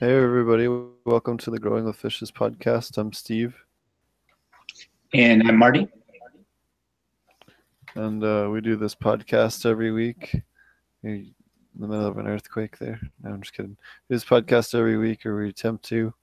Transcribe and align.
Hey, 0.00 0.16
everybody. 0.16 0.68
Welcome 1.06 1.38
to 1.38 1.50
the 1.50 1.58
Growing 1.58 1.84
with 1.84 1.96
Fishes 1.96 2.30
podcast. 2.30 2.98
I'm 2.98 3.12
Steve. 3.12 3.56
And 5.12 5.42
I'm 5.42 5.56
Marty. 5.56 5.88
And 7.96 8.22
uh, 8.22 8.48
we 8.48 8.60
do 8.60 8.76
this 8.76 8.94
podcast 8.94 9.66
every 9.66 9.90
week. 9.90 10.40
In 11.02 11.34
the 11.74 11.88
middle 11.88 12.06
of 12.06 12.16
an 12.16 12.28
earthquake 12.28 12.78
there. 12.78 13.00
No, 13.24 13.30
I'm 13.32 13.42
just 13.42 13.54
kidding. 13.54 13.76
We 14.08 14.14
do 14.14 14.20
this 14.20 14.24
podcast 14.24 14.72
every 14.72 14.98
week, 14.98 15.26
or 15.26 15.36
we 15.36 15.48
attempt 15.48 15.84
to, 15.86 16.14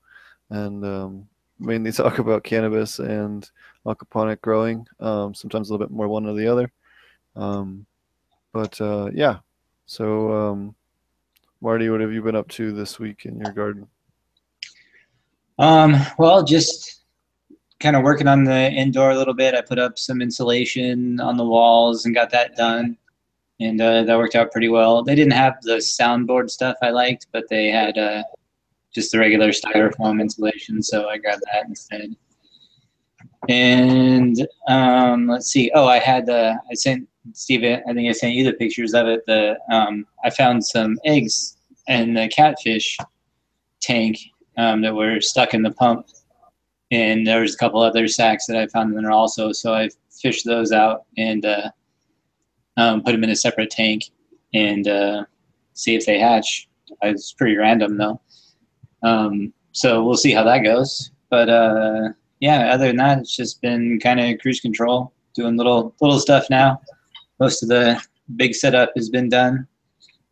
and 0.51 0.85
um, 0.85 1.27
mainly 1.59 1.91
talk 1.91 2.19
about 2.19 2.45
cannabis 2.45 2.99
and 2.99 3.51
aquaponic 3.85 4.39
growing. 4.39 4.87
Um, 5.01 5.33
sometimes 5.33 5.69
a 5.69 5.73
little 5.73 5.85
bit 5.85 5.93
more 5.93 6.07
one 6.07 6.25
or 6.27 6.33
the 6.33 6.47
other. 6.47 6.71
Um, 7.35 7.85
but 8.53 8.79
uh, 8.79 9.09
yeah, 9.13 9.39
so 9.85 10.31
um, 10.31 10.75
Marty, 11.61 11.89
what 11.89 12.01
have 12.01 12.11
you 12.11 12.21
been 12.21 12.35
up 12.35 12.47
to 12.49 12.71
this 12.71 12.99
week 12.99 13.25
in 13.25 13.39
your 13.39 13.53
garden? 13.53 13.87
Um, 15.57 15.95
well, 16.17 16.43
just 16.43 17.03
kind 17.79 17.95
of 17.95 18.03
working 18.03 18.27
on 18.27 18.43
the 18.43 18.71
indoor 18.71 19.11
a 19.11 19.17
little 19.17 19.33
bit. 19.33 19.55
I 19.55 19.61
put 19.61 19.79
up 19.79 19.97
some 19.97 20.21
insulation 20.21 21.19
on 21.19 21.37
the 21.37 21.45
walls 21.45 22.05
and 22.05 22.13
got 22.13 22.29
that 22.31 22.55
done, 22.55 22.97
and 23.59 23.79
uh, 23.79 24.03
that 24.03 24.17
worked 24.17 24.35
out 24.35 24.51
pretty 24.51 24.69
well. 24.69 25.03
They 25.03 25.15
didn't 25.15 25.33
have 25.33 25.61
the 25.61 25.77
soundboard 25.77 26.49
stuff 26.49 26.75
I 26.81 26.89
liked, 26.89 27.27
but 27.31 27.45
they 27.49 27.67
had 27.67 27.97
uh, 27.97 28.23
just 28.93 29.11
the 29.11 29.19
regular 29.19 29.49
styrofoam 29.49 30.21
insulation, 30.21 30.81
so 30.81 31.07
I 31.09 31.17
grabbed 31.17 31.43
that 31.53 31.67
instead. 31.67 32.15
And 33.47 34.47
um, 34.67 35.27
let's 35.27 35.47
see. 35.47 35.71
Oh, 35.73 35.87
I 35.87 35.99
had 35.99 36.29
uh, 36.29 36.55
I 36.69 36.73
sent 36.73 37.07
Steve. 37.33 37.63
I 37.63 37.93
think 37.93 38.09
I 38.09 38.11
sent 38.11 38.33
you 38.33 38.43
the 38.43 38.53
pictures 38.53 38.93
of 38.93 39.07
it. 39.07 39.25
The 39.25 39.57
um, 39.71 40.05
I 40.23 40.29
found 40.29 40.65
some 40.65 40.97
eggs 41.05 41.54
in 41.87 42.13
the 42.13 42.27
catfish 42.27 42.97
tank 43.81 44.17
um, 44.57 44.81
that 44.81 44.95
were 44.95 45.21
stuck 45.21 45.53
in 45.53 45.63
the 45.63 45.71
pump, 45.71 46.07
and 46.91 47.25
there 47.25 47.41
was 47.41 47.55
a 47.55 47.57
couple 47.57 47.81
other 47.81 48.07
sacks 48.07 48.45
that 48.47 48.57
I 48.57 48.67
found 48.67 48.93
in 48.93 49.01
there 49.01 49.11
also. 49.11 49.51
So 49.51 49.73
I 49.73 49.89
fished 50.21 50.45
those 50.45 50.71
out 50.71 51.05
and 51.17 51.45
uh, 51.45 51.69
um, 52.77 53.03
put 53.03 53.11
them 53.11 53.23
in 53.23 53.29
a 53.29 53.35
separate 53.35 53.69
tank 53.69 54.03
and 54.53 54.87
uh, 54.87 55.25
see 55.73 55.95
if 55.95 56.05
they 56.05 56.19
hatch. 56.19 56.67
It's 57.01 57.33
pretty 57.33 57.57
random 57.57 57.97
though. 57.97 58.21
Um, 59.03 59.53
so 59.71 60.03
we'll 60.03 60.17
see 60.17 60.31
how 60.31 60.43
that 60.43 60.59
goes. 60.59 61.11
But 61.29 61.49
uh, 61.49 62.09
yeah, 62.39 62.73
other 62.73 62.87
than 62.87 62.97
that, 62.97 63.19
it's 63.19 63.35
just 63.35 63.61
been 63.61 63.99
kind 63.99 64.19
of 64.19 64.39
cruise 64.39 64.61
control, 64.61 65.13
doing 65.33 65.57
little 65.57 65.93
little 66.01 66.19
stuff 66.19 66.49
now. 66.49 66.81
Most 67.39 67.63
of 67.63 67.69
the 67.69 68.01
big 68.35 68.55
setup 68.55 68.91
has 68.95 69.09
been 69.09 69.29
done. 69.29 69.67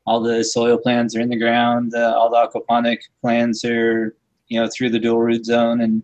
All 0.05 0.21
the 0.21 0.43
soil 0.43 0.77
plans 0.77 1.15
are 1.15 1.21
in 1.21 1.29
the 1.29 1.39
ground. 1.39 1.93
Uh, 1.95 2.13
all 2.17 2.29
the 2.29 2.37
aquaponic 2.37 2.99
plants 3.21 3.63
are, 3.63 4.15
you 4.47 4.59
know, 4.59 4.67
through 4.67 4.89
the 4.89 4.99
dual 4.99 5.19
root 5.19 5.45
zone 5.45 5.81
and 5.81 6.03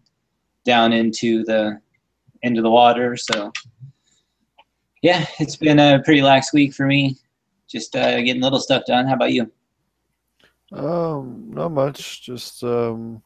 down 0.66 0.94
into 0.94 1.44
the 1.44 1.80
into 2.42 2.62
the 2.62 2.70
water. 2.70 3.18
So 3.18 3.52
yeah, 5.02 5.26
it's 5.40 5.56
been 5.56 5.80
a 5.80 6.02
pretty 6.04 6.22
lax 6.22 6.54
week 6.54 6.74
for 6.74 6.86
me. 6.86 7.18
Just 7.68 7.96
uh, 7.96 8.22
getting 8.22 8.42
little 8.42 8.60
stuff 8.60 8.84
done. 8.88 9.06
How 9.06 9.14
about 9.14 9.34
you? 9.34 9.52
Um, 10.72 11.52
not 11.52 11.72
much. 11.72 12.22
Just 12.24 12.64
um, 12.64 13.22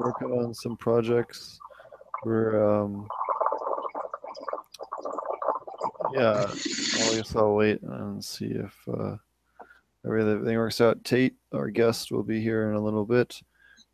working 0.00 0.28
on 0.28 0.54
some 0.54 0.76
projects. 0.76 1.58
We're 2.24 2.82
um, 2.82 3.06
yeah. 6.14 6.46
I 6.48 7.14
guess 7.14 7.36
I'll 7.36 7.54
wait 7.54 7.82
and 7.82 8.24
see 8.24 8.46
if 8.46 8.74
uh, 8.88 9.16
everything 10.06 10.56
works 10.56 10.80
out. 10.80 11.04
Tate, 11.04 11.34
our 11.52 11.68
guest, 11.68 12.12
will 12.12 12.22
be 12.22 12.40
here 12.40 12.70
in 12.70 12.76
a 12.76 12.80
little 12.80 13.04
bit. 13.04 13.40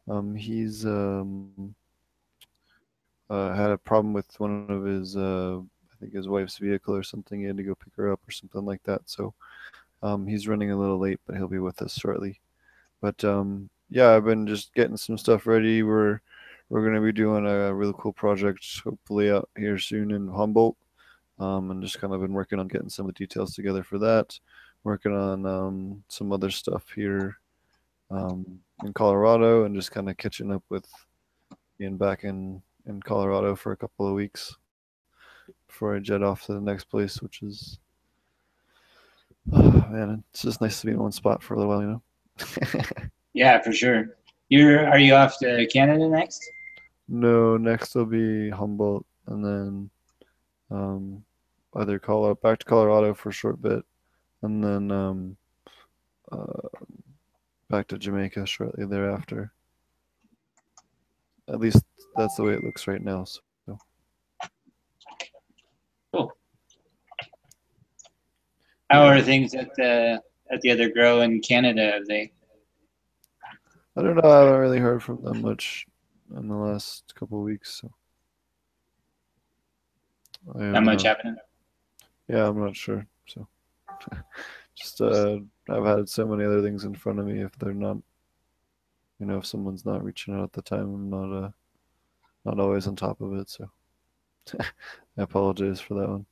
Um, 0.08 0.34
he's 0.34 0.84
um, 0.84 1.74
uh, 3.30 3.54
had 3.54 3.70
a 3.70 3.78
problem 3.78 4.12
with 4.12 4.38
one 4.38 4.66
of 4.68 4.84
his, 4.84 5.16
uh, 5.16 5.58
I 5.58 5.94
think 6.00 6.12
his 6.12 6.28
wife's 6.28 6.58
vehicle 6.58 6.94
or 6.94 7.02
something. 7.02 7.40
He 7.40 7.46
had 7.46 7.56
to 7.56 7.62
go 7.62 7.74
pick 7.74 7.94
her 7.96 8.12
up 8.12 8.20
or 8.26 8.30
something 8.30 8.64
like 8.64 8.82
that. 8.84 9.02
So 9.06 9.32
um, 10.02 10.26
he's 10.26 10.48
running 10.48 10.70
a 10.70 10.78
little 10.78 10.98
late, 10.98 11.20
but 11.26 11.36
he'll 11.36 11.48
be 11.48 11.58
with 11.58 11.80
us 11.82 11.94
shortly. 11.94 12.40
But 13.00 13.24
um, 13.24 13.70
yeah, 13.90 14.10
I've 14.10 14.24
been 14.24 14.46
just 14.46 14.74
getting 14.74 14.96
some 14.96 15.16
stuff 15.18 15.46
ready. 15.46 15.82
We're 15.82 16.20
we're 16.68 16.82
going 16.82 16.94
to 16.94 17.00
be 17.00 17.12
doing 17.12 17.46
a 17.46 17.74
really 17.74 17.92
cool 17.98 18.14
project, 18.14 18.64
hopefully 18.82 19.30
out 19.30 19.48
here 19.56 19.78
soon 19.78 20.10
in 20.10 20.26
Humboldt. 20.28 20.76
Um, 21.38 21.70
and 21.70 21.82
just 21.82 22.00
kind 22.00 22.14
of 22.14 22.20
been 22.20 22.32
working 22.32 22.58
on 22.58 22.68
getting 22.68 22.88
some 22.88 23.06
of 23.06 23.14
the 23.14 23.18
details 23.18 23.54
together 23.54 23.82
for 23.82 23.98
that. 23.98 24.38
Working 24.84 25.16
on 25.16 25.46
um, 25.46 26.04
some 26.08 26.32
other 26.32 26.50
stuff 26.50 26.84
here 26.94 27.36
um, 28.10 28.60
in 28.84 28.92
Colorado, 28.92 29.64
and 29.64 29.74
just 29.74 29.92
kind 29.92 30.10
of 30.10 30.16
catching 30.16 30.52
up 30.52 30.62
with 30.68 30.86
being 31.78 31.96
back 31.96 32.24
in 32.24 32.62
in 32.86 33.00
Colorado 33.00 33.54
for 33.54 33.72
a 33.72 33.76
couple 33.76 34.08
of 34.08 34.14
weeks 34.14 34.56
before 35.66 35.96
I 35.96 36.00
jet 36.00 36.22
off 36.22 36.44
to 36.46 36.54
the 36.54 36.60
next 36.60 36.84
place, 36.84 37.22
which 37.22 37.42
is 37.42 37.78
oh, 39.52 39.86
man, 39.90 40.22
it's 40.30 40.42
just 40.42 40.60
nice 40.60 40.80
to 40.80 40.86
be 40.86 40.92
in 40.92 40.98
one 40.98 41.12
spot 41.12 41.42
for 41.42 41.54
a 41.54 41.58
little 41.58 41.72
while, 41.72 41.82
you 41.82 41.88
know. 41.88 42.02
yeah, 43.32 43.60
for 43.60 43.72
sure. 43.72 44.16
You're 44.48 44.86
are 44.88 44.98
you 44.98 45.14
off 45.14 45.38
to 45.38 45.66
Canada 45.72 46.08
next? 46.08 46.42
No, 47.08 47.56
next 47.56 47.94
will 47.94 48.06
be 48.06 48.50
Humboldt, 48.50 49.06
and 49.26 49.44
then 49.44 49.90
um, 50.70 51.24
either 51.76 51.98
Colorado 51.98 52.38
back 52.42 52.58
to 52.58 52.66
Colorado 52.66 53.14
for 53.14 53.30
a 53.30 53.32
short 53.32 53.60
bit, 53.60 53.84
and 54.42 54.62
then 54.62 54.90
um, 54.90 55.36
uh, 56.30 56.68
back 57.70 57.88
to 57.88 57.98
Jamaica 57.98 58.46
shortly 58.46 58.84
thereafter. 58.84 59.52
At 61.48 61.60
least 61.60 61.82
that's 62.16 62.36
the 62.36 62.42
way 62.42 62.54
it 62.54 62.64
looks 62.64 62.86
right 62.86 63.02
now. 63.02 63.24
So. 63.24 63.42
Cool. 66.12 66.32
How 68.90 69.04
are 69.04 69.20
things 69.22 69.54
at 69.54 69.74
the 69.76 70.20
at 70.50 70.60
the 70.60 70.70
other 70.70 70.90
grow 70.90 71.22
in 71.22 71.40
Canada? 71.40 71.92
Have 71.92 72.06
they? 72.06 72.32
I 73.96 74.02
don't 74.02 74.16
know. 74.16 74.30
I 74.30 74.40
haven't 74.44 74.60
really 74.60 74.78
heard 74.78 75.02
from 75.02 75.22
them 75.22 75.42
much 75.42 75.86
in 76.36 76.48
the 76.48 76.56
last 76.56 77.14
couple 77.14 77.38
of 77.38 77.44
weeks. 77.44 77.80
So. 77.80 77.90
Not 80.54 80.84
much 80.84 81.02
happening. 81.02 81.36
Yeah, 82.28 82.48
I'm 82.48 82.58
not 82.58 82.76
sure. 82.76 83.06
Just 84.74 85.00
uh, 85.00 85.38
I've 85.68 85.84
had 85.84 86.08
so 86.08 86.26
many 86.26 86.44
other 86.44 86.62
things 86.62 86.84
in 86.84 86.94
front 86.94 87.18
of 87.18 87.26
me. 87.26 87.40
If 87.40 87.56
they're 87.58 87.74
not, 87.74 87.98
you 89.18 89.26
know, 89.26 89.38
if 89.38 89.46
someone's 89.46 89.84
not 89.84 90.02
reaching 90.02 90.34
out 90.34 90.44
at 90.44 90.52
the 90.52 90.62
time, 90.62 90.94
I'm 90.94 91.10
not 91.10 91.44
uh, 91.44 91.50
not 92.44 92.58
always 92.58 92.86
on 92.86 92.96
top 92.96 93.20
of 93.20 93.34
it. 93.34 93.50
So, 93.50 93.70
I 94.60 94.64
apologize 95.22 95.80
for 95.80 95.94
that 95.94 96.08
one. 96.08 96.26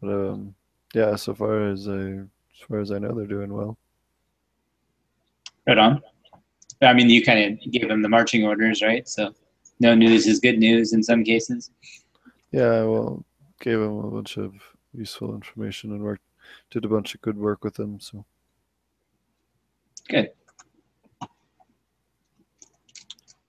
But 0.00 0.08
um, 0.08 0.54
yeah, 0.94 1.16
so 1.16 1.34
far 1.34 1.68
as 1.68 1.88
I 1.88 1.92
as 1.92 2.66
far 2.68 2.80
as 2.80 2.92
I 2.92 2.98
know, 2.98 3.14
they're 3.14 3.26
doing 3.26 3.52
well. 3.52 3.78
Right 5.66 5.78
on. 5.78 6.02
I 6.82 6.92
mean, 6.92 7.10
you 7.10 7.22
kind 7.22 7.60
of 7.60 7.72
gave 7.72 7.88
them 7.88 8.02
the 8.02 8.08
marching 8.08 8.44
orders, 8.44 8.82
right? 8.82 9.06
So, 9.08 9.34
no 9.80 9.94
news 9.94 10.26
is 10.26 10.40
good 10.40 10.58
news 10.58 10.92
in 10.92 11.02
some 11.02 11.24
cases. 11.24 11.70
Yeah, 12.52 12.82
well, 12.84 13.24
gave 13.60 13.78
them 13.78 13.98
a 13.98 14.10
bunch 14.10 14.36
of 14.38 14.54
useful 14.92 15.34
information 15.34 15.92
and 15.92 16.02
worked, 16.02 16.22
did 16.70 16.84
a 16.84 16.88
bunch 16.88 17.14
of 17.14 17.20
good 17.20 17.36
work 17.36 17.64
with 17.64 17.74
them. 17.74 18.00
So, 18.00 18.24
good. 20.08 20.30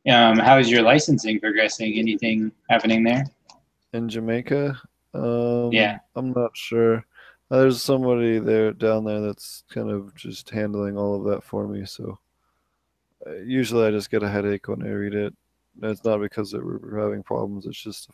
Um, 0.10 0.40
how 0.40 0.58
is 0.58 0.70
your 0.70 0.82
licensing 0.82 1.40
progressing? 1.40 1.94
Anything 1.98 2.52
happening 2.70 3.04
there? 3.04 3.26
In 3.94 4.10
Jamaica? 4.10 4.80
Um, 5.14 5.72
yeah. 5.72 6.00
I'm 6.16 6.32
not 6.32 6.56
sure. 6.56 7.06
There's 7.50 7.84
somebody 7.84 8.40
there 8.40 8.72
down 8.72 9.04
there 9.04 9.20
that's 9.20 9.64
kind 9.70 9.92
of 9.92 10.16
just 10.16 10.50
handling 10.50 10.98
all 10.98 11.16
of 11.16 11.26
that 11.26 11.44
for 11.44 11.68
me. 11.68 11.86
So 11.86 12.18
uh, 13.28 13.36
usually 13.36 13.86
I 13.86 13.92
just 13.92 14.10
get 14.10 14.24
a 14.24 14.30
headache 14.30 14.68
when 14.68 14.84
I 14.84 14.90
read 14.90 15.14
it. 15.14 15.34
It's 15.84 16.04
not 16.04 16.22
because 16.22 16.54
we're, 16.54 16.78
we're 16.78 17.04
having 17.04 17.24
problems. 17.24 17.66
It's 17.66 17.82
just 17.82 18.10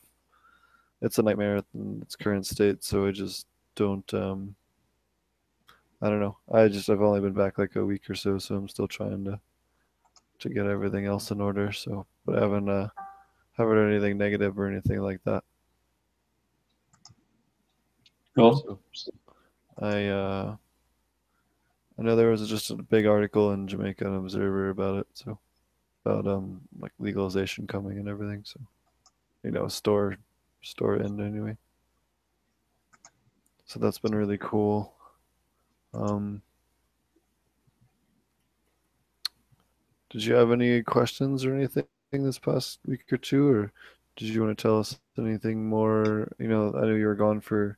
it's 1.01 1.19
a 1.19 1.23
nightmare 1.23 1.61
in 1.75 1.99
its 2.01 2.15
current 2.15 2.45
state. 2.45 2.83
So 2.83 3.05
I 3.05 3.11
just 3.11 3.45
don't. 3.75 4.11
Um, 4.13 4.55
I 6.01 6.09
don't 6.09 6.19
know. 6.19 6.37
I 6.51 6.67
just 6.67 6.89
I've 6.89 7.01
only 7.01 7.21
been 7.21 7.33
back 7.33 7.57
like 7.57 7.75
a 7.75 7.85
week 7.85 8.09
or 8.09 8.15
so, 8.15 8.37
so 8.37 8.55
I'm 8.55 8.69
still 8.69 8.87
trying 8.87 9.25
to 9.25 9.39
to 10.39 10.49
get 10.49 10.67
everything 10.67 11.05
else 11.05 11.31
in 11.31 11.41
order. 11.41 11.71
So, 11.71 12.05
but 12.25 12.37
I 12.37 12.41
haven't 12.41 12.69
uh, 12.69 12.89
haven't 13.53 13.75
heard 13.75 13.91
anything 13.91 14.17
negative 14.17 14.59
or 14.59 14.67
anything 14.67 15.01
like 15.01 15.23
that. 15.23 15.43
Cool. 18.35 18.79
So, 18.93 19.11
I 19.79 20.05
uh, 20.05 20.55
I 21.97 22.01
know 22.03 22.15
there 22.15 22.29
was 22.29 22.47
just 22.47 22.69
a 22.69 22.75
big 22.75 23.07
article 23.07 23.53
in 23.53 23.67
Jamaica 23.67 24.11
Observer 24.11 24.69
about 24.69 24.99
it, 24.99 25.07
so 25.13 25.39
about 26.05 26.27
um 26.27 26.61
like 26.79 26.91
legalization 26.99 27.65
coming 27.65 27.97
and 27.97 28.07
everything. 28.07 28.43
So 28.45 28.59
you 29.43 29.49
know, 29.49 29.67
store 29.67 30.17
store 30.61 31.01
end 31.01 31.19
anyway. 31.19 31.57
So 33.65 33.79
that's 33.79 33.99
been 33.99 34.15
really 34.15 34.37
cool. 34.37 34.93
Um, 35.97 36.41
did 40.09 40.23
you 40.23 40.35
have 40.35 40.51
any 40.51 40.83
questions 40.83 41.45
or 41.45 41.55
anything 41.55 41.85
this 42.11 42.39
past 42.39 42.79
week 42.85 43.11
or 43.11 43.17
two, 43.17 43.49
or 43.49 43.71
did 44.15 44.29
you 44.29 44.43
want 44.43 44.57
to 44.57 44.61
tell 44.61 44.79
us 44.79 44.99
anything 45.17 45.67
more? 45.67 46.31
You 46.39 46.47
know, 46.47 46.73
I 46.77 46.81
know 46.81 46.95
you 46.95 47.07
were 47.07 47.15
gone 47.15 47.41
for 47.41 47.77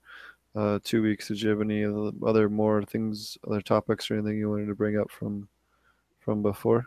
uh, 0.56 0.80
two 0.84 1.02
weeks. 1.02 1.30
Did 1.30 1.42
you 1.42 1.50
have 1.50 1.62
any 1.62 1.86
other 2.26 2.50
more 2.50 2.84
things, 2.84 3.38
other 3.48 3.62
topics, 3.62 4.10
or 4.10 4.16
anything 4.16 4.38
you 4.38 4.50
wanted 4.50 4.68
to 4.68 4.76
bring 4.76 4.98
up 5.00 5.10
from 5.10 5.48
from 6.20 6.42
before? 6.42 6.86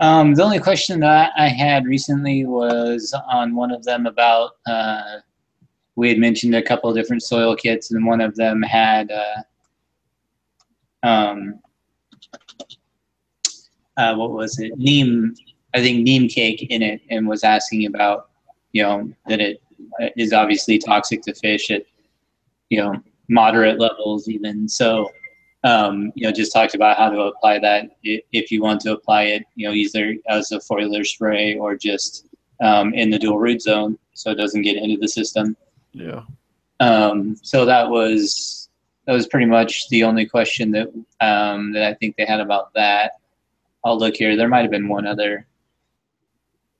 Um, 0.00 0.34
the 0.34 0.42
only 0.42 0.58
question 0.58 1.00
that 1.00 1.32
I 1.36 1.48
had 1.48 1.86
recently 1.86 2.46
was 2.46 3.14
on 3.30 3.54
one 3.54 3.70
of 3.70 3.84
them 3.84 4.06
about 4.06 4.52
uh, 4.66 5.18
we 5.96 6.08
had 6.08 6.18
mentioned 6.18 6.54
a 6.54 6.62
couple 6.62 6.92
different 6.92 7.22
soil 7.22 7.54
kits, 7.54 7.92
and 7.92 8.04
one 8.04 8.20
of 8.20 8.34
them 8.34 8.62
had 8.62 9.10
uh, 9.12 9.42
um, 11.04 11.60
uh, 13.96 14.14
what 14.14 14.32
was 14.32 14.58
it? 14.58 14.76
Neem, 14.76 15.34
I 15.74 15.80
think 15.80 16.02
neem 16.02 16.28
cake 16.28 16.66
in 16.70 16.82
it, 16.82 17.00
and 17.10 17.28
was 17.28 17.44
asking 17.44 17.86
about 17.86 18.30
you 18.72 18.82
know 18.82 19.12
that 19.28 19.40
it 19.40 19.62
is 20.16 20.32
obviously 20.32 20.78
toxic 20.78 21.22
to 21.22 21.34
fish 21.34 21.70
at 21.70 21.84
you 22.70 22.78
know 22.80 23.00
moderate 23.28 23.78
levels 23.78 24.28
even. 24.28 24.68
So 24.68 25.12
um, 25.62 26.10
you 26.16 26.26
know 26.26 26.32
just 26.32 26.52
talked 26.52 26.74
about 26.74 26.96
how 26.96 27.10
to 27.10 27.20
apply 27.20 27.60
that. 27.60 27.90
If 28.02 28.50
you 28.50 28.62
want 28.62 28.80
to 28.82 28.92
apply 28.92 29.24
it 29.24 29.44
you 29.54 29.68
know 29.68 29.74
either 29.74 30.16
as 30.28 30.50
a 30.50 30.58
foliar 30.58 31.06
spray 31.06 31.56
or 31.56 31.76
just 31.76 32.26
um, 32.60 32.94
in 32.94 33.10
the 33.10 33.18
dual 33.18 33.38
root 33.38 33.62
zone 33.62 33.98
so 34.14 34.30
it 34.30 34.36
doesn't 34.36 34.62
get 34.62 34.76
into 34.76 34.96
the 34.96 35.08
system. 35.08 35.56
Yeah. 35.92 36.22
Um, 36.80 37.36
so 37.42 37.64
that 37.64 37.88
was 37.88 38.63
that 39.06 39.12
was 39.12 39.26
pretty 39.26 39.46
much 39.46 39.88
the 39.88 40.04
only 40.04 40.26
question 40.26 40.70
that 40.72 40.88
um, 41.20 41.72
that 41.72 41.84
I 41.84 41.94
think 41.94 42.16
they 42.16 42.24
had 42.24 42.40
about 42.40 42.72
that. 42.74 43.12
I'll 43.84 43.98
look 43.98 44.16
here. 44.16 44.36
There 44.36 44.48
might 44.48 44.62
have 44.62 44.70
been 44.70 44.88
one 44.88 45.06
other 45.06 45.46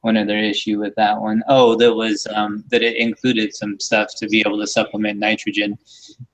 one 0.01 0.17
other 0.19 0.37
issue 0.37 0.79
with 0.79 0.95
that 0.97 1.19
one. 1.19 1.43
Oh, 1.49 1.75
that 1.77 1.95
was 1.95 2.27
um, 2.35 2.63
that 2.69 2.83
it 2.83 2.97
included 2.97 3.55
some 3.55 3.81
stuff 3.81 4.15
to 4.17 4.29
be 4.29 4.41
able 4.41 4.59
to 4.59 4.67
supplement 4.67 5.19
nitrogen. 5.19 5.79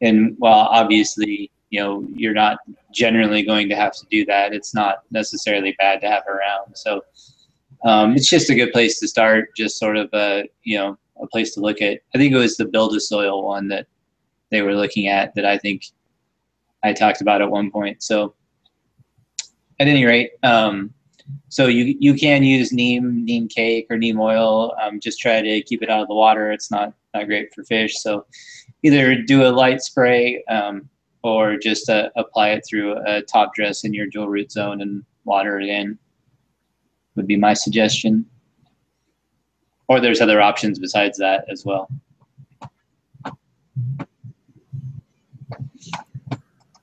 And 0.01 0.35
while 0.39 0.67
obviously, 0.71 1.53
you 1.71 1.81
know, 1.81 2.05
you're 2.13 2.35
not 2.35 2.59
generally 2.93 3.45
going 3.45 3.69
to 3.69 3.77
have 3.77 3.93
to 3.93 4.07
do 4.11 4.25
that, 4.27 4.53
it's 4.53 4.75
not 4.75 5.05
necessarily 5.13 5.77
bad 5.79 6.01
to 6.01 6.09
have 6.09 6.25
around. 6.27 6.75
So 6.75 7.03
um, 7.85 8.17
it's 8.17 8.29
just 8.29 8.51
a 8.51 8.57
good 8.57 8.73
place 8.73 8.99
to 9.01 9.07
start, 9.07 9.55
just 9.57 9.79
sort 9.79 9.97
of 9.97 10.11
a, 10.13 10.49
you 10.65 10.77
know, 10.77 10.99
a 11.23 11.29
place 11.29 11.55
to 11.55 11.61
look 11.61 11.81
at. 11.81 12.01
I 12.13 12.19
think 12.19 12.33
it 12.33 12.39
was 12.39 12.57
the 12.57 12.65
build 12.65 12.97
a 12.97 13.01
soil 13.01 13.45
one 13.45 13.69
that 13.69 13.87
they 14.51 14.63
were 14.63 14.75
looking 14.75 15.07
at 15.09 15.35
that 15.35 15.45
I 15.45 15.59
think 15.59 15.85
I 16.83 16.93
talked 16.93 17.21
about 17.21 17.43
at 17.43 17.51
one 17.51 17.71
point. 17.71 18.03
So 18.03 18.35
at 19.79 19.89
any 19.89 20.05
rate, 20.05 20.33
um, 20.43 20.93
so 21.49 21.67
you 21.67 21.97
you 21.99 22.15
can 22.15 22.43
use 22.43 22.73
neem 22.73 23.25
neem 23.25 23.49
cake 23.49 23.87
or 23.91 23.97
neem 23.97 24.21
oil. 24.21 24.75
Um, 24.83 25.01
just 25.01 25.21
try 25.21 25.41
to 25.41 25.63
keep 25.63 25.83
it 25.83 25.91
out 25.91 26.03
of 26.03 26.09
the 26.09 26.15
water. 26.15 26.51
It's 26.53 26.71
not 26.71 26.95
not 27.15 27.27
great 27.27 27.53
for 27.55 27.65
fish. 27.65 28.01
So 28.01 28.27
either 28.83 29.21
do 29.23 29.45
a 29.45 29.51
light 29.51 29.83
spray 29.83 30.43
um, 30.45 30.89
or 31.23 31.57
just 31.57 31.89
uh, 31.89 32.11
apply 32.17 32.51
it 32.51 32.65
through 32.69 32.97
a 33.07 33.23
top 33.23 33.55
dress 33.55 33.85
in 33.85 33.93
your 33.93 34.07
dual 34.07 34.29
root 34.29 34.51
zone 34.51 34.81
and 34.81 35.05
water 35.25 35.61
it 35.61 35.69
in. 35.69 35.99
Would 37.17 37.27
be 37.27 37.37
my 37.37 37.55
suggestion. 37.55 38.25
Or 39.89 40.01
there's 40.01 40.21
other 40.21 40.41
options 40.41 40.79
besides 40.79 41.19
that 41.19 41.45
as 41.51 41.65
well. 41.65 41.91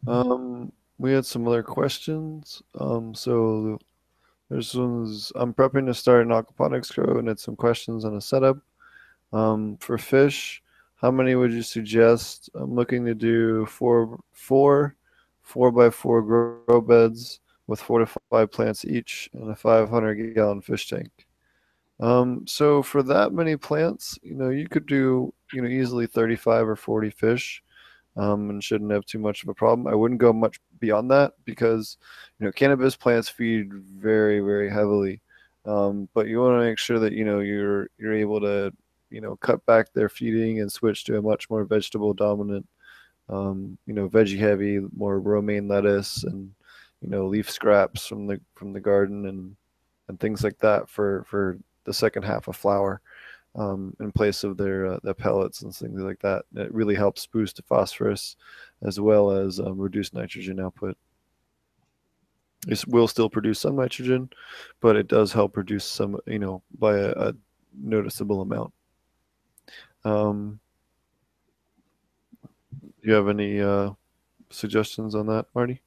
Um, 0.07 0.71
we 0.97 1.11
had 1.11 1.25
some 1.25 1.47
other 1.47 1.63
questions. 1.63 2.61
Um, 2.79 3.13
so 3.13 3.79
there's 4.49 4.73
one's 4.73 5.31
I'm 5.35 5.53
prepping 5.53 5.85
to 5.87 5.93
start 5.93 6.25
an 6.25 6.31
aquaponics 6.31 6.93
grow 6.93 7.19
and 7.19 7.27
had 7.27 7.39
some 7.39 7.55
questions 7.55 8.05
on 8.05 8.15
a 8.15 8.21
setup. 8.21 8.57
Um, 9.33 9.77
for 9.77 9.97
fish, 9.97 10.63
how 10.95 11.11
many 11.11 11.35
would 11.35 11.51
you 11.51 11.61
suggest? 11.61 12.49
I'm 12.55 12.73
looking 12.73 13.05
to 13.05 13.13
do 13.13 13.65
four, 13.65 14.19
four, 14.31 14.95
four 15.41 15.71
by 15.71 15.89
four 15.89 16.21
grow 16.21 16.81
beds 16.81 17.41
with 17.67 17.81
four 17.81 17.99
to 17.99 18.07
five 18.31 18.51
plants 18.51 18.85
each 18.85 19.29
and 19.33 19.51
a 19.51 19.55
500 19.55 20.33
gallon 20.33 20.61
fish 20.61 20.89
tank. 20.89 21.11
Um, 21.99 22.45
so 22.47 22.81
for 22.81 23.03
that 23.03 23.33
many 23.33 23.57
plants, 23.57 24.17
you 24.21 24.35
know, 24.35 24.49
you 24.49 24.69
could 24.69 24.85
do, 24.85 25.33
you 25.51 25.61
know, 25.61 25.67
easily 25.67 26.07
35 26.07 26.69
or 26.69 26.75
40 26.75 27.09
fish 27.09 27.63
um, 28.17 28.49
and 28.49 28.63
shouldn't 28.63 28.91
have 28.91 29.05
too 29.05 29.19
much 29.19 29.43
of 29.43 29.49
a 29.49 29.53
problem. 29.53 29.87
I 29.87 29.95
wouldn't 29.95 30.19
go 30.19 30.33
much 30.33 30.59
beyond 30.79 31.11
that 31.11 31.33
because 31.45 31.97
you 32.39 32.45
know 32.45 32.51
cannabis 32.51 32.95
plants 32.95 33.29
feed 33.29 33.71
very 33.71 34.39
very 34.39 34.69
heavily, 34.69 35.21
um, 35.65 36.09
but 36.13 36.27
you 36.27 36.39
want 36.39 36.59
to 36.59 36.65
make 36.65 36.79
sure 36.79 36.99
that 36.99 37.13
you 37.13 37.23
know 37.23 37.39
you're 37.39 37.89
you're 37.97 38.13
able 38.15 38.41
to 38.41 38.73
you 39.09 39.21
know 39.21 39.35
cut 39.37 39.65
back 39.65 39.93
their 39.93 40.09
feeding 40.09 40.59
and 40.59 40.71
switch 40.71 41.03
to 41.05 41.17
a 41.17 41.21
much 41.21 41.49
more 41.49 41.63
vegetable 41.63 42.13
dominant, 42.13 42.67
um, 43.29 43.77
you 43.85 43.93
know 43.93 44.09
veggie 44.09 44.39
heavy, 44.39 44.79
more 44.95 45.19
romaine 45.19 45.67
lettuce 45.67 46.23
and 46.23 46.51
you 47.01 47.09
know 47.09 47.27
leaf 47.27 47.49
scraps 47.49 48.07
from 48.07 48.27
the 48.27 48.41
from 48.55 48.73
the 48.73 48.79
garden 48.79 49.27
and 49.27 49.55
and 50.07 50.19
things 50.19 50.43
like 50.43 50.57
that 50.59 50.89
for 50.89 51.23
for 51.27 51.57
the 51.83 51.93
second 51.93 52.23
half 52.23 52.47
of 52.47 52.55
flower 52.55 53.01
um, 53.57 53.95
in 53.99 54.11
place 54.11 54.43
of 54.43 54.55
their 54.55 54.85
uh, 54.85 54.99
their 55.03 55.13
pellets 55.13 55.63
and 55.63 55.75
things 55.75 56.01
like 56.01 56.19
that. 56.19 56.45
It 56.55 56.73
really 56.73 56.95
helps 56.95 57.25
boost 57.25 57.57
the 57.57 57.63
phosphorus 57.63 58.35
as 58.83 58.99
well 58.99 59.31
as 59.31 59.59
um, 59.59 59.77
reduce 59.77 60.13
nitrogen 60.13 60.59
output. 60.59 60.95
It 62.67 62.83
will 62.87 63.07
still 63.07 63.29
produce 63.29 63.59
some 63.59 63.75
nitrogen, 63.75 64.29
but 64.81 64.95
it 64.95 65.07
does 65.07 65.31
help 65.31 65.57
reduce 65.57 65.85
some, 65.85 66.17
you 66.25 66.39
know, 66.39 66.61
by 66.79 66.97
a, 66.97 67.11
a 67.11 67.33
noticeable 67.81 68.41
amount. 68.41 68.73
Um, 70.03 70.59
do 73.01 73.09
you 73.09 73.13
have 73.13 73.29
any 73.29 73.61
uh, 73.61 73.91
suggestions 74.49 75.15
on 75.15 75.27
that, 75.27 75.45
Marty? 75.53 75.81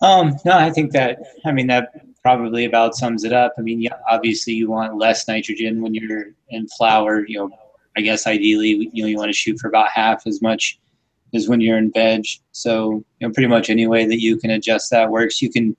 Um, 0.00 0.36
no, 0.44 0.58
I 0.58 0.70
think 0.70 0.92
that, 0.92 1.18
I 1.46 1.52
mean, 1.52 1.66
that 1.68 1.92
probably 2.24 2.64
about 2.64 2.96
sums 2.96 3.22
it 3.22 3.32
up. 3.32 3.52
I 3.58 3.60
mean, 3.60 3.86
obviously 4.10 4.54
you 4.54 4.70
want 4.70 4.96
less 4.96 5.28
nitrogen 5.28 5.82
when 5.82 5.94
you're 5.94 6.28
in 6.48 6.66
flower. 6.68 7.26
You 7.26 7.38
know, 7.38 7.50
I 7.96 8.00
guess 8.00 8.26
ideally, 8.26 8.90
you 8.92 9.02
know, 9.02 9.08
you 9.08 9.18
want 9.18 9.28
to 9.28 9.36
shoot 9.36 9.58
for 9.60 9.68
about 9.68 9.90
half 9.90 10.26
as 10.26 10.40
much 10.40 10.80
as 11.34 11.48
when 11.48 11.60
you're 11.60 11.76
in 11.76 11.92
veg. 11.92 12.24
So, 12.52 13.04
you 13.20 13.28
know, 13.28 13.32
pretty 13.32 13.48
much 13.48 13.68
any 13.68 13.86
way 13.86 14.06
that 14.06 14.20
you 14.20 14.38
can 14.38 14.50
adjust 14.50 14.90
that 14.90 15.10
works. 15.10 15.42
You 15.42 15.50
can, 15.50 15.76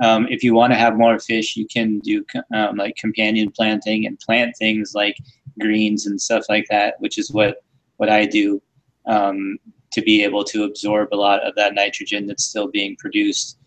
um, 0.00 0.28
if 0.30 0.44
you 0.44 0.54
want 0.54 0.72
to 0.72 0.78
have 0.78 0.96
more 0.96 1.18
fish, 1.18 1.56
you 1.56 1.66
can 1.66 1.98
do 1.98 2.24
um, 2.54 2.76
like 2.76 2.94
companion 2.94 3.50
planting 3.50 4.06
and 4.06 4.18
plant 4.20 4.54
things 4.56 4.92
like 4.94 5.16
greens 5.58 6.06
and 6.06 6.20
stuff 6.20 6.44
like 6.48 6.66
that, 6.70 6.94
which 7.00 7.18
is 7.18 7.32
what 7.32 7.56
what 7.96 8.08
I 8.08 8.24
do 8.24 8.62
um, 9.06 9.58
to 9.90 10.00
be 10.00 10.22
able 10.22 10.44
to 10.44 10.62
absorb 10.62 11.08
a 11.12 11.16
lot 11.16 11.44
of 11.44 11.56
that 11.56 11.74
nitrogen 11.74 12.28
that's 12.28 12.44
still 12.44 12.68
being 12.68 12.94
produced 13.00 13.57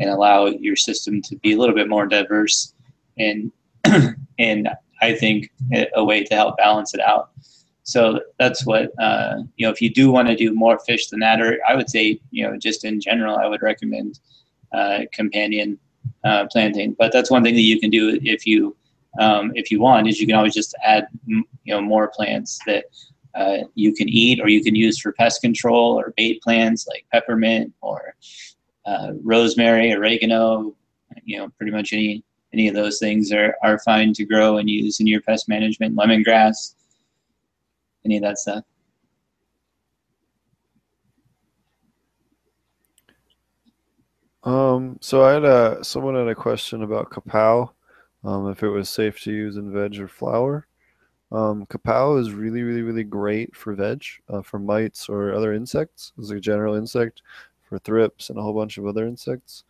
and 0.00 0.10
allow 0.10 0.46
your 0.46 0.76
system 0.76 1.22
to 1.22 1.36
be 1.36 1.52
a 1.52 1.58
little 1.58 1.74
bit 1.74 1.88
more 1.88 2.06
diverse 2.06 2.74
and 3.18 3.52
and 4.38 4.68
I 5.00 5.14
think 5.14 5.50
a 5.94 6.04
way 6.04 6.24
to 6.24 6.34
help 6.34 6.56
balance 6.56 6.94
it 6.94 7.00
out. 7.00 7.30
So 7.82 8.20
that's 8.38 8.66
what 8.66 8.90
uh, 9.00 9.42
you 9.56 9.66
know. 9.66 9.72
If 9.72 9.80
you 9.80 9.90
do 9.90 10.10
want 10.10 10.28
to 10.28 10.34
do 10.34 10.52
more 10.52 10.78
fish 10.80 11.08
than 11.08 11.20
that, 11.20 11.40
or 11.40 11.58
I 11.68 11.76
would 11.76 11.88
say 11.88 12.20
you 12.30 12.44
know 12.44 12.56
just 12.56 12.84
in 12.84 13.00
general, 13.00 13.36
I 13.36 13.46
would 13.46 13.62
recommend 13.62 14.18
uh, 14.72 15.00
companion 15.12 15.78
uh, 16.24 16.46
planting. 16.50 16.96
But 16.98 17.12
that's 17.12 17.30
one 17.30 17.44
thing 17.44 17.54
that 17.54 17.60
you 17.60 17.78
can 17.78 17.90
do 17.90 18.18
if 18.22 18.44
you 18.44 18.76
um, 19.20 19.52
if 19.54 19.70
you 19.70 19.80
want 19.80 20.08
is 20.08 20.20
you 20.20 20.26
can 20.26 20.34
always 20.34 20.54
just 20.54 20.74
add 20.82 21.06
you 21.26 21.44
know 21.66 21.80
more 21.80 22.08
plants 22.08 22.58
that 22.66 22.86
uh, 23.36 23.58
you 23.74 23.92
can 23.94 24.08
eat 24.08 24.40
or 24.40 24.48
you 24.48 24.64
can 24.64 24.74
use 24.74 24.98
for 24.98 25.12
pest 25.12 25.40
control 25.40 25.98
or 25.98 26.12
bait 26.16 26.42
plants 26.42 26.86
like 26.88 27.06
peppermint 27.12 27.72
or 27.82 28.16
uh, 28.86 29.12
rosemary, 29.22 29.92
oregano, 29.92 30.74
you 31.24 31.38
know, 31.38 31.48
pretty 31.58 31.72
much 31.72 31.92
any 31.92 32.22
any 32.52 32.68
of 32.68 32.74
those 32.74 32.98
things 32.98 33.32
are, 33.32 33.54
are 33.62 33.78
fine 33.80 34.12
to 34.14 34.24
grow 34.24 34.56
and 34.56 34.70
use 34.70 35.00
in 35.00 35.06
your 35.06 35.20
pest 35.20 35.48
management. 35.48 35.96
Lemongrass, 35.96 36.74
any 38.04 38.16
of 38.16 38.22
that 38.22 38.38
stuff. 38.38 38.64
Um, 44.44 44.96
so 45.00 45.24
I 45.24 45.32
had 45.32 45.44
a 45.44 45.84
someone 45.84 46.14
had 46.14 46.28
a 46.28 46.34
question 46.34 46.84
about 46.84 47.10
kapow, 47.10 47.70
um, 48.22 48.48
if 48.48 48.62
it 48.62 48.68
was 48.68 48.88
safe 48.88 49.20
to 49.22 49.32
use 49.32 49.56
in 49.56 49.72
veg 49.72 49.98
or 49.98 50.06
flower. 50.06 50.68
Um, 51.32 51.66
kapow 51.66 52.20
is 52.20 52.32
really, 52.32 52.62
really, 52.62 52.82
really 52.82 53.02
great 53.02 53.56
for 53.56 53.74
veg, 53.74 54.04
uh, 54.28 54.42
for 54.42 54.60
mites 54.60 55.08
or 55.08 55.34
other 55.34 55.52
insects. 55.52 56.12
It's 56.16 56.30
a 56.30 56.38
general 56.38 56.76
insect 56.76 57.22
for 57.68 57.78
thrips 57.78 58.30
and 58.30 58.38
a 58.38 58.42
whole 58.42 58.54
bunch 58.54 58.78
of 58.78 58.86
other 58.86 59.06
insects. 59.06 59.64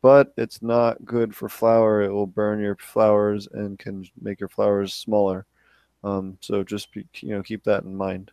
But 0.00 0.32
it's 0.36 0.62
not 0.62 1.04
good 1.04 1.34
for 1.34 1.48
flower. 1.48 2.02
It 2.02 2.10
will 2.10 2.26
burn 2.26 2.60
your 2.60 2.76
flowers 2.76 3.46
and 3.52 3.78
can 3.78 4.04
make 4.20 4.40
your 4.40 4.48
flowers 4.48 4.94
smaller. 4.94 5.46
Um, 6.02 6.36
so 6.40 6.64
just 6.64 6.92
be, 6.92 7.06
you 7.20 7.30
know 7.30 7.42
keep 7.42 7.62
that 7.64 7.84
in 7.84 7.94
mind. 7.94 8.32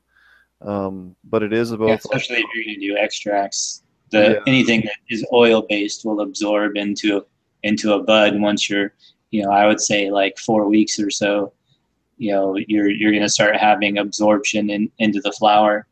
Um, 0.62 1.16
but 1.24 1.44
it 1.44 1.54
is 1.54 1.72
about 1.72 1.88
yeah, 1.88 1.94
especially 1.96 2.38
if 2.38 2.46
you're 2.54 2.66
going 2.66 2.80
to 2.80 2.88
do 2.88 2.98
extracts. 2.98 3.84
The 4.10 4.32
yeah. 4.32 4.40
anything 4.48 4.82
that 4.82 4.96
is 5.10 5.26
oil 5.32 5.62
based 5.70 6.04
will 6.04 6.22
absorb 6.22 6.76
into 6.76 7.26
into 7.64 7.94
a 7.94 8.02
bud 8.02 8.40
once 8.40 8.70
you're, 8.70 8.94
you 9.32 9.44
know, 9.44 9.52
I 9.52 9.68
would 9.68 9.80
say 9.80 10.10
like 10.10 10.38
four 10.40 10.68
weeks 10.68 11.00
or 11.00 11.12
so, 11.12 11.54
you 12.18 12.32
know, 12.32 12.58
you're 12.68 12.90
you're 12.90 13.12
going 13.12 13.24
to 13.24 13.30
start 13.30 13.56
having 13.56 14.00
absorption 14.00 14.70
in, 14.70 14.92
into 14.98 15.22
the 15.22 15.32
flower, 15.32 15.88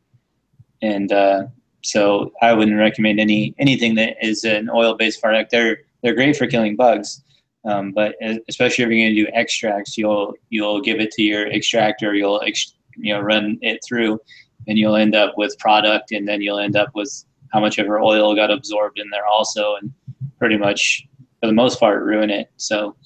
and 0.82 1.12
uh, 1.12 1.44
so 1.88 2.34
I 2.42 2.54
wouldn't 2.54 2.78
recommend 2.78 3.20
any 3.20 3.56
anything 3.58 3.96
that 3.96 4.18
is 4.22 4.44
an 4.44 4.70
oil-based 4.70 5.22
product. 5.22 5.52
They're 5.52 5.80
they're 6.04 6.16
great 6.16 6.36
for 6.36 6.48
killing 6.48 6.76
bugs, 6.76 7.24
um, 7.66 7.92
but 7.92 8.16
especially 8.50 8.84
if 8.84 8.90
you're 8.90 9.00
going 9.00 9.16
to 9.16 9.26
do 9.26 9.32
extracts, 9.34 9.98
you'll 9.98 10.34
you'll 10.50 10.82
give 10.82 11.00
it 11.00 11.12
to 11.12 11.24
your 11.24 11.48
extractor, 11.48 12.14
you'll 12.14 12.42
ex, 12.42 12.74
you 12.98 13.14
know 13.14 13.22
run 13.22 13.58
it 13.62 13.80
through, 13.88 14.20
and 14.68 14.78
you'll 14.78 14.96
end 14.96 15.16
up 15.16 15.38
with 15.38 15.58
product, 15.60 16.12
and 16.12 16.28
then 16.28 16.42
you'll 16.42 16.60
end 16.60 16.76
up 16.76 16.90
with 16.94 17.24
how 17.54 17.62
much 17.62 17.78
of 17.78 17.86
your 17.86 18.02
oil 18.02 18.36
got 18.36 18.52
absorbed 18.52 19.00
in 19.00 19.10
there 19.10 19.26
also, 19.26 19.76
and 19.76 19.92
pretty 20.38 20.58
much 20.58 21.08
for 21.40 21.48
the 21.48 21.54
most 21.54 21.80
part 21.80 22.04
ruin 22.04 22.30
it. 22.30 22.52
So 22.58 22.98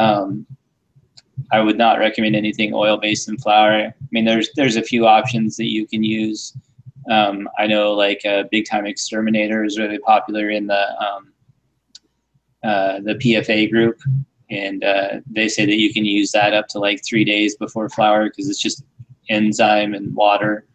um, 0.00 0.46
I 1.52 1.60
would 1.60 1.78
not 1.78 1.98
recommend 1.98 2.34
anything 2.34 2.74
oil 2.74 2.96
based 2.96 3.28
in 3.28 3.38
flower. 3.38 3.72
I 3.72 3.92
mean, 4.10 4.24
there's 4.24 4.50
there's 4.56 4.76
a 4.76 4.82
few 4.82 5.06
options 5.06 5.56
that 5.56 5.66
you 5.66 5.86
can 5.86 6.02
use. 6.02 6.56
Um, 7.08 7.48
I 7.58 7.66
know 7.66 7.92
like 7.92 8.22
a 8.24 8.44
big 8.50 8.66
time 8.68 8.86
exterminator 8.86 9.64
is 9.64 9.78
really 9.78 9.98
popular 9.98 10.50
in 10.50 10.66
the 10.66 11.02
um, 11.02 11.32
uh, 12.62 13.00
the 13.00 13.14
PFA 13.14 13.70
group, 13.70 13.98
and 14.50 14.84
uh, 14.84 15.20
they 15.26 15.48
say 15.48 15.64
that 15.64 15.78
you 15.78 15.92
can 15.92 16.04
use 16.04 16.32
that 16.32 16.52
up 16.52 16.68
to 16.68 16.78
like 16.78 17.02
three 17.04 17.24
days 17.24 17.56
before 17.56 17.88
flower 17.88 18.24
because 18.24 18.48
it's 18.48 18.60
just 18.60 18.84
enzyme 19.28 19.94
and 19.94 20.14
water, 20.14 20.66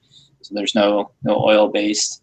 so 0.41 0.55
there's 0.55 0.75
no 0.75 1.11
no 1.23 1.43
oil 1.43 1.69
based. 1.69 2.21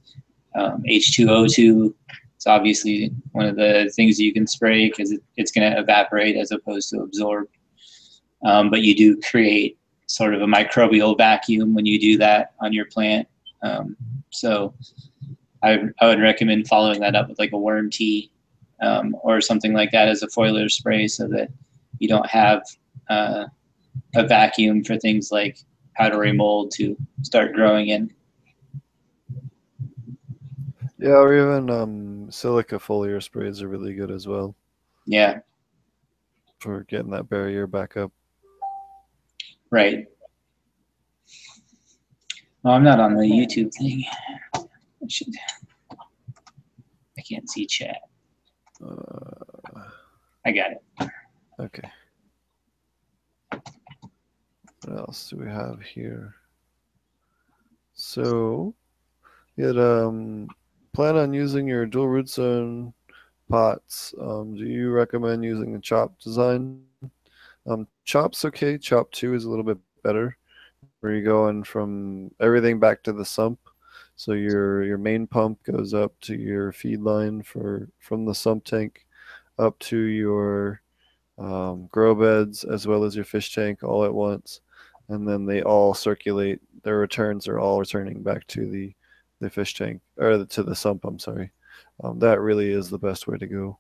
Um, 0.54 0.82
H2O2 0.86 1.94
it's 2.42 2.48
obviously 2.48 3.12
one 3.30 3.46
of 3.46 3.54
the 3.54 3.88
things 3.94 4.18
you 4.18 4.32
can 4.32 4.48
spray 4.48 4.88
because 4.88 5.12
it, 5.12 5.22
it's 5.36 5.52
going 5.52 5.70
to 5.70 5.78
evaporate 5.78 6.34
as 6.34 6.50
opposed 6.50 6.90
to 6.90 7.00
absorb. 7.00 7.46
Um, 8.44 8.68
but 8.68 8.82
you 8.82 8.96
do 8.96 9.20
create 9.20 9.78
sort 10.06 10.34
of 10.34 10.42
a 10.42 10.46
microbial 10.46 11.16
vacuum 11.16 11.72
when 11.72 11.86
you 11.86 12.00
do 12.00 12.18
that 12.18 12.54
on 12.60 12.72
your 12.72 12.86
plant. 12.86 13.28
Um, 13.62 13.96
so 14.30 14.74
I, 15.62 15.80
I 16.00 16.06
would 16.06 16.20
recommend 16.20 16.68
following 16.68 17.00
that 17.00 17.14
up 17.14 17.28
with 17.28 17.38
like 17.38 17.52
a 17.52 17.58
worm 17.58 17.90
tea 17.90 18.30
um, 18.80 19.16
or 19.22 19.40
something 19.40 19.72
like 19.72 19.92
that 19.92 20.08
as 20.08 20.22
a 20.22 20.26
foliar 20.28 20.70
spray 20.70 21.06
so 21.06 21.28
that 21.28 21.48
you 21.98 22.08
don't 22.08 22.26
have 22.26 22.62
uh, 23.08 23.44
a 24.16 24.26
vacuum 24.26 24.82
for 24.82 24.96
things 24.98 25.30
like 25.30 25.58
powdery 25.94 26.32
mold 26.32 26.72
to 26.72 26.96
start 27.22 27.52
growing 27.52 27.88
in. 27.88 28.12
Yeah, 30.98 31.16
or 31.16 31.34
even 31.34 31.70
um, 31.70 32.30
silica 32.30 32.76
foliar 32.76 33.22
sprays 33.22 33.60
are 33.62 33.68
really 33.68 33.94
good 33.94 34.10
as 34.10 34.26
well. 34.26 34.54
Yeah. 35.04 35.40
For 36.60 36.84
getting 36.84 37.10
that 37.10 37.28
barrier 37.28 37.66
back 37.66 37.96
up. 37.96 38.12
Right. 39.70 40.06
Well, 42.62 42.74
I'm 42.74 42.84
not 42.84 43.00
on 43.00 43.14
the 43.14 43.24
YouTube 43.24 43.72
thing. 43.74 44.04
I 44.54 45.08
should. 45.08 45.34
I 45.90 47.22
can't 47.28 47.50
see 47.50 47.66
chat. 47.66 48.02
Uh, 48.84 49.80
I 50.46 50.52
got 50.52 50.72
it. 50.72 51.10
Okay. 51.58 51.88
What 53.50 54.98
else 54.98 55.30
do 55.30 55.36
we 55.36 55.46
have 55.46 55.80
here? 55.82 56.34
So, 57.94 58.74
it 59.56 59.78
um 59.78 60.48
plan 60.92 61.16
on 61.16 61.32
using 61.32 61.66
your 61.66 61.86
dual 61.86 62.08
root 62.08 62.28
zone 62.28 62.92
pots, 63.48 64.14
um, 64.20 64.54
do 64.54 64.64
you 64.64 64.90
recommend 64.90 65.44
using 65.44 65.74
a 65.74 65.80
chop 65.80 66.18
design? 66.20 66.82
Um, 67.66 67.86
chop's 68.04 68.44
okay. 68.46 68.78
Chop 68.78 69.10
2 69.12 69.34
is 69.34 69.44
a 69.44 69.50
little 69.50 69.64
bit 69.64 69.78
better 70.02 70.36
where 71.02 71.12
you're 71.12 71.22
going 71.22 71.64
from 71.64 72.30
everything 72.40 72.78
back 72.78 73.02
to 73.02 73.12
the 73.12 73.24
sump. 73.24 73.58
So 74.14 74.32
your 74.32 74.84
your 74.84 74.98
main 74.98 75.26
pump 75.26 75.62
goes 75.64 75.94
up 75.94 76.12
to 76.22 76.34
your 76.36 76.70
feed 76.72 77.00
line 77.00 77.42
for 77.42 77.88
from 77.98 78.24
the 78.24 78.34
sump 78.34 78.64
tank 78.64 79.04
up 79.58 79.78
to 79.80 79.96
your 79.98 80.80
um, 81.38 81.88
grow 81.88 82.14
beds 82.14 82.62
as 82.64 82.86
well 82.86 83.04
as 83.04 83.16
your 83.16 83.24
fish 83.24 83.54
tank 83.54 83.82
all 83.82 84.04
at 84.04 84.14
once, 84.14 84.60
and 85.08 85.28
then 85.28 85.44
they 85.44 85.62
all 85.62 85.92
circulate. 85.92 86.60
Their 86.84 86.98
returns 86.98 87.48
are 87.48 87.58
all 87.58 87.80
returning 87.80 88.22
back 88.22 88.46
to 88.48 88.70
the 88.70 88.94
the 89.40 89.50
fish 89.50 89.74
tank 89.74 90.00
or 90.18 90.44
to 90.44 90.62
the 90.62 90.74
sump. 90.76 91.04
I'm 91.04 91.18
sorry. 91.18 91.50
Um, 92.04 92.20
that 92.20 92.40
really 92.40 92.70
is 92.70 92.90
the 92.90 92.98
best 92.98 93.26
way 93.26 93.38
to 93.38 93.46
go, 93.46 93.78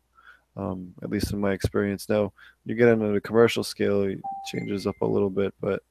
um, 0.56 0.92
at 1.04 1.10
least 1.10 1.32
in 1.32 1.40
my 1.40 1.52
experience. 1.52 2.08
Now, 2.08 2.32
you 2.64 2.74
get 2.74 2.88
into 2.88 3.12
the 3.12 3.20
commercial 3.20 3.62
scale, 3.62 4.02
it 4.02 4.18
changes 4.50 4.86
up 4.88 5.00
a 5.02 5.06
little 5.06 5.30
bit, 5.30 5.54
but 5.60 5.82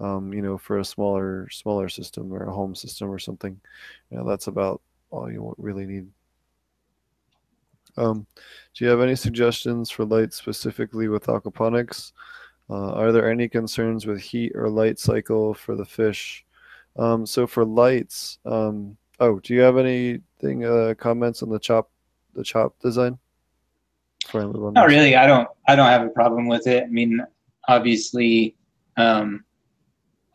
um, 0.00 0.32
you 0.32 0.42
know, 0.42 0.58
for 0.58 0.78
a 0.78 0.84
smaller 0.84 1.48
smaller 1.50 1.88
system 1.88 2.32
or 2.32 2.44
a 2.44 2.52
home 2.52 2.74
system 2.74 3.10
or 3.10 3.18
something, 3.18 3.58
you 4.10 4.18
know, 4.18 4.28
that's 4.28 4.46
about 4.46 4.80
all 5.10 5.30
you 5.30 5.54
really 5.58 5.86
need. 5.86 6.06
Um, 7.96 8.26
do 8.74 8.84
you 8.84 8.90
have 8.90 9.00
any 9.00 9.16
suggestions 9.16 9.90
for 9.90 10.04
light 10.04 10.34
specifically 10.34 11.08
with 11.08 11.26
aquaponics? 11.26 12.12
Uh, 12.68 12.92
are 12.92 13.12
there 13.12 13.30
any 13.30 13.48
concerns 13.48 14.06
with 14.06 14.20
heat 14.20 14.52
or 14.54 14.68
light 14.68 14.98
cycle 14.98 15.54
for 15.54 15.76
the 15.76 15.84
fish? 15.84 16.44
Um, 16.96 17.24
so 17.24 17.46
for 17.46 17.64
lights, 17.64 18.38
um, 18.44 18.96
Oh, 19.18 19.38
do 19.40 19.54
you 19.54 19.60
have 19.60 19.78
anything 19.78 20.64
uh, 20.64 20.94
comments 20.98 21.42
on 21.42 21.48
the 21.48 21.58
chop 21.58 21.90
the 22.34 22.44
chop 22.44 22.78
design? 22.80 23.18
Not 24.74 24.88
really. 24.88 25.16
I 25.16 25.26
don't. 25.26 25.48
I 25.66 25.74
don't 25.74 25.86
have 25.86 26.06
a 26.06 26.10
problem 26.10 26.48
with 26.48 26.66
it. 26.66 26.84
I 26.84 26.88
mean, 26.88 27.24
obviously, 27.68 28.56
um, 28.98 29.44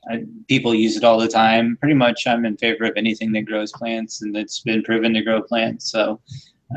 I, 0.09 0.23
people 0.47 0.73
use 0.73 0.97
it 0.97 1.03
all 1.03 1.19
the 1.19 1.27
time. 1.27 1.77
Pretty 1.79 1.93
much, 1.93 2.25
I'm 2.25 2.45
in 2.45 2.57
favor 2.57 2.85
of 2.85 2.93
anything 2.97 3.31
that 3.33 3.43
grows 3.43 3.71
plants 3.71 4.21
and 4.21 4.35
that's 4.35 4.61
been 4.61 4.81
proven 4.83 5.13
to 5.13 5.21
grow 5.21 5.41
plants. 5.41 5.91
So, 5.91 6.19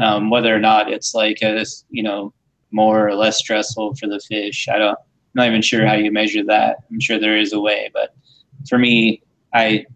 um, 0.03 0.29
whether 0.29 0.55
or 0.55 0.59
not 0.61 0.93
it's 0.93 1.15
like 1.15 1.41
a 1.43 1.65
you 1.91 2.03
know 2.03 2.35
more 2.71 3.09
or 3.09 3.15
less 3.15 3.39
stressful 3.39 3.95
for 3.95 4.07
the 4.07 4.21
fish, 4.21 4.69
I 4.69 4.79
don't. 4.79 4.99
I'm 4.99 5.41
not 5.41 5.49
even 5.49 5.63
sure 5.63 5.87
how 5.87 5.95
you 5.95 6.13
measure 6.13 6.45
that. 6.45 6.79
I'm 6.91 7.01
sure 7.01 7.19
there 7.19 7.39
is 7.39 7.53
a 7.53 7.61
way, 7.61 7.91
but 7.93 8.15
for 8.69 8.79
me, 8.79 9.23
I 9.53 9.87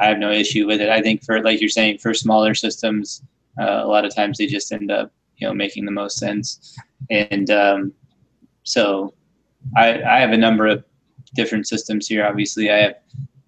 I 0.00 0.06
have 0.06 0.18
no 0.18 0.30
issue 0.30 0.66
with 0.66 0.80
it. 0.80 0.88
I 0.88 1.02
think 1.02 1.22
for 1.24 1.42
like 1.42 1.60
you're 1.60 1.68
saying, 1.68 1.98
for 1.98 2.14
smaller 2.14 2.54
systems, 2.54 3.22
uh, 3.60 3.80
a 3.82 3.86
lot 3.86 4.04
of 4.04 4.14
times 4.14 4.38
they 4.38 4.46
just 4.46 4.72
end 4.72 4.90
up 4.90 5.12
you 5.36 5.46
know 5.46 5.54
making 5.54 5.84
the 5.84 5.92
most 5.92 6.16
sense. 6.16 6.76
And 7.10 7.50
um, 7.50 7.92
so 8.62 9.14
I, 9.76 10.02
I 10.02 10.20
have 10.20 10.30
a 10.30 10.36
number 10.36 10.66
of 10.66 10.84
different 11.34 11.68
systems 11.68 12.06
here. 12.06 12.24
Obviously, 12.24 12.70
I 12.70 12.78
have 12.78 12.94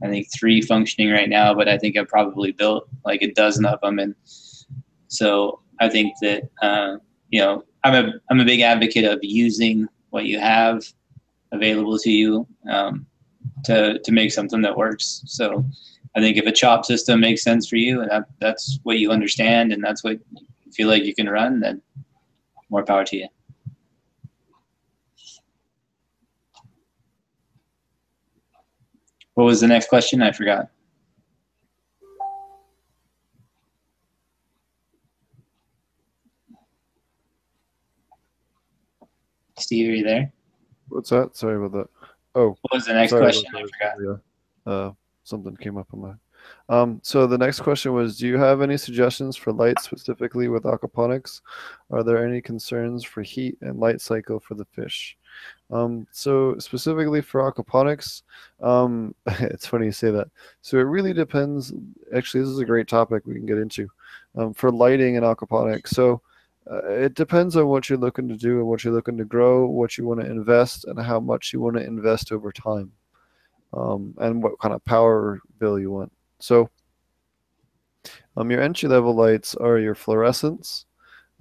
I 0.02 0.08
think 0.08 0.28
three 0.32 0.60
functioning 0.60 1.10
right 1.12 1.28
now, 1.28 1.54
but 1.54 1.68
I 1.68 1.78
think 1.78 1.96
I've 1.96 2.08
probably 2.08 2.52
built 2.52 2.88
like 3.04 3.22
a 3.22 3.32
dozen 3.32 3.64
of 3.64 3.80
them, 3.80 3.98
and 3.98 4.14
so 5.08 5.60
I 5.80 5.88
think 5.88 6.14
that 6.22 6.44
uh, 6.60 6.96
you 7.30 7.40
know 7.40 7.64
I'm 7.84 7.94
a 7.94 8.12
I'm 8.30 8.40
a 8.40 8.44
big 8.44 8.60
advocate 8.60 9.04
of 9.04 9.20
using 9.22 9.88
what 10.10 10.26
you 10.26 10.38
have 10.38 10.84
available 11.52 11.98
to 11.98 12.10
you 12.10 12.46
um, 12.70 13.06
to 13.64 13.98
to 13.98 14.12
make 14.12 14.32
something 14.32 14.62
that 14.62 14.76
works. 14.76 15.22
So 15.26 15.64
I 16.14 16.20
think 16.20 16.36
if 16.36 16.46
a 16.46 16.52
chop 16.52 16.84
system 16.84 17.20
makes 17.20 17.42
sense 17.42 17.68
for 17.68 17.76
you 17.76 18.02
and 18.02 18.10
that, 18.10 18.24
that's 18.38 18.78
what 18.82 18.98
you 18.98 19.10
understand 19.10 19.72
and 19.72 19.82
that's 19.82 20.04
what 20.04 20.18
you 20.32 20.72
feel 20.72 20.88
like 20.88 21.04
you 21.04 21.14
can 21.14 21.28
run, 21.28 21.60
then 21.60 21.80
more 22.70 22.84
power 22.84 23.04
to 23.04 23.16
you. 23.16 23.28
What 29.34 29.44
was 29.44 29.60
the 29.60 29.66
next 29.66 29.88
question? 29.88 30.22
I 30.22 30.32
forgot. 30.32 30.68
Steve, 39.58 39.88
are 39.88 39.96
you 39.96 40.04
there? 40.04 40.32
What's 40.88 41.10
that? 41.10 41.36
Sorry 41.36 41.56
about 41.56 41.72
that. 41.72 41.88
Oh. 42.34 42.56
What 42.62 42.72
was 42.72 42.86
the 42.86 42.94
next 42.94 43.12
question? 43.12 43.50
I 43.54 43.60
forgot. 43.60 44.20
Yeah. 44.66 44.72
Uh, 44.72 44.92
something 45.24 45.56
came 45.56 45.78
up 45.78 45.88
on 45.94 46.00
my. 46.00 46.12
Um, 46.68 47.00
so 47.02 47.26
the 47.26 47.38
next 47.38 47.60
question 47.60 47.92
was, 47.92 48.16
do 48.16 48.26
you 48.26 48.38
have 48.38 48.62
any 48.62 48.76
suggestions 48.76 49.36
for 49.36 49.52
light 49.52 49.80
specifically 49.80 50.48
with 50.48 50.62
aquaponics? 50.64 51.40
Are 51.90 52.02
there 52.02 52.26
any 52.26 52.40
concerns 52.40 53.04
for 53.04 53.22
heat 53.22 53.58
and 53.60 53.78
light 53.78 54.00
cycle 54.00 54.40
for 54.40 54.54
the 54.54 54.64
fish? 54.64 55.16
Um, 55.70 56.06
so 56.12 56.56
specifically 56.58 57.20
for 57.20 57.50
aquaponics, 57.50 58.22
um, 58.60 59.14
it's 59.26 59.66
funny 59.66 59.86
you 59.86 59.92
say 59.92 60.10
that. 60.10 60.28
So 60.60 60.78
it 60.78 60.82
really 60.82 61.12
depends. 61.12 61.72
Actually, 62.14 62.40
this 62.40 62.50
is 62.50 62.58
a 62.58 62.64
great 62.64 62.88
topic 62.88 63.26
we 63.26 63.34
can 63.34 63.46
get 63.46 63.58
into 63.58 63.88
um, 64.36 64.54
for 64.54 64.70
lighting 64.70 65.16
and 65.16 65.24
aquaponics. 65.26 65.88
So 65.88 66.22
uh, 66.70 66.86
it 66.88 67.14
depends 67.14 67.56
on 67.56 67.66
what 67.66 67.88
you're 67.88 67.98
looking 67.98 68.28
to 68.28 68.36
do 68.36 68.58
and 68.58 68.66
what 68.66 68.84
you're 68.84 68.94
looking 68.94 69.18
to 69.18 69.24
grow, 69.24 69.66
what 69.66 69.98
you 69.98 70.06
want 70.06 70.20
to 70.20 70.30
invest, 70.30 70.84
and 70.84 70.98
how 70.98 71.18
much 71.18 71.52
you 71.52 71.60
want 71.60 71.76
to 71.76 71.84
invest 71.84 72.30
over 72.30 72.52
time 72.52 72.92
um, 73.72 74.14
and 74.18 74.42
what 74.42 74.58
kind 74.60 74.74
of 74.74 74.84
power 74.84 75.40
bill 75.58 75.78
you 75.78 75.90
want. 75.90 76.12
So 76.42 76.68
um, 78.36 78.50
your 78.50 78.60
entry 78.60 78.88
level 78.88 79.14
lights 79.14 79.54
are 79.54 79.78
your 79.78 79.94
fluorescents. 79.94 80.86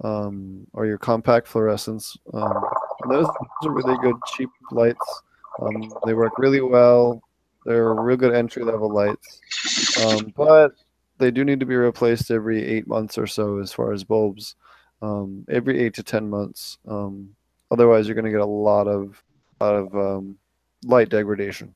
um, 0.04 0.66
or 0.72 0.86
your 0.86 0.98
compact 0.98 1.46
fluorescents. 1.48 2.16
Um, 2.32 2.62
those 3.08 3.26
are 3.64 3.70
really 3.70 3.96
good 4.02 4.16
cheap 4.34 4.48
lights. 4.70 5.22
Um, 5.60 5.92
they 6.06 6.14
work 6.14 6.38
really 6.38 6.60
well. 6.60 7.22
They're 7.64 7.94
real 7.94 8.16
good 8.16 8.34
entry 8.34 8.64
level 8.64 8.92
lights, 8.92 9.40
um, 10.04 10.32
but 10.36 10.72
they 11.18 11.30
do 11.30 11.44
need 11.44 11.60
to 11.60 11.66
be 11.66 11.76
replaced 11.76 12.30
every 12.30 12.64
eight 12.64 12.88
months 12.88 13.16
or 13.18 13.26
so 13.26 13.58
as 13.58 13.72
far 13.72 13.92
as 13.92 14.02
bulbs. 14.04 14.56
Um, 15.00 15.44
every 15.48 15.80
eight 15.80 15.94
to 15.94 16.02
ten 16.02 16.28
months. 16.30 16.78
Otherwise, 17.70 18.06
you're 18.06 18.14
going 18.14 18.24
to 18.24 18.30
get 18.30 18.40
a 18.40 18.46
lot 18.46 18.88
of 18.88 19.22
lot 19.60 19.74
of 19.74 19.94
light 20.84 21.08
degradation. 21.08 21.74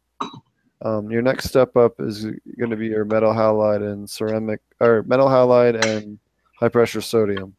Um, 0.82 1.10
your 1.10 1.22
next 1.22 1.48
step 1.48 1.76
up 1.76 1.94
is 2.00 2.24
going 2.24 2.70
to 2.70 2.76
be 2.76 2.88
your 2.88 3.04
metal 3.04 3.32
halide 3.32 3.82
and 3.82 4.08
ceramic, 4.08 4.60
or 4.80 5.02
metal 5.04 5.28
halide 5.28 5.84
and 5.84 6.18
high 6.58 6.68
pressure 6.68 7.00
sodium. 7.00 7.54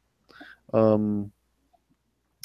Um, 0.73 1.31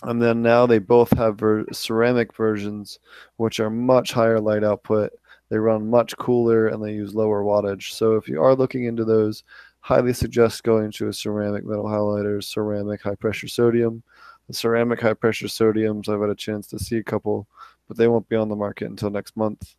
and 0.05 0.21
then 0.21 0.43
now 0.43 0.67
they 0.67 0.79
both 0.79 1.11
have 1.17 1.39
ver- 1.39 1.67
ceramic 1.73 2.35
versions, 2.35 2.99
which 3.37 3.61
are 3.61 3.71
much 3.71 4.13
higher 4.13 4.41
light 4.41 4.65
output. 4.65 5.13
They 5.49 5.59
run 5.59 5.91
much 5.91 6.17
cooler 6.17 6.69
and 6.69 6.83
they 6.83 6.93
use 6.93 7.15
lower 7.15 7.43
wattage. 7.45 7.93
So 7.93 8.17
if 8.17 8.27
you 8.27 8.43
are 8.43 8.55
looking 8.55 8.85
into 8.85 9.05
those, 9.05 9.45
highly 9.81 10.13
suggest 10.13 10.65
going 10.65 10.91
to 10.93 11.09
a 11.09 11.13
ceramic 11.13 11.65
metal 11.65 11.85
halide 11.85 12.25
or 12.25 12.41
ceramic 12.41 13.03
high 13.03 13.15
pressure 13.17 13.49
sodium. 13.49 14.03
The 14.49 14.55
ceramic 14.55 15.01
high 15.01 15.15
pressure 15.15 15.47
sodiums, 15.47 16.09
I've 16.09 16.21
had 16.21 16.31
a 16.31 16.35
chance 16.35 16.67
to 16.69 16.79
see 16.79 16.97
a 16.97 17.03
couple, 17.03 17.47
but 17.87 17.97
they 17.97 18.09
won't 18.09 18.29
be 18.29 18.37
on 18.37 18.49
the 18.49 18.57
market 18.57 18.89
until 18.89 19.11
next 19.11 19.37
month, 19.37 19.77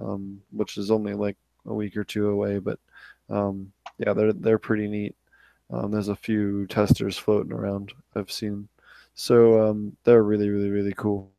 um, 0.00 0.40
which 0.50 0.76
is 0.76 0.90
only 0.90 1.14
like 1.14 1.36
a 1.66 1.74
week 1.74 1.96
or 1.96 2.04
two 2.04 2.28
away. 2.28 2.58
But 2.58 2.78
um, 3.30 3.72
yeah, 3.98 4.12
they're 4.12 4.32
they're 4.32 4.58
pretty 4.58 4.88
neat. 4.88 5.14
Um, 5.70 5.90
there's 5.90 6.08
a 6.08 6.16
few 6.16 6.66
testers 6.66 7.16
floating 7.16 7.52
around 7.52 7.92
I've 8.14 8.30
seen. 8.30 8.68
So 9.14 9.68
um, 9.68 9.96
they're 10.04 10.22
really, 10.22 10.50
really, 10.50 10.70
really 10.70 10.94
cool. 10.94 11.30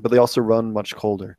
But 0.00 0.10
they 0.10 0.18
also 0.18 0.40
run 0.40 0.72
much 0.72 0.94
colder. 0.96 1.38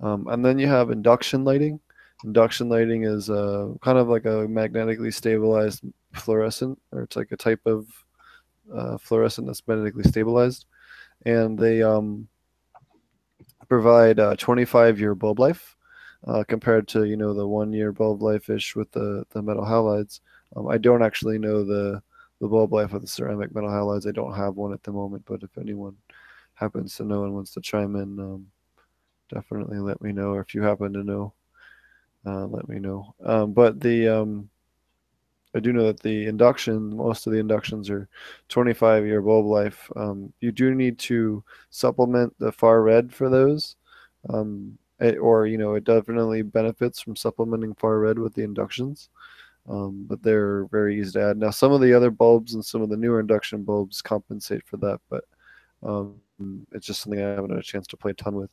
Um, 0.00 0.26
and 0.28 0.44
then 0.44 0.58
you 0.58 0.66
have 0.66 0.90
induction 0.90 1.44
lighting. 1.44 1.78
Induction 2.24 2.68
lighting 2.68 3.04
is 3.04 3.30
uh, 3.30 3.68
kind 3.80 3.98
of 3.98 4.08
like 4.08 4.24
a 4.24 4.46
magnetically 4.48 5.10
stabilized 5.10 5.84
fluorescent, 6.12 6.78
or 6.92 7.02
it's 7.02 7.16
like 7.16 7.32
a 7.32 7.36
type 7.36 7.60
of 7.66 7.86
uh, 8.74 8.98
fluorescent 8.98 9.46
that's 9.46 9.66
magnetically 9.66 10.04
stabilized. 10.04 10.66
And 11.26 11.58
they 11.58 11.82
um, 11.82 12.28
provide 13.70 14.18
a 14.18 14.36
25 14.36 15.00
year 15.00 15.14
bulb 15.14 15.38
life 15.40 15.76
uh, 16.26 16.44
compared 16.46 16.88
to, 16.88 17.04
you 17.04 17.16
know, 17.16 17.32
the 17.32 17.48
one 17.48 17.72
year 17.72 17.92
bulb 17.92 18.22
life 18.22 18.50
ish 18.50 18.76
with 18.76 18.92
the, 18.92 19.24
the 19.30 19.42
metal 19.42 19.64
halides. 19.64 20.20
Um, 20.56 20.68
I 20.68 20.78
don't 20.78 21.02
actually 21.04 21.38
know 21.38 21.64
the 21.64 22.02
the 22.40 22.48
bulb 22.48 22.72
life 22.72 22.94
of 22.94 23.02
the 23.02 23.08
ceramic 23.08 23.54
metal 23.54 23.70
halides. 23.70 24.08
I 24.08 24.12
don't 24.12 24.34
have 24.34 24.56
one 24.56 24.72
at 24.74 24.82
the 24.82 24.92
moment, 24.92 25.24
but 25.26 25.42
if 25.42 25.56
anyone 25.58 25.96
happens 26.54 26.96
to 26.96 27.04
know 27.04 27.24
and 27.24 27.34
wants 27.34 27.52
to 27.54 27.60
chime 27.60 27.96
in, 27.96 28.18
um, 28.18 28.46
definitely 29.32 29.78
let 29.78 30.02
me 30.02 30.12
know. 30.12 30.32
Or 30.32 30.40
if 30.40 30.54
you 30.54 30.62
happen 30.62 30.92
to 30.94 31.04
know, 31.04 31.34
uh, 32.26 32.46
let 32.46 32.68
me 32.68 32.78
know. 32.78 33.14
Um, 33.24 33.52
but 33.52 33.80
the 33.80 34.08
um, 34.08 34.50
I 35.54 35.60
do 35.60 35.72
know 35.72 35.86
that 35.86 36.00
the 36.00 36.26
induction, 36.26 36.96
most 36.96 37.26
of 37.26 37.32
the 37.32 37.38
inductions 37.40 37.90
are 37.90 38.08
25 38.48 39.04
year 39.06 39.22
bulb 39.22 39.46
life. 39.46 39.90
Um, 39.96 40.32
you 40.40 40.52
do 40.52 40.74
need 40.74 40.98
to 41.00 41.42
supplement 41.70 42.34
the 42.38 42.52
far 42.52 42.82
red 42.82 43.12
for 43.12 43.28
those. 43.28 43.76
Um, 44.28 44.78
it, 45.00 45.18
or, 45.18 45.46
you 45.46 45.58
know, 45.58 45.74
it 45.74 45.84
definitely 45.84 46.42
benefits 46.42 47.00
from 47.00 47.16
supplementing 47.16 47.74
far 47.74 47.98
red 47.98 48.18
with 48.18 48.34
the 48.34 48.42
inductions 48.42 49.08
um, 49.68 50.04
but 50.08 50.22
they're 50.22 50.64
very 50.66 50.98
easy 51.00 51.12
to 51.12 51.22
add. 51.30 51.36
Now, 51.36 51.50
some 51.50 51.72
of 51.72 51.80
the 51.80 51.92
other 51.94 52.10
bulbs 52.10 52.54
and 52.54 52.64
some 52.64 52.82
of 52.82 52.88
the 52.88 52.96
newer 52.96 53.20
induction 53.20 53.62
bulbs 53.62 54.02
compensate 54.02 54.62
for 54.66 54.76
that, 54.78 55.00
but 55.08 55.24
um, 55.82 56.16
it's 56.72 56.86
just 56.86 57.02
something 57.02 57.20
I 57.20 57.28
haven't 57.30 57.50
had 57.50 57.58
a 57.58 57.62
chance 57.62 57.86
to 57.88 57.96
play 57.96 58.12
a 58.12 58.14
ton 58.14 58.34
with. 58.34 58.50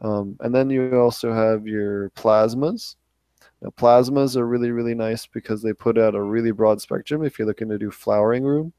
Um, 0.00 0.36
and 0.40 0.54
then 0.54 0.70
you 0.70 0.98
also 0.98 1.32
have 1.32 1.66
your 1.66 2.10
plasmas. 2.10 2.96
Now, 3.62 3.70
plasmas 3.70 4.36
are 4.36 4.46
really, 4.46 4.70
really 4.70 4.94
nice 4.94 5.26
because 5.26 5.62
they 5.62 5.72
put 5.72 5.98
out 5.98 6.14
a 6.14 6.22
really 6.22 6.50
broad 6.50 6.80
spectrum. 6.80 7.24
If 7.24 7.38
you're 7.38 7.48
looking 7.48 7.68
to 7.70 7.78
do 7.78 7.90
flowering 7.90 8.44
room, 8.44 8.72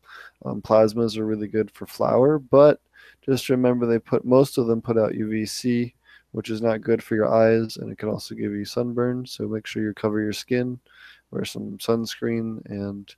um, 0.45 0.61
plasmas 0.61 1.17
are 1.17 1.25
really 1.25 1.47
good 1.47 1.71
for 1.71 1.85
flower, 1.87 2.37
but 2.37 2.79
just 3.25 3.49
remember 3.49 3.85
they 3.85 3.99
put 3.99 4.25
most 4.25 4.57
of 4.57 4.67
them 4.67 4.81
put 4.81 4.97
out 4.97 5.13
UVC, 5.13 5.93
which 6.31 6.49
is 6.49 6.61
not 6.61 6.81
good 6.81 7.01
for 7.01 7.15
your 7.15 7.33
eyes, 7.33 7.77
and 7.77 7.91
it 7.91 7.97
can 7.97 8.09
also 8.09 8.35
give 8.35 8.51
you 8.51 8.65
sunburn. 8.65 9.25
So 9.25 9.47
make 9.47 9.65
sure 9.65 9.81
you 9.81 9.93
cover 9.93 10.21
your 10.21 10.33
skin 10.33 10.79
wear 11.35 11.45
some 11.45 11.77
sunscreen 11.77 12.65
and 12.67 13.13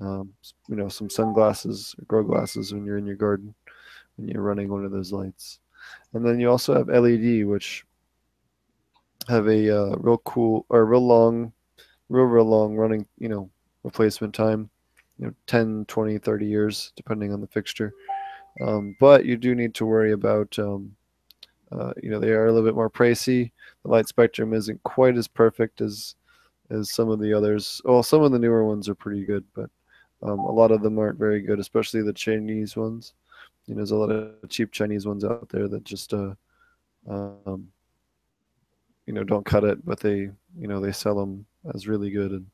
um, 0.00 0.32
you 0.68 0.76
know 0.76 0.88
some 0.88 1.10
sunglasses 1.10 1.94
grow 2.06 2.22
glasses 2.22 2.72
when 2.72 2.84
you're 2.84 2.98
in 2.98 3.06
your 3.06 3.16
garden 3.16 3.54
when 4.16 4.28
you're 4.28 4.42
running 4.42 4.68
one 4.68 4.84
of 4.84 4.92
those 4.92 5.12
lights 5.12 5.60
and 6.14 6.24
then 6.24 6.40
you 6.40 6.50
also 6.50 6.74
have 6.74 6.88
led 6.88 7.44
which 7.46 7.84
have 9.28 9.46
a 9.48 9.70
uh, 9.70 9.96
real 9.96 10.18
cool 10.18 10.66
or 10.68 10.84
real 10.84 11.06
long 11.06 11.52
real 12.08 12.24
real 12.24 12.44
long 12.44 12.74
running 12.74 13.06
you 13.18 13.28
know 13.28 13.48
replacement 13.84 14.34
time 14.34 14.68
you 15.18 15.26
know 15.26 15.34
10 15.46 15.84
20 15.86 16.18
30 16.18 16.46
years 16.46 16.92
depending 16.96 17.32
on 17.32 17.40
the 17.40 17.46
fixture 17.46 17.92
um, 18.60 18.96
but 18.98 19.24
you 19.24 19.36
do 19.36 19.54
need 19.54 19.74
to 19.74 19.86
worry 19.86 20.12
about 20.12 20.58
um, 20.58 20.94
uh, 21.70 21.92
you 22.02 22.10
know 22.10 22.18
they 22.18 22.30
are 22.30 22.46
a 22.46 22.52
little 22.52 22.66
bit 22.66 22.74
more 22.74 22.90
pricey 22.90 23.50
the 23.82 23.90
light 23.90 24.08
spectrum 24.08 24.52
isn't 24.54 24.82
quite 24.82 25.16
as 25.16 25.28
perfect 25.28 25.80
as 25.80 26.16
as 26.70 26.90
some 26.90 27.08
of 27.08 27.20
the 27.20 27.32
others. 27.32 27.80
Well, 27.84 28.02
some 28.02 28.22
of 28.22 28.32
the 28.32 28.38
newer 28.38 28.64
ones 28.64 28.88
are 28.88 28.94
pretty 28.94 29.24
good, 29.24 29.44
but 29.54 29.70
um, 30.22 30.40
a 30.40 30.52
lot 30.52 30.70
of 30.70 30.82
them 30.82 30.98
aren't 30.98 31.18
very 31.18 31.40
good, 31.40 31.58
especially 31.58 32.02
the 32.02 32.12
Chinese 32.12 32.76
ones. 32.76 33.14
You 33.66 33.74
know, 33.74 33.78
there's 33.78 33.90
a 33.90 33.96
lot 33.96 34.10
of 34.10 34.48
cheap 34.48 34.72
Chinese 34.72 35.06
ones 35.06 35.24
out 35.24 35.48
there 35.48 35.68
that 35.68 35.84
just, 35.84 36.12
uh, 36.14 36.34
um, 37.06 37.68
you 39.08 39.14
know, 39.14 39.24
don't 39.24 39.46
cut 39.46 39.64
it, 39.64 39.82
but 39.86 39.98
they, 39.98 40.30
you 40.58 40.68
know, 40.68 40.80
they 40.80 40.92
sell 40.92 41.18
them 41.18 41.46
as 41.74 41.88
really 41.88 42.10
good, 42.10 42.30
and 42.30 42.46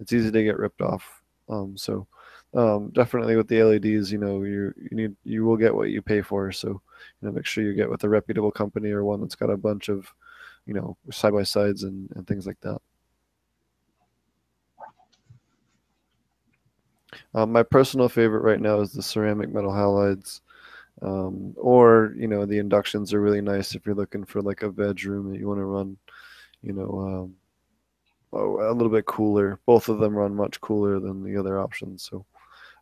it's 0.00 0.12
easy 0.12 0.32
to 0.32 0.42
get 0.42 0.58
ripped 0.58 0.82
off. 0.82 1.22
Um, 1.48 1.76
so 1.78 2.08
um, 2.52 2.90
definitely 2.90 3.36
with 3.36 3.46
the 3.46 3.62
LEDs, 3.62 4.10
you 4.10 4.18
know, 4.18 4.42
you 4.42 4.74
you 4.76 4.96
need 4.96 5.14
you 5.22 5.44
will 5.44 5.56
get 5.56 5.72
what 5.72 5.90
you 5.90 6.02
pay 6.02 6.20
for. 6.20 6.50
So 6.50 6.68
you 6.68 6.80
know, 7.22 7.30
make 7.30 7.46
sure 7.46 7.62
you 7.62 7.74
get 7.74 7.88
with 7.88 8.02
a 8.02 8.08
reputable 8.08 8.50
company 8.50 8.90
or 8.90 9.04
one 9.04 9.20
that's 9.20 9.36
got 9.36 9.50
a 9.50 9.56
bunch 9.56 9.88
of, 9.88 10.12
you 10.66 10.74
know, 10.74 10.96
side 11.12 11.32
by 11.32 11.44
sides 11.44 11.84
and, 11.84 12.10
and 12.16 12.26
things 12.26 12.44
like 12.44 12.60
that. 12.62 12.80
Um, 17.34 17.52
my 17.52 17.62
personal 17.62 18.08
favorite 18.08 18.42
right 18.42 18.60
now 18.60 18.80
is 18.80 18.92
the 18.92 19.02
ceramic 19.02 19.52
metal 19.54 19.70
halides. 19.70 20.40
Um, 21.02 21.54
or, 21.56 22.14
you 22.16 22.28
know, 22.28 22.44
the 22.44 22.58
inductions 22.58 23.14
are 23.14 23.20
really 23.20 23.40
nice 23.40 23.74
if 23.74 23.86
you're 23.86 23.94
looking 23.94 24.24
for 24.24 24.42
like 24.42 24.62
a 24.62 24.70
bedroom 24.70 25.32
that 25.32 25.38
you 25.38 25.48
want 25.48 25.58
to 25.60 25.64
run, 25.64 25.96
you 26.62 26.72
know, 26.72 27.32
um, 28.32 28.38
a 28.38 28.72
little 28.72 28.90
bit 28.90 29.06
cooler. 29.06 29.58
Both 29.66 29.88
of 29.88 29.98
them 29.98 30.14
run 30.14 30.34
much 30.34 30.60
cooler 30.60 31.00
than 31.00 31.22
the 31.24 31.36
other 31.36 31.58
options. 31.58 32.02
So 32.02 32.26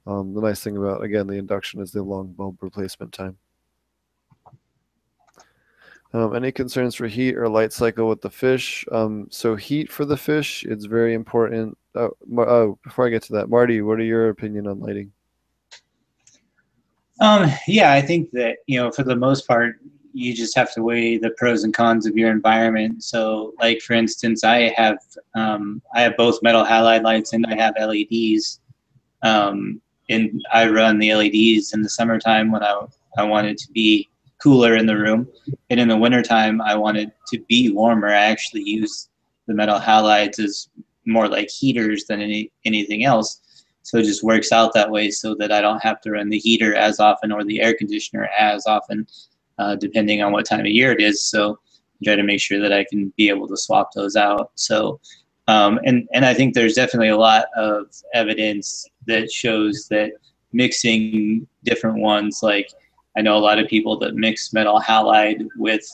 um, 0.07 0.35
the 0.35 0.41
nice 0.41 0.61
thing 0.61 0.77
about, 0.77 1.03
again, 1.03 1.27
the 1.27 1.35
induction 1.35 1.81
is 1.81 1.93
the 1.93 2.03
long 2.03 2.33
bulb 2.33 2.63
replacement 2.63 3.13
time. 3.13 3.37
Um, 6.15 6.35
any 6.35 6.51
concerns 6.51 6.95
for 6.95 7.07
heat 7.07 7.37
or 7.37 7.49
light 7.49 7.73
cycle 7.73 8.09
with 8.09 8.23
the 8.23 8.31
fish? 8.31 8.85
Um, 8.91 9.29
so 9.31 9.57
heat 9.57 9.93
for 9.93 10.07
the 10.07 10.17
fish, 10.17 10.65
it's 10.65 10.87
very 10.87 11.13
important. 11.13 11.77
Oh, 11.95 12.17
oh, 12.39 12.79
before 12.83 13.07
I 13.07 13.11
get 13.11 13.23
to 13.25 13.35
that, 13.35 13.51
Marty, 13.51 13.83
what 13.83 13.99
are 13.99 14.05
your 14.05 14.31
opinion 14.31 14.67
on 14.67 14.81
lighting? 14.81 15.13
Um, 17.21 17.51
yeah, 17.67 17.93
I 17.93 18.01
think 18.01 18.31
that 18.33 18.59
you 18.67 18.79
know, 18.81 18.91
for 18.91 19.03
the 19.03 19.17
most 19.17 19.47
part, 19.47 19.77
you 20.13 20.35
just 20.35 20.57
have 20.57 20.73
to 20.75 20.83
weigh 20.83 21.19
the 21.19 21.31
pros 21.31 21.65
and 21.65 21.75
cons 21.75 22.07
of 22.07 22.17
your 22.17 22.31
environment. 22.31 23.03
So, 23.05 23.55
like 23.61 23.81
for 23.81 23.95
instance, 23.95 24.45
I 24.45 24.73
have 24.77 24.99
um, 25.35 25.83
I 25.95 26.03
have 26.03 26.17
both 26.17 26.43
metal 26.43 26.65
halide 26.65 27.03
lights 27.03 27.33
and 27.33 27.47
I 27.47 27.55
have 27.55 27.75
LEDs. 27.79 28.61
Um, 29.23 29.81
and 30.11 30.43
I 30.53 30.69
run 30.71 30.99
the 30.99 31.15
LEDs 31.15 31.75
in 31.75 31.83
the 31.83 31.89
summertime 31.89 32.51
when 32.51 32.63
I 32.63 32.81
I 33.17 33.25
want 33.25 33.47
it 33.47 33.59
to 33.59 33.73
be 33.73 34.09
cooler 34.43 34.77
in 34.77 34.87
the 34.87 34.97
room. 34.97 35.29
And 35.71 35.81
in 35.81 35.89
the 35.89 35.97
wintertime, 35.97 36.61
I 36.61 36.75
wanted 36.75 37.13
to 37.33 37.41
be 37.49 37.71
warmer. 37.71 38.09
I 38.09 38.25
actually 38.27 38.63
use 38.63 39.09
the 39.47 39.55
metal 39.55 39.79
halides 39.79 40.39
as 40.39 40.69
more 41.07 41.29
like 41.29 41.51
heaters 41.51 42.05
than 42.05 42.21
any, 42.21 42.53
anything 42.65 43.05
else. 43.05 43.41
So 43.83 43.99
it 43.99 44.05
just 44.05 44.23
works 44.23 44.53
out 44.53 44.75
that 44.75 44.91
way 44.91 45.11
so 45.11 45.35
that 45.37 45.51
I 45.51 45.61
don't 45.61 45.83
have 45.83 46.01
to 46.03 46.13
run 46.13 46.29
the 46.29 46.39
heater 46.39 46.75
as 46.75 47.01
often 47.01 47.33
or 47.33 47.45
the 47.45 47.61
air 47.61 47.75
conditioner 47.75 48.29
as 48.39 48.67
often, 48.67 49.07
uh, 49.59 49.77
depending 49.77 50.23
on 50.23 50.33
what 50.33 50.45
time 50.45 50.61
of 50.61 50.67
year 50.67 50.93
it 50.93 51.01
is. 51.01 51.25
So 51.25 51.53
I 51.53 52.05
try 52.05 52.17
to 52.17 52.23
make 52.23 52.41
sure 52.41 52.61
that 52.61 52.73
I 52.73 52.85
can 52.85 53.13
be 53.17 53.29
able 53.29 53.49
to 53.49 53.57
swap 53.57 53.93
those 53.95 54.15
out. 54.17 54.53
So, 54.57 55.01
um, 55.47 55.81
and, 55.85 56.07
and 56.13 56.25
I 56.27 56.35
think 56.35 56.55
there's 56.55 56.75
definitely 56.75 57.09
a 57.09 57.17
lot 57.17 57.47
of 57.57 57.87
evidence 58.13 58.87
that 59.07 59.33
shows 59.33 59.89
that 59.89 60.13
mixing 60.53 61.47
different 61.65 61.99
ones 61.99 62.41
like 62.43 62.71
I 63.17 63.21
know 63.21 63.37
a 63.37 63.39
lot 63.39 63.59
of 63.59 63.69
people 63.69 63.99
that 63.99 64.15
mix 64.15 64.53
metal 64.53 64.81
halide 64.81 65.49
with 65.57 65.85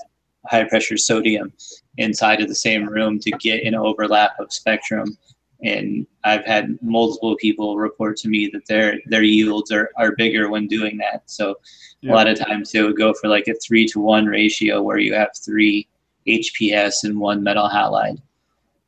high 0.47 0.64
pressure 0.64 0.99
sodium 0.99 1.53
inside 1.97 2.42
of 2.42 2.49
the 2.49 2.55
same 2.55 2.87
room 2.87 3.18
to 3.20 3.31
get 3.33 3.64
an 3.64 3.75
overlap 3.75 4.38
of 4.38 4.53
spectrum. 4.53 5.16
And 5.64 6.07
I've 6.24 6.44
had 6.44 6.79
multiple 6.83 7.37
people 7.37 7.79
report 7.79 8.18
to 8.18 8.29
me 8.29 8.50
that 8.53 8.66
their 8.66 9.00
their 9.07 9.22
yields 9.22 9.72
are, 9.72 9.90
are 9.96 10.14
bigger 10.14 10.50
when 10.50 10.68
doing 10.68 10.98
that. 10.98 11.22
So 11.27 11.57
yeah. 12.03 12.12
a 12.12 12.14
lot 12.14 12.29
of 12.29 12.38
times 12.38 12.70
they 12.70 12.83
would 12.83 12.96
go 12.96 13.14
for 13.14 13.29
like 13.29 13.48
a 13.48 13.55
three 13.55 13.87
to 13.87 14.00
one 14.00 14.27
ratio 14.27 14.83
where 14.83 14.98
you 14.98 15.14
have 15.14 15.31
three 15.35 15.88
HPS 16.29 17.05
and 17.05 17.18
one 17.18 17.42
metal 17.42 17.68
halide, 17.68 18.20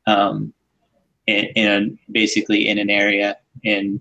um, 0.07 0.53
and, 1.27 1.49
and 1.57 1.99
basically 2.12 2.69
in 2.69 2.79
an 2.79 2.91
area 2.91 3.37
and 3.65 4.01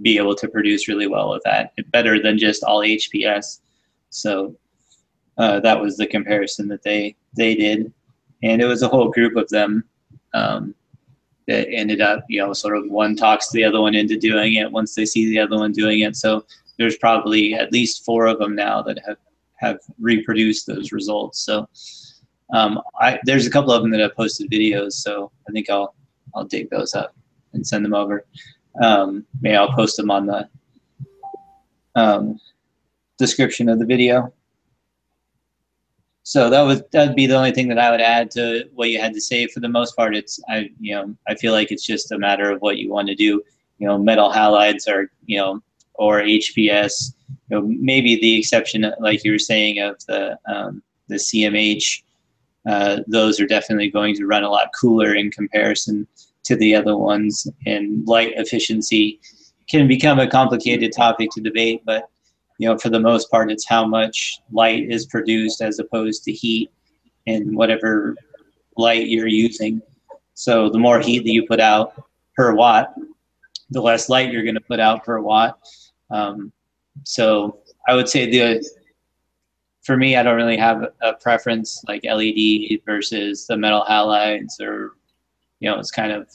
be 0.00 0.16
able 0.16 0.34
to 0.34 0.48
produce 0.48 0.88
really 0.88 1.06
well 1.06 1.30
with 1.30 1.42
that, 1.44 1.72
better 1.90 2.20
than 2.20 2.38
just 2.38 2.64
all 2.64 2.80
HPS. 2.80 3.60
So 4.08 4.56
uh, 5.36 5.60
that 5.60 5.78
was 5.78 5.98
the 5.98 6.06
comparison 6.06 6.66
that 6.68 6.82
they 6.82 7.14
they 7.36 7.54
did, 7.54 7.92
and 8.42 8.62
it 8.62 8.66
was 8.66 8.80
a 8.80 8.88
whole 8.88 9.10
group 9.10 9.36
of 9.36 9.50
them 9.50 9.84
um, 10.32 10.74
that 11.48 11.68
ended 11.70 12.00
up, 12.00 12.24
you 12.28 12.40
know, 12.40 12.52
sort 12.52 12.76
of 12.76 12.88
one 12.90 13.16
talks 13.16 13.50
the 13.50 13.64
other 13.64 13.80
one 13.80 13.94
into 13.94 14.16
doing 14.16 14.54
it 14.54 14.70
once 14.70 14.94
they 14.94 15.04
see 15.04 15.28
the 15.28 15.38
other 15.38 15.58
one 15.58 15.72
doing 15.72 16.00
it. 16.00 16.16
So 16.16 16.44
there's 16.78 16.96
probably 16.96 17.54
at 17.54 17.72
least 17.72 18.04
four 18.04 18.26
of 18.26 18.38
them 18.38 18.54
now 18.54 18.82
that 18.82 18.98
have 19.06 19.18
have 19.56 19.78
reproduced 20.00 20.66
those 20.66 20.90
results. 20.90 21.38
So 21.40 21.68
um, 22.52 22.80
I, 23.00 23.20
there's 23.24 23.46
a 23.46 23.50
couple 23.50 23.72
of 23.72 23.82
them 23.82 23.92
that 23.92 24.00
have 24.00 24.16
posted 24.16 24.50
videos. 24.50 24.92
So 24.92 25.30
I 25.48 25.52
think 25.52 25.70
I'll 25.70 25.94
I'll 26.34 26.44
dig 26.44 26.70
those 26.70 26.94
up 26.94 27.14
and 27.52 27.66
send 27.66 27.84
them 27.84 27.94
over. 27.94 28.24
Um, 28.82 29.26
maybe 29.40 29.56
I'll 29.56 29.72
post 29.72 29.96
them 29.96 30.10
on 30.10 30.26
the 30.26 30.48
um, 31.94 32.40
description 33.18 33.68
of 33.68 33.78
the 33.78 33.86
video. 33.86 34.32
So 36.24 36.48
that 36.50 36.62
would 36.62 36.84
that'd 36.92 37.16
be 37.16 37.26
the 37.26 37.36
only 37.36 37.50
thing 37.50 37.68
that 37.68 37.78
I 37.78 37.90
would 37.90 38.00
add 38.00 38.30
to 38.32 38.64
what 38.74 38.90
you 38.90 39.00
had 39.00 39.12
to 39.14 39.20
say. 39.20 39.46
For 39.46 39.60
the 39.60 39.68
most 39.68 39.96
part, 39.96 40.14
it's 40.14 40.38
I 40.48 40.70
you 40.80 40.94
know 40.94 41.16
I 41.28 41.34
feel 41.34 41.52
like 41.52 41.72
it's 41.72 41.84
just 41.84 42.12
a 42.12 42.18
matter 42.18 42.50
of 42.50 42.60
what 42.60 42.78
you 42.78 42.90
want 42.90 43.08
to 43.08 43.14
do. 43.14 43.42
You 43.78 43.88
know, 43.88 43.98
metal 43.98 44.30
halides 44.30 44.88
are 44.88 45.10
you 45.26 45.38
know 45.38 45.62
or 45.94 46.22
HPS. 46.22 47.14
You 47.50 47.60
know, 47.60 47.62
maybe 47.62 48.16
the 48.16 48.38
exception, 48.38 48.92
like 49.00 49.24
you 49.24 49.32
were 49.32 49.38
saying, 49.38 49.80
of 49.80 50.04
the 50.06 50.38
um, 50.46 50.82
the 51.08 51.16
CMH. 51.16 52.02
Uh, 52.64 53.00
those 53.08 53.40
are 53.40 53.46
definitely 53.46 53.90
going 53.90 54.14
to 54.14 54.26
run 54.26 54.44
a 54.44 54.48
lot 54.48 54.68
cooler 54.80 55.16
in 55.16 55.32
comparison 55.32 56.06
to 56.44 56.54
the 56.54 56.76
other 56.76 56.96
ones. 56.96 57.48
And 57.66 58.06
light 58.06 58.34
efficiency 58.36 59.20
can 59.68 59.88
become 59.88 60.20
a 60.20 60.30
complicated 60.30 60.92
topic 60.92 61.30
to 61.32 61.40
debate, 61.40 61.82
but 61.84 62.08
you 62.58 62.68
know, 62.68 62.78
for 62.78 62.88
the 62.90 63.00
most 63.00 63.30
part, 63.30 63.50
it's 63.50 63.66
how 63.66 63.86
much 63.86 64.40
light 64.50 64.90
is 64.90 65.06
produced 65.06 65.60
as 65.60 65.78
opposed 65.78 66.24
to 66.24 66.32
heat 66.32 66.70
and 67.26 67.56
whatever 67.56 68.16
light 68.76 69.08
you're 69.08 69.26
using. 69.26 69.82
So 70.34 70.68
the 70.68 70.78
more 70.78 71.00
heat 71.00 71.20
that 71.20 71.30
you 71.30 71.46
put 71.46 71.60
out 71.60 71.94
per 72.36 72.54
watt, 72.54 72.94
the 73.70 73.80
less 73.80 74.08
light 74.08 74.32
you're 74.32 74.42
going 74.42 74.54
to 74.54 74.60
put 74.60 74.80
out 74.80 75.04
per 75.04 75.20
watt. 75.20 75.58
Um, 76.10 76.52
so 77.04 77.58
I 77.88 77.94
would 77.94 78.08
say 78.08 78.30
the 78.30 78.64
for 79.82 79.96
me, 79.96 80.16
I 80.16 80.22
don't 80.22 80.36
really 80.36 80.56
have 80.56 80.86
a 81.00 81.14
preference 81.14 81.82
like 81.88 82.04
LED 82.04 82.80
versus 82.86 83.46
the 83.46 83.56
metal 83.56 83.84
halides 83.88 84.60
or 84.60 84.92
you 85.58 85.70
know, 85.70 85.78
it's 85.78 85.90
kind 85.90 86.12
of 86.12 86.28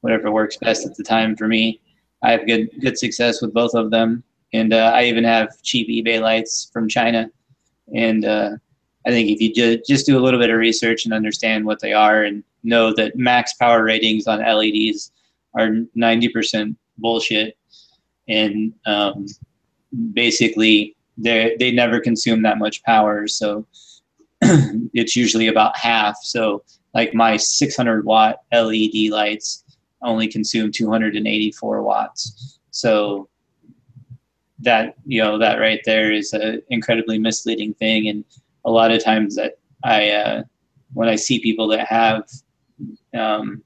whatever 0.00 0.30
works 0.30 0.56
best 0.56 0.86
at 0.86 0.96
the 0.96 1.02
time 1.02 1.36
for 1.36 1.48
me. 1.48 1.80
I 2.22 2.32
have 2.32 2.46
good 2.46 2.68
good 2.80 2.98
success 2.98 3.42
with 3.42 3.52
both 3.52 3.74
of 3.74 3.90
them, 3.90 4.22
and 4.54 4.72
uh, 4.72 4.92
I 4.94 5.04
even 5.04 5.24
have 5.24 5.60
cheap 5.62 5.88
eBay 5.88 6.20
lights 6.20 6.70
from 6.72 6.88
China. 6.88 7.28
And 7.94 8.24
uh, 8.24 8.50
I 9.04 9.10
think 9.10 9.28
if 9.28 9.40
you 9.40 9.52
ju- 9.52 9.82
just 9.86 10.06
do 10.06 10.16
a 10.16 10.22
little 10.22 10.38
bit 10.38 10.48
of 10.48 10.56
research 10.56 11.04
and 11.04 11.12
understand 11.12 11.66
what 11.66 11.80
they 11.80 11.92
are, 11.92 12.22
and 12.22 12.44
know 12.62 12.94
that 12.94 13.16
max 13.16 13.52
power 13.54 13.82
ratings 13.82 14.26
on 14.28 14.38
LEDs 14.38 15.10
are 15.58 15.70
90% 15.96 16.76
bullshit, 16.98 17.58
and 18.28 18.72
um, 18.86 19.26
basically 20.12 20.96
they 21.18 21.56
they 21.58 21.72
never 21.72 22.00
consume 22.00 22.42
that 22.42 22.58
much 22.58 22.82
power, 22.84 23.26
so 23.26 23.66
it's 24.40 25.16
usually 25.16 25.48
about 25.48 25.76
half. 25.76 26.16
So 26.22 26.62
like 26.94 27.12
my 27.12 27.36
600 27.36 28.04
watt 28.04 28.36
LED 28.52 29.10
lights 29.10 29.64
only 30.02 30.28
consume 30.28 30.70
284 30.70 31.82
watts. 31.82 32.60
So 32.70 33.28
that 34.64 34.96
you 35.04 35.22
know 35.22 35.38
that 35.38 35.58
right 35.58 35.80
there 35.84 36.12
is 36.12 36.32
an 36.32 36.62
incredibly 36.68 37.18
misleading 37.18 37.74
thing, 37.74 38.08
and 38.08 38.24
a 38.64 38.70
lot 38.70 38.90
of 38.90 39.02
times 39.02 39.36
that 39.36 39.58
I 39.84 40.10
uh, 40.10 40.42
when 40.92 41.08
I 41.08 41.16
see 41.16 41.38
people 41.38 41.68
that 41.68 41.86
have 41.86 42.24
um, 43.14 43.62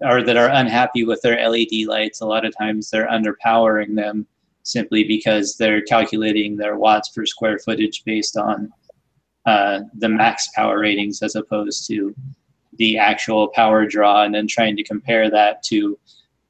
or 0.00 0.22
that 0.22 0.36
are 0.36 0.48
unhappy 0.48 1.04
with 1.04 1.20
their 1.22 1.48
LED 1.48 1.86
lights, 1.86 2.20
a 2.20 2.26
lot 2.26 2.44
of 2.44 2.56
times 2.56 2.90
they're 2.90 3.08
underpowering 3.08 3.94
them 3.94 4.26
simply 4.62 5.04
because 5.04 5.56
they're 5.56 5.82
calculating 5.82 6.56
their 6.56 6.76
watts 6.76 7.10
per 7.10 7.26
square 7.26 7.58
footage 7.58 8.02
based 8.04 8.36
on 8.36 8.70
uh, 9.46 9.80
the 9.98 10.08
max 10.08 10.48
power 10.54 10.78
ratings 10.80 11.22
as 11.22 11.34
opposed 11.34 11.86
to 11.86 12.14
the 12.76 12.98
actual 12.98 13.48
power 13.48 13.86
draw 13.86 14.22
and 14.22 14.34
then 14.34 14.46
trying 14.46 14.76
to 14.76 14.84
compare 14.84 15.30
that 15.30 15.62
to 15.62 15.98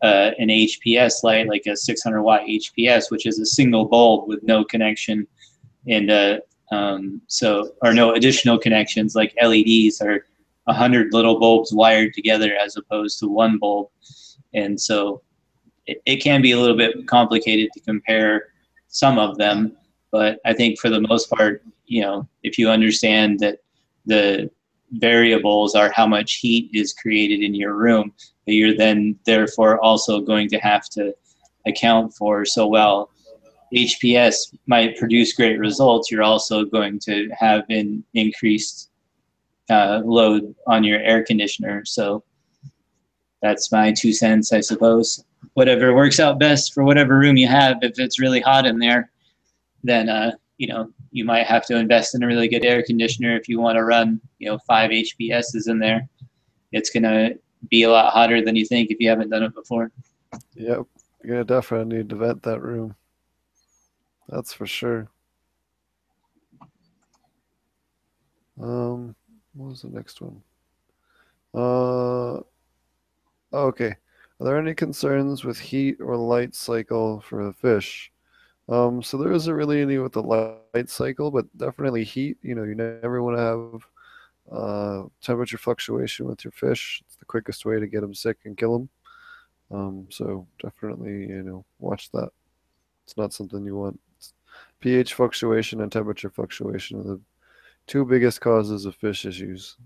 uh, 0.02 0.30
an 0.38 0.48
HPS 0.48 1.22
light, 1.22 1.48
like 1.48 1.66
a 1.66 1.76
600 1.76 2.22
watt 2.22 2.42
HPS, 2.42 3.10
which 3.10 3.26
is 3.26 3.38
a 3.38 3.46
single 3.46 3.84
bulb 3.84 4.28
with 4.28 4.42
no 4.42 4.64
connection 4.64 5.26
and 5.88 6.10
uh, 6.10 6.38
um, 6.70 7.20
so 7.26 7.72
or 7.82 7.92
no 7.92 8.14
additional 8.14 8.58
connections 8.58 9.14
like 9.14 9.34
LEDs 9.42 10.00
are 10.00 10.26
a 10.66 10.74
hundred 10.74 11.12
little 11.12 11.38
bulbs 11.38 11.72
wired 11.72 12.14
together 12.14 12.54
as 12.54 12.76
opposed 12.76 13.18
to 13.20 13.28
one 13.28 13.58
bulb, 13.58 13.88
and 14.54 14.80
so 14.80 15.22
it, 15.86 16.00
it 16.06 16.16
can 16.16 16.42
be 16.42 16.52
a 16.52 16.58
little 16.58 16.76
bit 16.76 17.06
complicated 17.06 17.70
to 17.72 17.80
compare 17.80 18.48
some 18.88 19.18
of 19.18 19.36
them. 19.38 19.76
But 20.10 20.38
I 20.44 20.52
think 20.52 20.78
for 20.78 20.90
the 20.90 21.00
most 21.00 21.30
part, 21.30 21.64
you 21.86 22.02
know, 22.02 22.28
if 22.42 22.58
you 22.58 22.68
understand 22.68 23.40
that 23.40 23.58
the 24.06 24.50
variables 24.92 25.74
are 25.74 25.90
how 25.90 26.06
much 26.06 26.36
heat 26.36 26.70
is 26.72 26.92
created 26.92 27.40
in 27.40 27.54
your 27.54 27.74
room 27.74 28.12
that 28.46 28.54
you're 28.54 28.76
then 28.76 29.18
therefore 29.24 29.78
also 29.80 30.20
going 30.20 30.48
to 30.48 30.58
have 30.58 30.88
to 30.90 31.14
account 31.66 32.14
for. 32.14 32.44
So 32.44 32.66
well 32.66 33.10
hps 33.72 34.52
might 34.66 34.96
produce 34.96 35.32
great 35.32 35.56
results 35.56 36.10
you're 36.10 36.24
also 36.24 36.64
going 36.64 36.98
to 36.98 37.28
have 37.38 37.62
an 37.68 38.02
increased 38.14 38.90
uh, 39.70 40.02
load 40.04 40.52
on 40.66 40.82
your 40.82 40.98
air 40.98 41.22
conditioner. 41.22 41.84
So 41.84 42.24
that's 43.42 43.70
my 43.70 43.92
two 43.92 44.12
cents 44.12 44.52
i 44.52 44.60
suppose. 44.60 45.24
Whatever 45.54 45.94
works 45.94 46.20
out 46.20 46.38
best 46.38 46.74
for 46.74 46.84
whatever 46.84 47.18
room 47.18 47.36
you 47.36 47.46
have 47.46 47.78
if 47.82 47.98
it's 47.98 48.20
really 48.20 48.40
hot 48.40 48.66
in 48.66 48.78
there 48.78 49.10
then 49.84 50.08
uh, 50.08 50.32
you 50.58 50.66
know 50.66 50.90
you 51.12 51.24
might 51.24 51.46
have 51.46 51.66
to 51.66 51.76
invest 51.76 52.14
in 52.14 52.22
a 52.22 52.26
really 52.26 52.48
good 52.48 52.64
air 52.64 52.82
conditioner 52.82 53.36
if 53.36 53.48
you 53.48 53.60
want 53.60 53.76
to 53.76 53.84
run 53.84 54.20
you 54.38 54.48
know 54.48 54.58
five 54.66 54.90
HPSs 54.90 55.68
in 55.68 55.78
there. 55.78 56.08
It's 56.72 56.90
gonna 56.90 57.30
be 57.68 57.82
a 57.82 57.90
lot 57.90 58.12
hotter 58.12 58.42
than 58.42 58.56
you 58.56 58.64
think 58.64 58.90
if 58.90 58.98
you 59.00 59.08
haven't 59.08 59.30
done 59.30 59.42
it 59.42 59.54
before. 59.54 59.90
Yep, 60.54 60.86
you're 61.22 61.34
gonna 61.34 61.44
definitely 61.44 61.96
need 61.98 62.08
to 62.10 62.16
vent 62.16 62.42
that 62.42 62.60
room. 62.60 62.94
That's 64.28 64.52
for 64.52 64.66
sure. 64.66 65.08
Um, 68.60 69.16
what 69.54 69.70
was 69.70 69.82
the 69.82 69.88
next 69.88 70.20
one? 70.20 70.42
Uh, 71.52 72.40
okay. 73.52 73.96
Are 74.38 74.46
there 74.46 74.58
any 74.58 74.74
concerns 74.74 75.44
with 75.44 75.58
heat 75.58 75.96
or 76.00 76.16
light 76.16 76.54
cycle 76.54 77.20
for 77.20 77.44
the 77.44 77.52
fish? 77.52 78.12
Um, 78.70 79.02
so 79.02 79.18
there 79.18 79.32
isn't 79.32 79.52
really 79.52 79.82
any 79.82 79.98
with 79.98 80.12
the 80.12 80.22
light 80.22 80.88
cycle, 80.88 81.30
but 81.32 81.44
definitely 81.58 82.04
heat. 82.04 82.38
You 82.40 82.54
know, 82.54 82.62
you 82.62 82.76
never 82.76 83.20
want 83.20 83.36
to 83.36 83.42
have 83.42 84.56
uh, 84.56 85.08
temperature 85.20 85.58
fluctuation 85.58 86.26
with 86.26 86.44
your 86.44 86.52
fish. 86.52 87.02
It's 87.04 87.16
the 87.16 87.24
quickest 87.24 87.66
way 87.66 87.80
to 87.80 87.88
get 87.88 88.00
them 88.00 88.14
sick 88.14 88.38
and 88.44 88.56
kill 88.56 88.78
them. 88.78 88.88
Um, 89.72 90.06
so 90.08 90.46
definitely, 90.62 91.26
you 91.26 91.42
know, 91.42 91.64
watch 91.80 92.10
that. 92.12 92.30
It's 93.04 93.16
not 93.16 93.32
something 93.32 93.64
you 93.64 93.76
want. 93.76 93.98
It's 94.16 94.32
pH 94.78 95.14
fluctuation 95.14 95.80
and 95.80 95.90
temperature 95.90 96.30
fluctuation 96.30 97.00
are 97.00 97.04
the 97.04 97.20
two 97.88 98.04
biggest 98.04 98.40
causes 98.40 98.86
of 98.86 98.94
fish 98.94 99.24
issues 99.24 99.76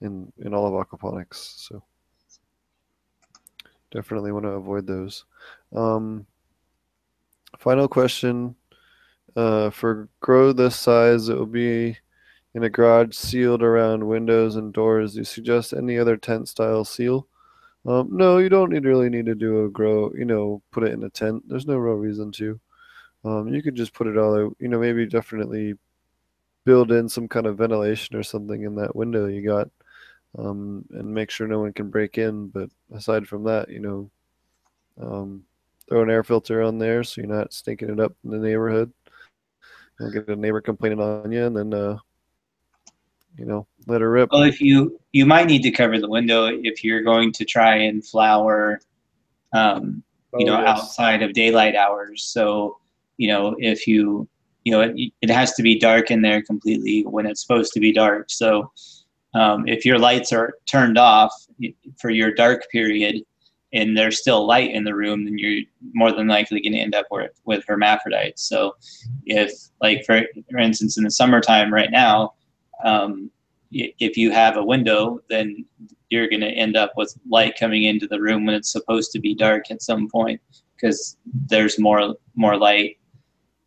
in 0.00 0.32
in 0.38 0.54
all 0.54 0.66
of 0.66 0.86
aquaponics. 0.86 1.66
So 1.68 1.82
definitely 3.90 4.32
want 4.32 4.44
to 4.44 4.50
avoid 4.50 4.86
those. 4.86 5.24
Um, 5.74 6.26
Final 7.58 7.88
question. 7.88 8.56
Uh, 9.36 9.70
for 9.70 10.08
grow 10.20 10.52
this 10.52 10.76
size, 10.76 11.28
it 11.28 11.36
will 11.38 11.46
be 11.46 11.96
in 12.54 12.64
a 12.64 12.70
garage 12.70 13.14
sealed 13.16 13.62
around 13.62 14.06
windows 14.06 14.56
and 14.56 14.72
doors. 14.74 15.14
Do 15.14 15.20
you 15.20 15.24
suggest 15.24 15.72
any 15.72 15.98
other 15.98 16.16
tent 16.16 16.48
style 16.48 16.84
seal? 16.84 17.26
Um, 17.86 18.10
no, 18.12 18.38
you 18.38 18.48
don't 18.48 18.70
need 18.70 18.84
really 18.84 19.08
need 19.10 19.26
to 19.26 19.34
do 19.34 19.64
a 19.64 19.70
grow, 19.70 20.12
you 20.14 20.24
know, 20.24 20.62
put 20.72 20.84
it 20.84 20.92
in 20.92 21.02
a 21.04 21.10
tent. 21.10 21.48
There's 21.48 21.66
no 21.66 21.76
real 21.78 21.96
reason 21.96 22.32
to. 22.32 22.60
Um, 23.24 23.48
you 23.54 23.62
could 23.62 23.74
just 23.76 23.94
put 23.94 24.06
it 24.08 24.18
all 24.18 24.36
out, 24.36 24.56
you 24.60 24.68
know, 24.68 24.78
maybe 24.80 25.06
definitely 25.06 25.74
build 26.64 26.92
in 26.92 27.08
some 27.08 27.28
kind 27.28 27.46
of 27.46 27.58
ventilation 27.58 28.16
or 28.16 28.22
something 28.22 28.62
in 28.64 28.74
that 28.76 28.96
window 28.96 29.26
you 29.28 29.44
got. 29.46 29.70
um, 30.38 30.84
and 30.90 31.12
make 31.12 31.30
sure 31.30 31.46
no 31.46 31.60
one 31.60 31.72
can 31.72 31.90
break 31.90 32.18
in. 32.18 32.48
But 32.48 32.70
aside 32.94 33.26
from 33.28 33.44
that, 33.44 33.68
you 33.68 33.80
know, 33.80 34.10
um, 35.00 35.44
throw 35.88 36.02
an 36.02 36.10
air 36.10 36.24
filter 36.24 36.62
on 36.62 36.78
there 36.78 37.04
so 37.04 37.20
you're 37.20 37.34
not 37.34 37.52
stinking 37.52 37.90
it 37.90 38.00
up 38.00 38.12
in 38.24 38.30
the 38.30 38.38
neighborhood. 38.38 38.92
You'll 40.00 40.10
get 40.10 40.28
a 40.28 40.36
neighbor 40.36 40.60
complaining 40.60 41.00
on 41.00 41.30
you, 41.30 41.44
and 41.44 41.56
then 41.56 41.74
uh, 41.74 41.98
you 43.38 43.44
know 43.44 43.66
let 43.86 44.00
her 44.00 44.10
rip. 44.10 44.30
Well, 44.32 44.42
if 44.42 44.60
you 44.60 44.98
you 45.12 45.26
might 45.26 45.46
need 45.46 45.62
to 45.62 45.70
cover 45.70 45.98
the 45.98 46.08
window 46.08 46.46
if 46.46 46.82
you're 46.82 47.02
going 47.02 47.32
to 47.32 47.44
try 47.44 47.76
and 47.76 48.04
flower, 48.06 48.80
um, 49.52 50.02
you 50.38 50.46
Oh, 50.46 50.54
know, 50.54 50.60
yes. 50.60 50.68
outside 50.68 51.22
of 51.22 51.34
daylight 51.34 51.76
hours. 51.76 52.24
So 52.24 52.78
you 53.18 53.28
know 53.28 53.54
if 53.58 53.86
you 53.86 54.28
you 54.64 54.72
know 54.72 54.80
it, 54.80 55.12
it 55.20 55.30
has 55.30 55.52
to 55.54 55.62
be 55.62 55.78
dark 55.78 56.10
in 56.10 56.22
there 56.22 56.42
completely 56.42 57.02
when 57.02 57.26
it's 57.26 57.42
supposed 57.42 57.72
to 57.74 57.80
be 57.80 57.92
dark. 57.92 58.30
So 58.30 58.72
um, 59.34 59.66
if 59.68 59.84
your 59.84 59.98
lights 59.98 60.32
are 60.32 60.54
turned 60.66 60.98
off 60.98 61.32
for 62.00 62.10
your 62.10 62.32
dark 62.32 62.62
period 62.70 63.22
and 63.72 63.96
there's 63.96 64.18
still 64.18 64.46
light 64.46 64.70
in 64.70 64.84
the 64.84 64.94
room, 64.94 65.24
then 65.24 65.38
you're 65.38 65.62
more 65.94 66.12
than 66.12 66.28
likely 66.28 66.60
going 66.60 66.72
to 66.72 66.78
end 66.78 66.94
up 66.94 67.06
with, 67.10 67.32
with 67.44 67.64
hermaphrodites. 67.66 68.42
So 68.42 68.76
if, 69.24 69.50
like, 69.80 70.04
for, 70.04 70.22
for 70.50 70.58
instance, 70.58 70.98
in 70.98 71.04
the 71.04 71.10
summertime 71.10 71.72
right 71.72 71.90
now, 71.90 72.34
um, 72.84 73.30
if 73.70 74.16
you 74.18 74.30
have 74.30 74.56
a 74.56 74.64
window, 74.64 75.20
then 75.30 75.64
you're 76.10 76.28
going 76.28 76.42
to 76.42 76.48
end 76.48 76.76
up 76.76 76.92
with 76.96 77.16
light 77.30 77.54
coming 77.58 77.84
into 77.84 78.06
the 78.06 78.20
room 78.20 78.44
when 78.44 78.54
it's 78.54 78.70
supposed 78.70 79.12
to 79.12 79.18
be 79.18 79.34
dark 79.34 79.70
at 79.70 79.80
some 79.80 80.08
point 80.10 80.40
because 80.76 81.16
there's 81.46 81.78
more 81.78 82.14
more 82.34 82.58
light 82.58 82.98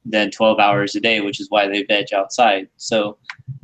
than 0.05 0.29
12 0.29 0.59
hours 0.59 0.95
a 0.95 0.99
day, 0.99 1.21
which 1.21 1.39
is 1.39 1.49
why 1.49 1.67
they 1.67 1.81
veg 1.83 2.13
outside. 2.13 2.69
So 2.77 3.17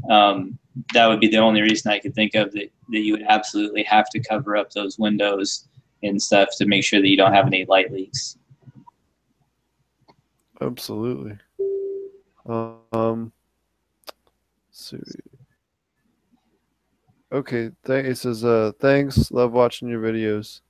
um, 0.10 0.58
that 0.94 1.06
would 1.06 1.20
be 1.20 1.28
the 1.28 1.38
only 1.38 1.62
reason 1.62 1.92
I 1.92 2.00
could 2.00 2.16
think 2.16 2.34
of 2.34 2.52
that, 2.54 2.72
that 2.90 3.00
you 3.00 3.14
would 3.14 3.26
absolutely 3.28 3.84
have 3.84 4.10
to 4.10 4.20
cover 4.20 4.58
up 4.58 4.72
those 4.72 4.98
windows 4.98 5.68
and 6.04 6.22
stuff 6.22 6.50
to 6.58 6.66
make 6.66 6.84
sure 6.84 7.02
that 7.02 7.08
you 7.08 7.18
don't 7.18 7.34
have 7.34 7.48
any 7.48 7.66
light 7.66 7.92
leaks. 7.92 8.38
Absolutely. 10.60 11.38
Um, 12.46 13.32
see. 14.72 14.98
Okay, 17.32 17.72
th- 17.86 18.06
it 18.06 18.18
says, 18.18 18.44
uh, 18.44 18.72
thanks, 18.80 19.32
love 19.32 19.54
watching 19.54 19.88
your 19.88 20.02
videos. 20.02 20.62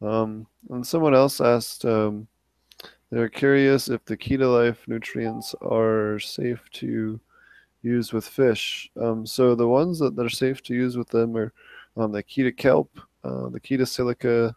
Um, 0.00 0.46
and 0.70 0.86
someone 0.86 1.14
else 1.14 1.40
asked, 1.40 1.84
um, 1.84 2.26
they're 3.10 3.28
curious 3.28 3.88
if 3.88 4.04
the 4.04 4.16
Keto 4.16 4.52
Life 4.52 4.86
nutrients 4.86 5.54
are 5.60 6.18
safe 6.18 6.62
to 6.74 7.20
use 7.82 8.12
with 8.12 8.26
fish. 8.26 8.90
Um, 9.00 9.26
so 9.26 9.54
the 9.54 9.68
ones 9.68 9.98
that, 9.98 10.16
that 10.16 10.26
are 10.26 10.30
safe 10.30 10.62
to 10.64 10.74
use 10.74 10.96
with 10.96 11.08
them 11.08 11.36
are 11.36 11.52
um, 11.96 12.12
the 12.12 12.22
Keto 12.22 12.56
Kelp, 12.56 12.98
uh, 13.24 13.48
the 13.48 13.60
Keto 13.60 13.86
Silica, 13.86 14.54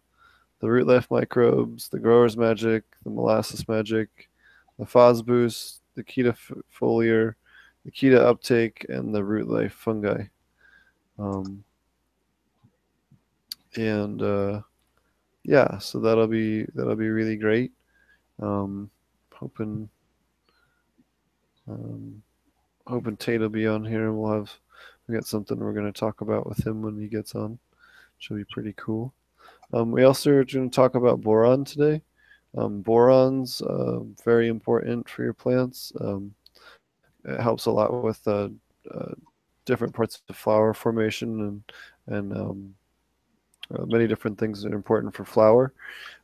the 0.62 0.70
Root 0.70 0.88
Life 0.88 1.10
Microbes, 1.10 1.90
the 1.90 2.00
Grower's 2.00 2.38
Magic, 2.38 2.84
the 3.04 3.10
Molasses 3.10 3.68
Magic, 3.68 4.30
the 4.78 4.86
Phos 4.86 5.22
Boost, 5.22 5.82
the 5.96 6.04
Keto 6.04 6.36
Foliar, 6.80 7.34
the 7.84 7.92
Keto 7.92 8.20
Uptake, 8.20 8.86
and 8.88 9.14
the 9.14 9.24
Root 9.24 9.50
Life 9.50 9.74
Fungi. 9.74 10.24
Um, 11.18 11.64
and 13.76 14.22
uh, 14.22 14.62
yeah, 15.44 15.80
so 15.80 16.00
that'll 16.00 16.28
be 16.28 16.66
that'll 16.76 16.96
be 16.96 17.10
really 17.10 17.36
great. 17.36 17.72
Um, 18.40 18.90
hoping 19.34 19.90
um, 21.68 22.22
hoping 22.86 23.18
Tate 23.18 23.42
will 23.42 23.50
be 23.50 23.68
on 23.68 23.84
here, 23.84 24.06
and 24.06 24.18
we'll 24.18 24.34
have 24.34 24.52
we 25.08 25.16
got 25.16 25.26
something 25.26 25.58
we're 25.58 25.74
going 25.74 25.92
to 25.92 26.00
talk 26.00 26.22
about 26.22 26.48
with 26.48 26.66
him 26.66 26.84
when 26.84 27.00
he 27.00 27.08
gets 27.08 27.34
on, 27.34 27.58
will 28.30 28.38
be 28.38 28.46
pretty 28.46 28.74
cool. 28.78 29.14
Um, 29.74 29.92
we 29.92 30.04
also 30.04 30.32
are 30.32 30.44
going 30.44 30.70
to 30.70 30.76
talk 30.76 30.96
about 30.96 31.22
boron 31.22 31.64
today. 31.64 32.02
Um, 32.58 32.82
boron's 32.82 33.62
uh, 33.62 34.00
very 34.24 34.50
important 34.50 35.08
for 35.08 35.24
your 35.24 35.34
plants. 35.34 35.94
Um, 36.00 36.34
it 37.24 37.40
helps 37.40 37.66
a 37.66 37.72
lot 37.72 38.04
with 38.04 38.28
uh, 38.28 38.50
uh, 38.94 39.14
different 39.66 39.94
parts 39.94 40.22
of 40.28 40.36
flower 40.36 40.74
formation 40.74 41.42
and 41.42 41.64
and 42.08 42.38
um, 42.38 42.76
uh, 43.74 43.86
many 43.86 44.08
different 44.08 44.38
things 44.38 44.62
that 44.62 44.74
are 44.74 44.76
important 44.76 45.16
for 45.16 45.24
flower. 45.24 45.74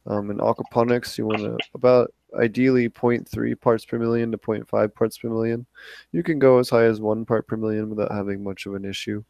Um, 0.05 0.31
in 0.31 0.37
aquaponics, 0.39 1.17
you 1.17 1.27
want 1.27 1.39
to 1.39 1.57
about 1.73 2.13
ideally 2.37 2.89
0.3 2.89 3.61
parts 3.61 3.85
per 3.85 3.97
million 3.97 4.31
to 4.31 4.37
0.5 4.37 4.93
parts 4.93 5.17
per 5.17 5.29
million. 5.29 5.65
You 6.11 6.23
can 6.23 6.39
go 6.39 6.59
as 6.59 6.69
high 6.69 6.83
as 6.83 6.99
one 6.99 7.25
part 7.25 7.47
per 7.47 7.55
million 7.55 7.89
without 7.89 8.11
having 8.11 8.43
much 8.43 8.65
of 8.65 8.73
an 8.73 8.83
issue. 8.83 9.23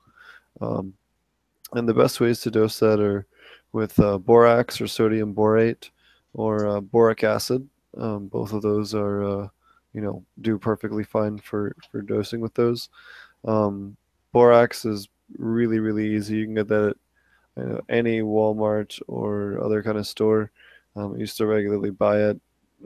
And 1.73 1.87
the 1.87 1.93
best 1.93 2.19
ways 2.21 2.39
to 2.41 2.51
dose 2.51 2.79
that 2.79 2.99
are 2.99 3.27
with 3.73 3.99
uh, 3.99 4.17
borax 4.17 4.79
or 4.81 4.87
sodium 4.87 5.33
borate 5.33 5.89
or 6.33 6.67
uh, 6.67 6.81
boric 6.81 7.23
acid. 7.23 7.67
Um, 7.97 8.27
both 8.27 8.53
of 8.53 8.61
those 8.61 8.93
are, 8.93 9.23
uh, 9.23 9.47
you 9.93 10.01
know, 10.01 10.23
do 10.41 10.57
perfectly 10.57 11.03
fine 11.03 11.39
for, 11.39 11.75
for 11.91 12.01
dosing 12.01 12.41
with 12.41 12.53
those. 12.53 12.89
Um, 13.45 13.97
borax 14.31 14.85
is 14.85 15.09
really, 15.37 15.79
really 15.79 16.15
easy. 16.15 16.37
You 16.37 16.45
can 16.45 16.55
get 16.55 16.67
that 16.67 16.89
at 16.89 16.97
you 17.57 17.69
know, 17.69 17.81
any 17.89 18.21
Walmart 18.21 18.99
or 19.07 19.63
other 19.63 19.81
kind 19.81 19.97
of 19.97 20.07
store. 20.07 20.51
Um, 20.95 21.15
I 21.15 21.17
used 21.17 21.37
to 21.37 21.47
regularly 21.47 21.91
buy 21.91 22.21
it 22.21 22.39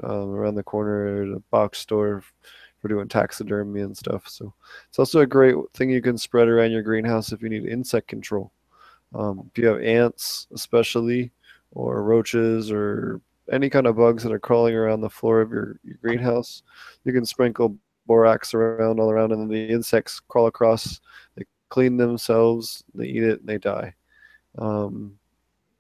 um, 0.04 0.30
around 0.30 0.56
the 0.56 0.63
corner 0.63 1.24
at 1.24 1.38
a 1.38 1.39
box 1.52 1.80
store 1.80 2.24
for 2.80 2.88
doing 2.88 3.08
taxidermy 3.08 3.82
and 3.82 3.96
stuff. 3.96 4.28
So 4.28 4.54
it's 4.89 5.00
also 5.00 5.20
a 5.20 5.26
great 5.26 5.56
thing 5.74 5.89
you 5.89 6.02
can 6.02 6.17
spread 6.17 6.48
around 6.48 6.72
your 6.72 6.82
greenhouse 6.82 7.32
if 7.32 7.41
you 7.41 7.50
need 7.50 7.65
insect 7.65 8.08
control. 8.08 8.52
Um, 9.13 9.50
if 9.52 9.58
you 9.58 9.67
have 9.67 9.82
ants, 9.82 10.47
especially, 10.54 11.32
or 11.71 12.04
roaches, 12.04 12.71
or 12.71 13.21
any 13.52 13.69
kind 13.69 13.88
of 13.88 13.97
bugs 13.97 14.24
that 14.24 14.32
are 14.32 14.39
crawling 14.39 14.76
around 14.76 15.02
the 15.02 15.10
floor 15.10 15.41
of 15.41 15.52
your, 15.52 15.80
your 15.84 15.97
greenhouse, 16.02 16.63
you 17.04 17.13
can 17.13 17.26
sprinkle 17.26 17.78
borax 18.06 18.54
around 18.54 19.00
all 19.00 19.12
around, 19.12 19.32
and 19.32 19.41
then 19.41 19.47
the 19.50 19.74
insects 19.74 20.19
crawl 20.19 20.47
across. 20.47 21.02
They 21.36 21.43
clean 21.69 21.97
themselves, 21.97 22.84
they 22.93 23.06
eat 23.06 23.24
it, 23.24 23.39
and 23.39 23.50
they 23.50 23.58
die. 23.58 23.93
Um, 24.58 25.17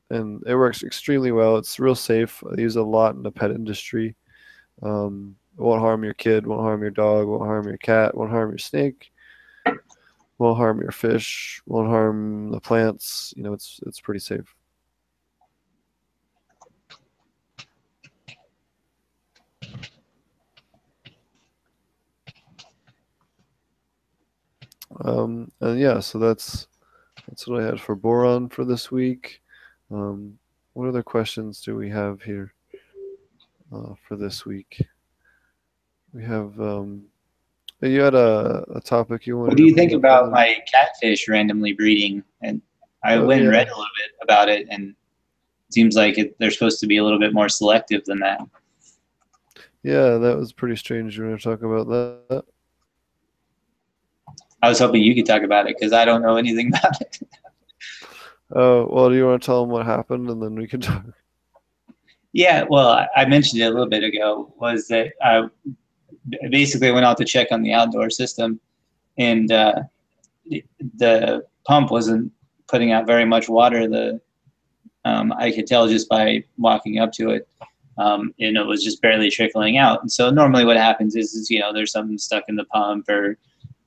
and 0.09 0.43
it 0.45 0.55
works 0.55 0.83
extremely 0.83 1.31
well. 1.31 1.57
It's 1.57 1.79
real 1.79 1.95
safe. 1.95 2.43
I 2.49 2.59
use 2.59 2.75
a 2.75 2.83
lot 2.83 3.15
in 3.15 3.23
the 3.23 3.31
pet 3.31 3.51
industry. 3.51 4.15
Um, 4.83 5.35
it 5.57 5.61
won't 5.61 5.81
harm 5.81 6.03
your 6.03 6.13
kid, 6.13 6.45
won't 6.45 6.61
harm 6.61 6.81
your 6.81 6.91
dog, 6.91 7.27
won't 7.27 7.45
harm 7.45 7.67
your 7.67 7.77
cat, 7.77 8.15
won't 8.15 8.31
harm 8.31 8.49
your 8.49 8.57
snake, 8.57 9.11
won't 10.41 10.57
harm 10.57 10.81
your 10.81 10.91
fish, 10.91 11.61
won't 11.67 11.87
harm 11.87 12.49
the 12.49 12.59
plants. 12.59 13.31
You 13.37 13.43
know, 13.43 13.53
it's 13.53 13.79
it's 13.85 13.99
pretty 13.99 14.19
safe. 14.19 14.55
Um, 25.05 25.51
and 25.61 25.79
yeah, 25.79 25.99
so 25.99 26.17
that's 26.17 26.67
that's 27.27 27.47
what 27.47 27.61
I 27.61 27.65
had 27.65 27.79
for 27.79 27.95
boron 27.95 28.49
for 28.49 28.65
this 28.65 28.91
week. 28.91 29.43
Um, 29.91 30.39
what 30.73 30.87
other 30.87 31.03
questions 31.03 31.61
do 31.61 31.75
we 31.75 31.87
have 31.91 32.23
here 32.23 32.51
uh, 33.71 33.93
for 34.07 34.15
this 34.15 34.43
week? 34.43 34.81
We 36.13 36.23
have. 36.23 36.59
Um, 36.59 37.10
you 37.89 38.01
had 38.01 38.13
a, 38.13 38.63
a 38.75 38.81
topic 38.81 39.25
you 39.25 39.37
wanted. 39.37 39.49
What 39.49 39.57
do 39.57 39.63
you 39.65 39.73
think 39.75 39.91
about 39.93 40.25
on- 40.25 40.31
my 40.31 40.57
catfish 40.71 41.27
randomly 41.27 41.73
breeding? 41.73 42.23
And 42.41 42.61
I 43.03 43.15
Oh, 43.15 43.25
went 43.25 43.41
and 43.41 43.49
read 43.51 43.67
a 43.67 43.71
little 43.71 43.83
bit 43.97 44.11
about 44.21 44.49
it, 44.49 44.67
and 44.69 44.89
it 44.89 45.73
seems 45.73 45.95
like 45.95 46.17
it, 46.17 46.37
they're 46.39 46.51
supposed 46.51 46.79
to 46.81 46.87
be 46.87 46.97
a 46.97 47.03
little 47.03 47.19
bit 47.19 47.33
more 47.33 47.49
selective 47.49 48.05
than 48.05 48.19
that. 48.19 48.41
Yeah, 49.83 50.17
that 50.17 50.37
was 50.37 50.53
pretty 50.53 50.75
strange. 50.75 51.17
You 51.17 51.25
want 51.27 51.41
to 51.41 51.43
talk 51.49 51.63
about 51.63 51.87
that? 52.29 52.43
I 54.61 54.69
was 54.69 54.77
hoping 54.77 55.01
you 55.01 55.15
could 55.15 55.25
talk 55.25 55.41
about 55.41 55.67
it 55.67 55.75
because 55.75 55.91
I 55.91 56.05
don't 56.05 56.21
know 56.21 56.35
anything 56.37 56.67
about 56.75 57.01
it. 57.01 57.19
Oh, 58.53 58.87
well, 58.91 59.09
do 59.09 59.15
you 59.15 59.25
want 59.25 59.41
to 59.41 59.45
tell 59.45 59.61
them 59.61 59.71
what 59.71 59.85
happened, 59.87 60.29
and 60.29 60.41
then 60.41 60.53
we 60.55 60.67
can 60.67 60.81
talk? 60.81 61.03
Yeah, 62.33 62.65
well, 62.69 62.89
I- 62.89 63.07
I 63.15 63.25
mentioned 63.25 63.61
it 63.61 63.65
a 63.65 63.69
little 63.71 63.89
bit 63.89 64.03
ago. 64.03 64.53
Was 64.59 64.87
that 64.89 65.13
I 65.23 65.47
basically 66.49 66.91
went 66.91 67.05
out 67.05 67.17
to 67.17 67.25
check 67.25 67.47
on 67.51 67.61
the 67.61 67.73
outdoor 67.73 68.09
system, 68.09 68.59
and 69.17 69.51
uh, 69.51 69.83
the- 70.97 71.45
pump 71.63 71.91
wasn't 71.91 72.31
putting 72.67 72.91
out 72.91 73.05
very 73.05 73.23
much 73.23 73.47
water. 73.47 73.87
The 73.87 74.19
um, 75.05 75.31
I 75.33 75.51
could 75.51 75.67
tell 75.67 75.87
just 75.87 76.09
by 76.09 76.43
walking 76.57 76.97
up 76.99 77.11
to 77.13 77.29
it, 77.31 77.47
um, 77.97 78.33
and 78.39 78.57
it 78.57 78.65
was 78.65 78.83
just 78.83 79.01
barely 79.01 79.29
trickling 79.29 79.77
out. 79.77 80.01
And 80.01 80.11
so 80.11 80.29
normally, 80.31 80.65
what 80.65 80.77
happens 80.77 81.15
is, 81.15 81.33
is 81.33 81.49
you 81.49 81.59
know, 81.59 81.71
there's 81.71 81.91
something 81.91 82.17
stuck 82.17 82.45
in 82.47 82.55
the 82.55 82.65
pump 82.65 83.07
or 83.09 83.37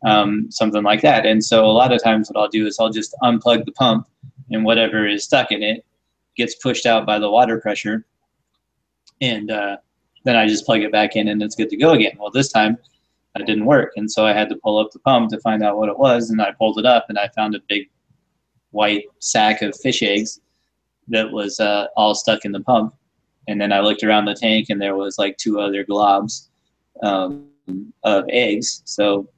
um, 0.05 0.51
something 0.51 0.83
like 0.83 1.03
that. 1.03 1.27
And 1.27 1.45
so 1.45 1.65
a 1.65 1.73
lot 1.73 1.93
of 1.93 2.03
times, 2.03 2.31
what 2.31 2.41
I'll 2.41 2.49
do 2.49 2.67
is 2.67 2.79
I'll 2.79 2.91
just 2.91 3.15
unplug 3.23 3.65
the 3.65 3.73
pump, 3.73 4.07
and 4.51 4.65
whatever 4.65 5.07
is 5.07 5.25
stuck 5.25 5.51
in 5.51 5.63
it 5.63 5.85
gets 6.37 6.55
pushed 6.57 6.87
out 6.87 7.07
by 7.07 7.19
the 7.19 7.31
water 7.31 7.61
pressure 7.61 8.05
and 9.21 9.51
uh, 9.51 9.77
then 10.25 10.37
I 10.37 10.47
just 10.47 10.67
plug 10.67 10.81
it 10.81 10.93
back 10.93 11.17
in 11.17 11.29
and 11.29 11.43
it's 11.43 11.55
good 11.55 11.71
to 11.71 11.77
go 11.77 11.93
again. 11.93 12.17
Well, 12.19 12.31
this 12.31 12.51
time 12.51 12.77
that 13.35 13.47
didn't 13.47 13.67
work, 13.67 13.93
and 13.97 14.11
so 14.11 14.27
I 14.27 14.33
had 14.33 14.49
to 14.49 14.57
pull 14.57 14.79
up 14.79 14.91
the 14.93 14.99
pump 15.01 15.31
to 15.31 15.41
find 15.41 15.63
out 15.63 15.77
what 15.77 15.89
it 15.89 15.99
was, 15.99 16.31
and 16.31 16.41
I 16.41 16.53
pulled 16.53 16.79
it 16.79 16.87
up 16.87 17.07
and 17.09 17.19
I 17.19 17.29
found 17.29 17.55
a 17.55 17.61
big 17.69 17.89
white 18.71 19.05
sack 19.21 19.63
of 19.63 19.79
fish 19.81 20.03
eggs 20.03 20.41
that 21.09 21.31
was 21.31 21.61
uh, 21.61 21.87
all 21.97 22.15
stuck 22.15 22.45
in 22.45 22.53
the 22.53 22.61
pump. 22.61 22.95
And 23.47 23.61
then 23.61 23.73
I 23.73 23.81
looked 23.81 24.03
around 24.03 24.25
the 24.25 24.35
tank 24.35 24.71
and 24.71 24.81
there 24.81 24.97
was 24.97 25.19
like 25.19 25.37
two 25.37 25.61
other 25.61 25.85
globs 25.85 26.49
um, 27.03 27.47
of 28.03 28.25
eggs. 28.31 28.83
So 28.85 29.29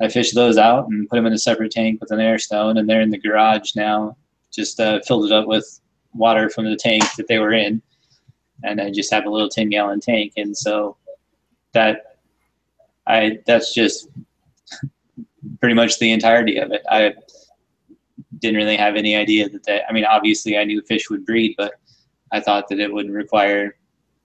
I 0.00 0.08
fished 0.08 0.34
those 0.34 0.58
out 0.58 0.88
and 0.88 1.08
put 1.08 1.16
them 1.16 1.26
in 1.26 1.32
a 1.32 1.38
separate 1.38 1.70
tank 1.70 2.00
with 2.00 2.10
an 2.10 2.20
air 2.20 2.38
stone, 2.38 2.76
and 2.76 2.88
they're 2.88 3.00
in 3.00 3.10
the 3.10 3.18
garage 3.18 3.76
now. 3.76 4.16
Just 4.52 4.80
uh, 4.80 5.00
filled 5.06 5.26
it 5.26 5.32
up 5.32 5.46
with 5.46 5.80
water 6.12 6.50
from 6.50 6.64
the 6.64 6.76
tank 6.76 7.04
that 7.16 7.28
they 7.28 7.38
were 7.38 7.52
in, 7.52 7.80
and 8.64 8.80
I 8.80 8.90
just 8.90 9.12
have 9.12 9.24
a 9.24 9.30
little 9.30 9.48
ten 9.48 9.68
gallon 9.68 10.00
tank, 10.00 10.34
and 10.36 10.56
so 10.56 10.96
that 11.72 12.18
I 13.06 13.38
that's 13.46 13.74
just 13.74 14.08
pretty 15.60 15.74
much 15.74 15.98
the 15.98 16.12
entirety 16.12 16.58
of 16.58 16.72
it. 16.72 16.82
I 16.90 17.14
didn't 18.38 18.56
really 18.56 18.76
have 18.76 18.96
any 18.96 19.16
idea 19.16 19.48
that 19.48 19.64
that. 19.64 19.82
I 19.88 19.92
mean, 19.92 20.04
obviously, 20.04 20.58
I 20.58 20.64
knew 20.64 20.82
fish 20.82 21.10
would 21.10 21.24
breed, 21.24 21.54
but 21.56 21.74
I 22.32 22.40
thought 22.40 22.68
that 22.68 22.80
it 22.80 22.92
would 22.92 23.10
require, 23.10 23.76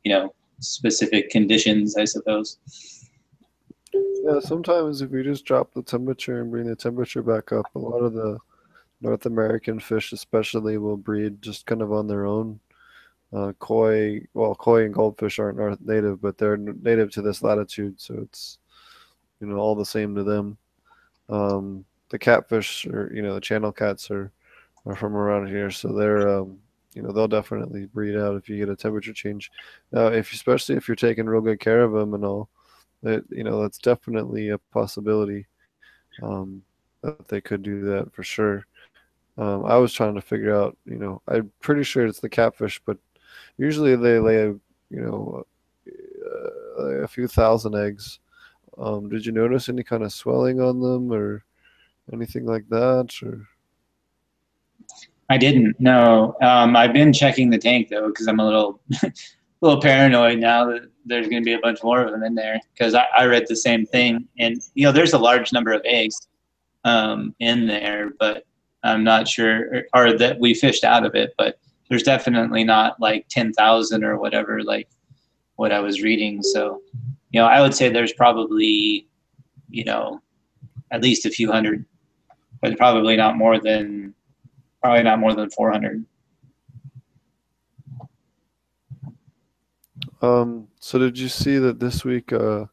you 0.04 0.12
know, 0.12 0.34
specific 0.60 1.30
conditions. 1.30 1.98
I 1.98 2.06
suppose. 2.06 2.58
Yeah, 3.94 4.40
sometimes 4.40 5.02
if 5.02 5.12
you 5.12 5.24
just 5.24 5.46
drop 5.46 5.74
the 5.74 5.82
temperature 5.82 6.42
and 6.42 6.52
bring 6.52 6.68
the 6.68 6.76
temperature 6.76 7.24
back 7.24 7.52
up, 7.52 7.66
a 7.76 7.80
lot 7.80 8.00
of 8.00 8.14
the 8.14 8.38
North 9.02 9.26
American 9.26 9.80
fish, 9.80 10.12
especially, 10.12 10.78
will 10.78 10.98
breed 10.98 11.42
just 11.42 11.66
kind 11.66 11.82
of 11.82 11.92
on 11.92 12.08
their 12.08 12.26
own. 12.26 12.60
Uh, 13.34 13.52
koi, 13.60 14.22
well, 14.34 14.56
koi 14.56 14.86
and 14.86 14.94
goldfish 14.94 15.38
aren't 15.40 15.58
north 15.58 15.80
native, 15.82 16.22
but 16.22 16.38
they're 16.38 16.58
native 16.58 17.12
to 17.12 17.22
this 17.22 17.44
latitude, 17.44 18.00
so 18.00 18.16
it's 18.22 18.60
you 19.42 19.48
know 19.48 19.58
all 19.58 19.76
the 19.76 19.86
same 19.86 20.16
to 20.16 20.24
them. 20.24 20.58
Um, 21.30 21.86
the 22.10 22.20
catfish, 22.20 22.86
or 22.88 23.12
you 23.14 23.22
know, 23.22 23.34
the 23.36 23.42
channel 23.42 23.72
cats 23.72 24.10
are 24.12 24.32
are 24.86 24.96
from 24.96 25.16
around 25.16 25.48
here, 25.48 25.72
so 25.72 25.90
they're 25.90 26.30
um, 26.30 26.58
you 26.94 27.02
know 27.02 27.12
they'll 27.12 27.28
definitely 27.28 27.86
breed 27.88 28.16
out 28.16 28.36
if 28.38 28.50
you 28.50 28.58
get 28.58 28.70
a 28.70 28.76
temperature 28.76 29.14
change. 29.14 29.52
Now, 29.92 30.08
if 30.08 30.34
especially 30.34 30.76
if 30.78 30.88
you're 30.88 30.96
taking 30.96 31.26
real 31.26 31.42
good 31.42 31.60
care 31.60 31.84
of 31.84 31.92
them 31.92 32.14
and 32.14 32.24
all, 32.26 32.50
that 33.04 33.24
you 33.30 33.44
know 33.44 33.62
that's 33.62 33.78
definitely 33.78 34.50
a 34.50 34.58
possibility 34.58 35.48
um, 36.24 36.64
that 37.02 37.28
they 37.28 37.42
could 37.42 37.64
do 37.64 37.82
that 37.82 38.14
for 38.14 38.24
sure. 38.24 38.66
Um, 39.38 39.66
I 39.66 39.78
was 39.78 39.94
trying 39.94 40.16
to 40.16 40.22
figure 40.22 40.56
out, 40.56 40.76
you 40.86 40.98
know, 40.98 41.22
I'm 41.28 41.52
pretty 41.62 41.84
sure 41.84 42.08
it's 42.08 42.20
the 42.20 42.30
catfish, 42.30 42.82
but 42.86 42.98
usually 43.58 43.96
they 43.96 44.20
lay, 44.20 44.44
you 44.44 44.62
know, 44.90 45.46
uh, 45.88 46.86
a 47.04 47.08
few 47.08 47.28
thousand 47.28 47.76
eggs. 47.76 48.20
Um, 48.78 49.10
did 49.10 49.26
you 49.26 49.32
notice 49.32 49.70
any 49.70 49.84
kind 49.84 50.04
of 50.04 50.14
swelling 50.14 50.62
on 50.62 50.80
them 50.80 51.12
or 51.12 51.44
anything 52.14 52.46
like 52.46 52.68
that? 52.70 53.14
Or 53.24 53.48
I 55.30 55.38
didn't. 55.38 55.76
No, 55.80 56.36
um, 56.42 56.76
I've 56.76 56.94
been 56.94 57.12
checking 57.12 57.50
the 57.50 57.58
tank 57.58 57.90
though 57.90 58.08
because 58.08 58.28
I'm 58.28 58.40
a 58.40 58.46
little, 58.46 58.80
little 59.62 59.82
paranoid 59.82 60.40
now 60.40 60.66
that 60.68 60.90
there's 61.06 61.28
going 61.28 61.42
to 61.42 61.46
be 61.46 61.54
a 61.54 61.60
bunch 61.60 61.80
more 61.84 62.02
of 62.02 62.12
them 62.12 62.24
in 62.24 62.36
there 62.36 62.60
because 62.74 62.94
I, 62.94 63.06
I 63.18 63.26
read 63.26 63.46
the 63.48 63.56
same 63.56 63.86
thing, 63.86 64.28
and 64.40 64.62
you 64.76 64.84
know, 64.84 64.92
there's 64.92 65.14
a 65.14 65.18
large 65.18 65.52
number 65.52 65.72
of 65.72 65.82
eggs 65.86 66.28
um, 66.84 67.34
in 67.40 67.68
there, 67.68 68.12
but 68.20 68.46
I'm 68.84 69.04
not 69.04 69.28
sure, 69.28 69.84
or, 69.94 70.10
or 70.10 70.18
that 70.18 70.40
we 70.40 70.54
fished 70.54 70.84
out 70.84 71.06
of 71.06 71.16
it, 71.16 71.34
but 71.38 71.60
there's 71.90 72.04
definitely 72.04 72.64
not 72.64 73.00
like 73.00 73.28
10,000 73.30 74.04
or 74.04 74.18
whatever, 74.20 74.64
like 74.64 74.90
what 75.56 75.72
I 75.72 75.80
was 75.80 76.02
reading. 76.02 76.44
So, 76.44 76.82
you 77.32 77.40
know, 77.40 77.48
I 77.48 77.62
would 77.62 77.74
say 77.74 77.90
there's 77.90 78.14
probably, 78.14 79.08
you 79.70 79.84
know, 79.84 80.22
at 80.92 81.02
least 81.02 81.26
a 81.26 81.30
few 81.30 81.52
hundred, 81.52 81.86
but 82.62 82.78
probably 82.78 83.16
not 83.16 83.38
more 83.38 83.60
than, 83.60 84.14
probably 84.82 85.04
not 85.04 85.20
more 85.20 85.34
than 85.34 85.50
400. 85.50 86.06
Um, 90.22 90.68
so 90.80 90.98
did 90.98 91.18
you 91.18 91.28
see 91.30 91.58
that 91.60 91.80
this 91.80 92.04
week 92.04 92.34
uh, 92.34 92.66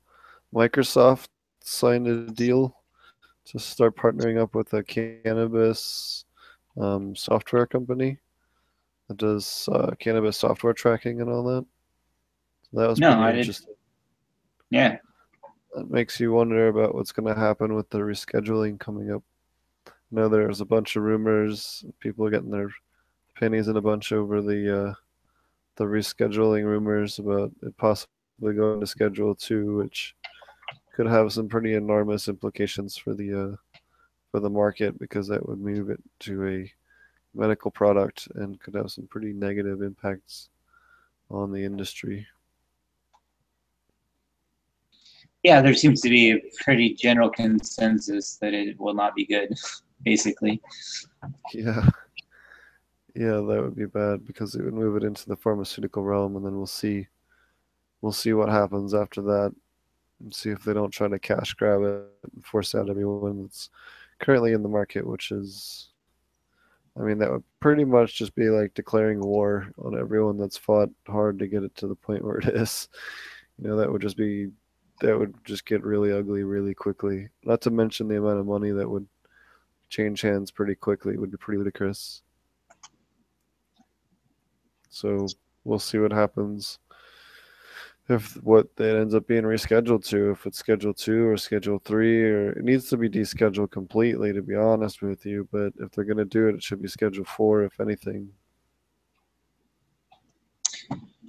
Microsoft 0.55 1.29
signed 1.61 2.07
a 2.07 2.27
deal 2.27 2.77
to 3.47 3.59
start 3.59 3.97
partnering 3.97 4.41
up 4.41 4.55
with 4.55 4.73
a 4.73 4.83
cannabis 4.83 6.25
um, 6.81 7.15
software 7.15 7.67
company 7.67 8.19
that 9.09 9.17
does 9.17 9.69
uh, 9.73 9.91
cannabis 9.99 10.37
software 10.37 10.73
tracking 10.73 11.21
and 11.21 11.31
all 11.31 11.45
that? 11.45 11.67
So 12.71 12.81
that 12.81 12.89
was 12.89 12.99
No, 12.99 13.15
pretty 13.15 13.23
I 13.23 13.33
didn't. 13.43 13.67
Yeah. 14.71 14.97
That 15.75 15.91
makes 15.91 16.21
you 16.21 16.33
wonder 16.33 16.69
about 16.69 16.95
what's 16.95 17.13
going 17.13 17.33
to 17.33 17.39
happen 17.39 17.75
with 17.75 17.91
the 17.91 17.99
rescheduling 17.99 18.79
coming 18.79 19.13
up. 19.13 19.23
I 19.87 19.93
know 20.11 20.29
there's 20.29 20.61
a 20.61 20.67
bunch 20.67 20.97
of 20.97 21.03
rumors, 21.03 21.85
people 22.01 22.25
are 22.27 22.31
getting 22.31 22.51
their 22.51 22.71
pennies 23.35 23.69
in 23.69 23.77
a 23.77 23.81
bunch 23.81 24.13
over 24.13 24.41
the 24.41 24.89
uh, 24.89 24.95
the 25.77 25.85
rescheduling 25.85 26.65
rumors 26.65 27.19
about 27.19 27.51
it 27.63 27.77
possibly 27.77 28.55
going 28.55 28.81
to 28.81 28.87
Schedule 28.87 29.35
Two, 29.35 29.77
which 29.77 30.15
could 30.95 31.07
have 31.07 31.33
some 31.33 31.49
pretty 31.49 31.75
enormous 31.75 32.29
implications 32.29 32.97
for 32.97 33.15
the 33.15 33.53
uh, 33.53 33.79
for 34.31 34.41
the 34.41 34.51
market 34.51 34.99
because 34.99 35.27
that 35.29 35.49
would 35.49 35.61
move 35.61 35.91
it 35.91 36.01
to 36.21 36.47
a 36.47 36.73
medical 37.35 37.71
product 37.71 38.29
and 38.37 38.61
could 38.61 38.75
have 38.75 38.91
some 38.91 39.07
pretty 39.07 39.33
negative 39.33 39.83
impacts 39.83 40.49
on 41.31 41.53
the 41.53 41.65
industry. 41.65 42.27
Yeah, 45.43 45.61
there 45.61 45.75
seems 45.75 46.01
to 46.01 46.09
be 46.09 46.31
a 46.31 46.41
pretty 46.63 46.95
general 46.95 47.29
consensus 47.29 48.37
that 48.37 48.55
it 48.55 48.81
will 48.81 48.95
not 48.95 49.15
be 49.15 49.27
good, 49.27 49.55
basically. 50.05 50.61
Yeah. 51.53 51.87
Yeah, 53.15 53.37
that 53.37 53.61
would 53.63 53.77
be 53.77 53.87
bad 53.87 54.27
because 54.27 54.55
it 54.55 54.65
would 54.65 54.75
move 54.75 54.97
it 54.97 55.05
into 55.05 55.29
the 55.29 55.37
pharmaceutical 55.37 56.03
realm 56.03 56.35
and 56.37 56.45
then 56.45 56.57
we'll 56.57 56.67
see 56.67 57.07
we'll 58.01 58.11
see 58.11 58.33
what 58.33 58.49
happens 58.49 58.93
after 58.93 59.23
that 59.23 59.55
and 60.21 60.35
see 60.35 60.51
if 60.51 60.65
they 60.65 60.75
don't 60.75 60.91
try 60.91 61.07
to 61.07 61.19
cash 61.19 61.55
grab 61.55 61.83
it 61.83 62.05
and 62.35 62.45
force 62.45 62.75
out 62.75 62.91
everyone 62.91 63.43
that's 63.43 63.71
currently 64.19 64.53
in 64.53 64.63
the 64.63 64.69
market, 64.69 65.07
which 65.07 65.31
is 65.31 65.91
I 66.99 67.03
mean 67.03 67.19
that 67.19 67.31
would 67.31 67.43
pretty 67.61 67.85
much 67.85 68.17
just 68.17 68.35
be 68.35 68.51
like 68.51 68.75
declaring 68.75 69.21
war 69.21 69.73
on 69.79 69.99
everyone 69.99 70.39
that's 70.39 70.57
fought 70.57 70.91
hard 71.09 71.39
to 71.41 71.49
get 71.49 71.65
it 71.65 71.75
to 71.77 71.89
the 71.89 71.97
point 71.97 72.25
where 72.25 72.39
it 72.39 72.49
is. 72.49 72.89
You 73.59 73.69
know, 73.69 73.77
that 73.77 73.91
would 73.91 74.03
just 74.03 74.17
be 74.17 74.51
that 75.01 75.19
would 75.19 75.35
just 75.45 75.67
get 75.67 75.83
really 75.83 76.13
ugly 76.13 76.45
really 76.45 76.75
quickly. 76.75 77.29
Not 77.45 77.61
to 77.63 77.71
mention 77.71 78.09
the 78.09 78.19
amount 78.19 78.39
of 78.39 78.47
money 78.47 78.71
that 78.71 78.89
would 78.89 79.07
change 79.89 80.21
hands 80.21 80.51
pretty 80.51 80.75
quickly 80.75 81.17
would 81.17 81.31
be 81.31 81.37
pretty 81.37 81.59
ludicrous. 81.59 82.23
So 84.89 85.27
we'll 85.65 85.81
see 85.81 85.99
what 85.99 86.13
happens. 86.13 86.79
If 88.09 88.35
what 88.43 88.69
it 88.79 88.97
ends 88.97 89.15
up 89.15 89.27
being 89.27 89.45
rescheduled 89.45 90.05
to, 90.09 90.33
if 90.33 90.45
it's 90.45 90.59
schedule 90.59 90.93
two 90.93 91.27
or 91.27 91.39
schedule 91.39 91.79
three, 91.79 92.23
or 92.23 92.51
it 92.51 92.63
needs 92.63 92.91
to 92.91 92.99
be 92.99 93.09
descheduled 93.09 93.71
completely, 93.71 94.33
to 94.33 94.43
be 94.43 94.55
honest 94.55 95.01
with 95.01 95.25
you. 95.25 95.49
But 95.51 95.73
if 95.81 95.91
they're 95.93 96.05
going 96.05 96.19
to 96.19 96.27
do 96.27 96.49
it, 96.49 96.57
it 96.57 96.63
should 96.63 96.83
be 96.83 96.89
schedule 96.89 97.25
four, 97.25 97.63
if 97.63 97.81
anything. 97.81 98.29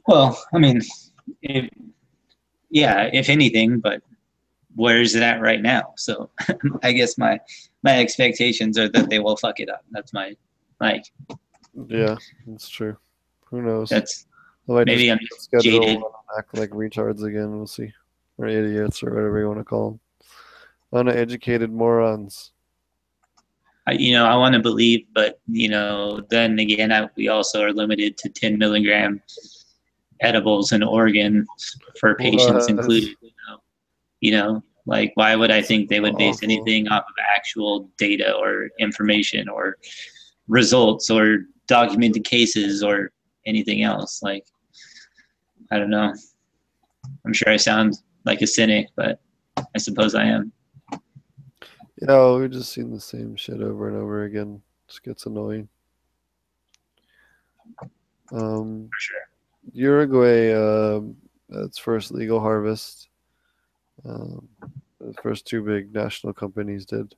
Well, 0.07 0.37
I 0.53 0.59
mean, 0.59 0.81
if, 1.41 1.69
yeah, 2.69 3.09
if 3.13 3.29
anything, 3.29 3.79
but 3.79 4.01
where 4.75 5.01
is 5.01 5.15
it 5.15 5.23
at 5.23 5.41
right 5.41 5.61
now? 5.61 5.93
So 5.97 6.29
I 6.83 6.91
guess 6.91 7.17
my 7.17 7.39
my 7.83 7.99
expectations 7.99 8.77
are 8.77 8.89
that 8.89 9.09
they 9.09 9.19
will 9.19 9.37
fuck 9.37 9.59
it 9.59 9.69
up. 9.69 9.83
That's 9.91 10.13
my 10.13 10.35
like 10.79 11.05
Yeah, 11.87 12.17
that's 12.45 12.69
true. 12.69 12.97
Who 13.45 13.61
knows? 13.61 13.89
that's 13.89 14.27
maybe 14.67 15.11
I'm 15.11 15.19
just 15.19 15.51
jaded. 15.61 15.97
and 15.97 16.03
act 16.37 16.57
like 16.57 16.69
retards 16.71 17.23
again. 17.23 17.55
We'll 17.55 17.67
see, 17.67 17.91
or 18.37 18.47
idiots, 18.47 19.03
or 19.03 19.13
whatever 19.13 19.39
you 19.39 19.47
want 19.47 19.59
to 19.59 19.63
call 19.63 19.91
them. 19.91 19.99
Uneducated 20.91 21.71
morons. 21.71 22.51
I, 23.87 23.93
you 23.93 24.13
know, 24.13 24.25
I 24.25 24.35
want 24.35 24.53
to 24.53 24.61
believe, 24.61 25.05
but 25.13 25.39
you 25.47 25.69
know, 25.69 26.21
then 26.29 26.57
again, 26.59 26.91
I, 26.91 27.07
we 27.15 27.27
also 27.27 27.63
are 27.63 27.71
limited 27.71 28.17
to 28.17 28.29
10 28.29 28.57
milligram 28.57 29.21
edibles 30.21 30.71
in 30.71 30.81
Oregon 30.81 31.45
for 31.99 32.15
patients 32.15 32.65
What? 32.65 32.69
included. 32.69 33.15
You 33.21 33.31
know, 33.47 33.57
you 34.21 34.31
know, 34.31 34.63
like 34.85 35.11
why 35.15 35.35
would 35.35 35.51
I 35.51 35.61
think 35.61 35.89
they 35.89 35.99
would 35.99 36.17
base 36.17 36.37
Awful. 36.37 36.51
anything 36.51 36.87
off 36.87 37.03
of 37.03 37.15
actual 37.35 37.89
data 37.97 38.33
or 38.33 38.69
information 38.79 39.49
or 39.49 39.77
results 40.47 41.09
or 41.09 41.39
documented 41.67 42.23
cases 42.23 42.81
or 42.81 43.11
anything 43.45 43.83
else? 43.83 44.21
Like, 44.23 44.45
I 45.71 45.77
don't 45.77 45.89
know. 45.89 46.13
I'm 47.25 47.33
sure 47.33 47.51
I 47.51 47.57
sound 47.57 47.99
like 48.25 48.41
a 48.41 48.47
cynic, 48.47 48.89
but 48.95 49.19
I 49.57 49.77
suppose 49.77 50.15
I 50.15 50.25
am. 50.25 50.51
Yeah, 52.01 52.35
we've 52.35 52.51
just 52.51 52.73
seen 52.73 52.91
the 52.91 52.99
same 52.99 53.35
shit 53.35 53.61
over 53.61 53.87
and 53.87 53.97
over 53.97 54.23
again. 54.23 54.61
Just 54.87 55.03
gets 55.03 55.25
annoying. 55.25 55.69
Um, 58.31 58.89
For 58.91 58.99
sure. 58.99 59.19
Uruguay, 59.73 60.53
um, 60.53 61.15
its 61.49 61.77
first 61.77 62.11
legal 62.11 62.39
harvest. 62.39 63.09
Um, 64.03 64.47
the 64.99 65.13
first 65.21 65.47
two 65.47 65.63
big 65.63 65.93
national 65.93 66.33
companies 66.33 66.85
did. 66.85 67.15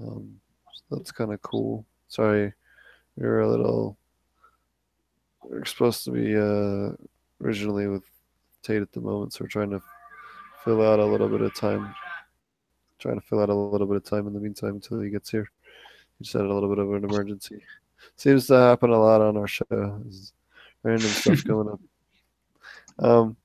Um, 0.00 0.40
so 0.72 0.96
that's 0.96 1.12
kind 1.12 1.32
of 1.32 1.42
cool. 1.42 1.84
sorry, 2.08 2.52
we 3.16 3.26
were 3.26 3.40
a 3.40 3.48
little. 3.48 3.96
We 5.48 5.58
are 5.58 5.64
supposed 5.64 6.04
to 6.04 6.10
be 6.10 6.34
uh, 6.36 6.96
originally 7.42 7.86
with 7.86 8.04
Tate 8.62 8.82
at 8.82 8.92
the 8.92 9.00
moment, 9.00 9.32
so 9.32 9.44
we're 9.44 9.48
trying 9.48 9.70
to 9.70 9.82
fill 10.64 10.82
out 10.82 10.98
a 10.98 11.04
little 11.04 11.28
bit 11.28 11.40
of 11.40 11.54
time. 11.54 11.94
Trying 12.98 13.20
to 13.20 13.26
fill 13.26 13.40
out 13.40 13.50
a 13.50 13.54
little 13.54 13.86
bit 13.86 13.96
of 13.96 14.04
time 14.04 14.26
in 14.26 14.32
the 14.32 14.40
meantime 14.40 14.74
until 14.74 15.00
he 15.00 15.10
gets 15.10 15.30
here. 15.30 15.50
He 16.18 16.24
just 16.24 16.32
had 16.32 16.46
a 16.46 16.54
little 16.54 16.68
bit 16.68 16.78
of 16.78 16.92
an 16.92 17.04
emergency. 17.04 17.62
Seems 18.16 18.46
to 18.46 18.54
happen 18.54 18.90
a 18.90 18.98
lot 18.98 19.20
on 19.20 19.36
our 19.36 19.46
show. 19.46 19.64
There's 19.70 20.32
random 20.82 21.08
stuff 21.08 21.44
going 21.44 21.68
up. 21.68 21.80
Um, 22.98 23.36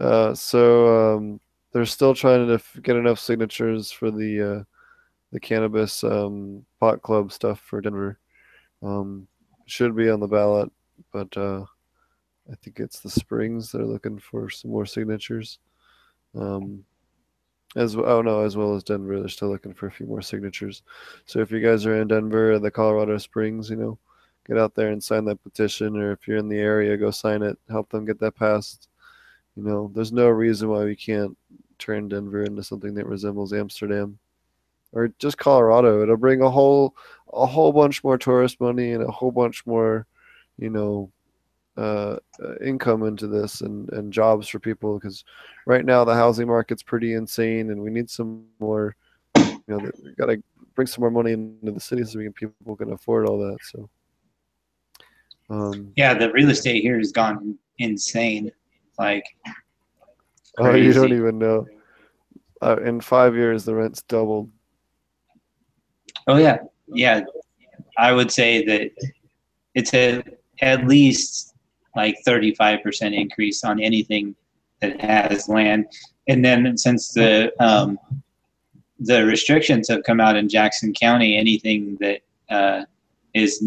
uh, 0.00 0.34
so 0.34 1.16
um, 1.16 1.40
they're 1.72 1.86
still 1.86 2.14
trying 2.14 2.46
to 2.46 2.62
get 2.82 2.96
enough 2.96 3.18
signatures 3.18 3.90
for 3.90 4.10
the 4.10 4.58
uh, 4.58 4.64
the 5.32 5.40
cannabis 5.40 6.04
um, 6.04 6.64
pot 6.78 7.00
club 7.02 7.32
stuff 7.32 7.60
for 7.60 7.80
Denver. 7.80 8.18
Um, 8.82 9.26
should 9.66 9.96
be 9.96 10.10
on 10.10 10.20
the 10.20 10.26
ballot, 10.26 10.70
but 11.12 11.34
uh, 11.36 11.64
I 12.50 12.54
think 12.56 12.80
it's 12.80 13.00
the 13.00 13.10
Springs. 13.10 13.72
They're 13.72 13.84
looking 13.84 14.18
for 14.18 14.50
some 14.50 14.70
more 14.70 14.86
signatures. 14.86 15.58
Um, 16.34 16.84
as 17.76 17.96
oh 17.96 18.22
no, 18.22 18.42
as 18.42 18.56
well 18.56 18.74
as 18.74 18.84
Denver, 18.84 19.18
they're 19.18 19.28
still 19.28 19.48
looking 19.48 19.74
for 19.74 19.86
a 19.86 19.90
few 19.90 20.06
more 20.06 20.22
signatures. 20.22 20.82
So 21.24 21.40
if 21.40 21.50
you 21.50 21.60
guys 21.60 21.86
are 21.86 22.00
in 22.00 22.08
Denver, 22.08 22.52
and 22.52 22.64
the 22.64 22.70
Colorado 22.70 23.16
Springs, 23.18 23.70
you 23.70 23.76
know, 23.76 23.98
get 24.46 24.58
out 24.58 24.74
there 24.74 24.90
and 24.90 25.02
sign 25.02 25.24
that 25.26 25.42
petition, 25.42 25.96
or 25.96 26.12
if 26.12 26.26
you're 26.26 26.36
in 26.36 26.48
the 26.48 26.58
area, 26.58 26.96
go 26.96 27.10
sign 27.10 27.42
it. 27.42 27.58
Help 27.70 27.90
them 27.90 28.04
get 28.04 28.20
that 28.20 28.36
passed. 28.36 28.88
You 29.56 29.62
know, 29.62 29.90
there's 29.94 30.12
no 30.12 30.28
reason 30.28 30.68
why 30.68 30.84
we 30.84 30.96
can't 30.96 31.36
turn 31.78 32.08
Denver 32.08 32.44
into 32.44 32.62
something 32.62 32.94
that 32.94 33.06
resembles 33.06 33.52
Amsterdam 33.52 34.18
or 34.92 35.08
just 35.18 35.38
Colorado. 35.38 36.02
It'll 36.02 36.16
bring 36.16 36.42
a 36.42 36.50
whole 36.50 36.94
a 37.32 37.46
whole 37.46 37.72
bunch 37.72 38.04
more 38.04 38.18
tourist 38.18 38.60
money 38.60 38.92
and 38.92 39.02
a 39.02 39.10
whole 39.10 39.32
bunch 39.32 39.66
more, 39.66 40.06
you 40.58 40.70
know, 40.70 41.10
uh, 41.76 42.16
uh, 42.42 42.54
income 42.64 43.02
into 43.04 43.26
this 43.26 43.62
and, 43.62 43.90
and 43.92 44.12
jobs 44.12 44.48
for 44.48 44.58
people 44.58 44.98
because 44.98 45.24
right 45.66 45.84
now 45.84 46.04
the 46.04 46.14
housing 46.14 46.46
market's 46.46 46.82
pretty 46.82 47.14
insane 47.14 47.70
and 47.70 47.80
we 47.80 47.90
need 47.90 48.10
some 48.10 48.44
more 48.60 48.94
you 49.36 49.60
know 49.66 49.78
we 49.78 50.14
got 50.18 50.26
to 50.26 50.42
bring 50.74 50.86
some 50.86 51.00
more 51.00 51.10
money 51.10 51.32
into 51.32 51.72
the 51.72 51.80
city 51.80 52.04
so 52.04 52.18
we 52.18 52.24
can 52.24 52.32
people 52.32 52.76
can 52.76 52.92
afford 52.92 53.26
all 53.26 53.38
that 53.38 53.56
so. 53.62 53.88
Um, 55.48 55.92
yeah 55.96 56.12
the 56.14 56.30
real 56.32 56.50
estate 56.50 56.82
here 56.82 56.98
has 56.98 57.12
gone 57.12 57.58
insane 57.78 58.50
like 58.98 59.24
crazy. 60.56 60.70
oh 60.70 60.74
you 60.74 60.92
don't 60.92 61.12
even 61.12 61.38
know. 61.38 61.66
Uh, 62.60 62.76
in 62.84 63.00
five 63.00 63.34
years 63.34 63.64
the 63.64 63.74
rent's 63.74 64.02
doubled. 64.02 64.50
Oh 66.26 66.36
yeah. 66.36 66.58
Yeah. 66.86 67.22
I 67.98 68.12
would 68.12 68.30
say 68.30 68.64
that 68.64 68.90
it's 69.74 69.92
a 69.94 70.22
at 70.60 70.86
least 70.86 71.51
like 71.96 72.16
35% 72.26 73.14
increase 73.14 73.64
on 73.64 73.80
anything 73.80 74.34
that 74.80 75.00
has 75.00 75.48
land. 75.48 75.86
And 76.28 76.44
then 76.44 76.76
since 76.76 77.12
the 77.12 77.52
um, 77.62 77.98
the 78.98 79.24
restrictions 79.24 79.88
have 79.88 80.04
come 80.04 80.20
out 80.20 80.36
in 80.36 80.48
Jackson 80.48 80.92
County, 80.92 81.36
anything 81.36 81.96
that 82.00 82.20
uh, 82.48 82.84
is 83.34 83.64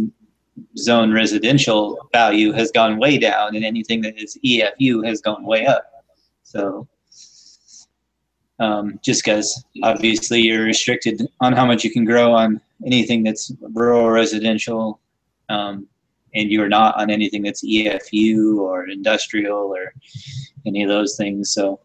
zone 0.77 1.11
residential 1.11 2.07
value 2.13 2.53
has 2.53 2.71
gone 2.71 2.97
way 2.97 3.17
down, 3.17 3.55
and 3.55 3.65
anything 3.65 4.01
that 4.01 4.17
is 4.17 4.37
EFU 4.45 5.05
has 5.05 5.21
gone 5.21 5.43
way 5.43 5.65
up. 5.65 5.85
So 6.43 6.87
um, 8.59 8.99
just 9.03 9.23
because 9.23 9.65
obviously 9.83 10.41
you're 10.41 10.63
restricted 10.63 11.27
on 11.41 11.53
how 11.53 11.65
much 11.65 11.83
you 11.83 11.91
can 11.91 12.05
grow 12.05 12.33
on 12.33 12.61
anything 12.85 13.23
that's 13.23 13.51
rural 13.73 14.09
residential. 14.09 14.99
Um, 15.49 15.87
and 16.35 16.51
you're 16.51 16.69
not 16.69 16.99
on 16.99 17.09
anything 17.09 17.41
that's 17.41 17.63
EFU 17.63 18.57
or 18.57 18.87
industrial 18.89 19.73
or 19.75 19.93
any 20.65 20.83
of 20.83 20.89
those 20.89 21.15
things. 21.15 21.51
So 21.51 21.79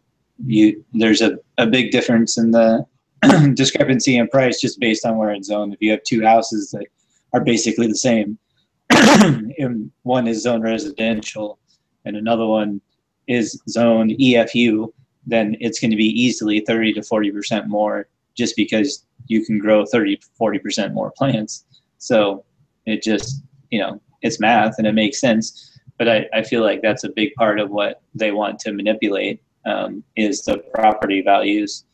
you 0.45 0.83
there's 0.93 1.21
a, 1.21 1.37
a 1.57 1.65
big 1.65 1.91
difference 1.91 2.37
in 2.37 2.51
the 2.51 2.85
discrepancy 3.53 4.17
in 4.17 4.27
price 4.27 4.59
just 4.59 4.79
based 4.79 5.05
on 5.05 5.17
where 5.17 5.31
it's 5.31 5.47
zoned. 5.47 5.73
If 5.73 5.81
you 5.81 5.91
have 5.91 6.03
two 6.03 6.23
houses 6.23 6.71
that 6.71 6.85
are 7.33 7.43
basically 7.43 7.87
the 7.87 7.95
same, 7.95 8.37
and 8.89 9.91
one 10.03 10.27
is 10.27 10.43
zone 10.43 10.61
residential 10.61 11.59
and 12.05 12.17
another 12.17 12.45
one 12.45 12.81
is 13.27 13.61
zone 13.69 14.09
EFU, 14.09 14.91
then 15.25 15.55
it's 15.59 15.79
going 15.79 15.91
to 15.91 15.97
be 15.97 16.21
easily 16.21 16.61
30 16.61 16.93
to 16.93 17.03
40 17.03 17.31
percent 17.31 17.67
more 17.67 18.07
just 18.35 18.55
because 18.55 19.05
you 19.27 19.45
can 19.45 19.59
grow 19.59 19.85
30 19.85 20.19
40 20.37 20.59
percent 20.59 20.93
more 20.93 21.11
plants. 21.11 21.65
So 21.99 22.43
it 22.85 23.03
just 23.03 23.43
you 23.69 23.79
know 23.79 24.01
it's 24.21 24.39
math 24.39 24.75
and 24.77 24.87
it 24.87 24.93
makes 24.93 25.19
sense. 25.19 25.79
But 25.97 26.09
I, 26.09 26.25
I 26.33 26.43
feel 26.43 26.61
like 26.61 26.81
that's 26.81 27.03
a 27.03 27.09
big 27.09 27.33
part 27.35 27.59
of 27.59 27.69
what 27.69 28.01
they 28.15 28.31
want 28.31 28.59
to 28.59 28.73
manipulate 28.73 29.41
um, 29.65 30.03
is 30.15 30.43
the 30.43 30.57
property 30.73 31.21
values. 31.21 31.85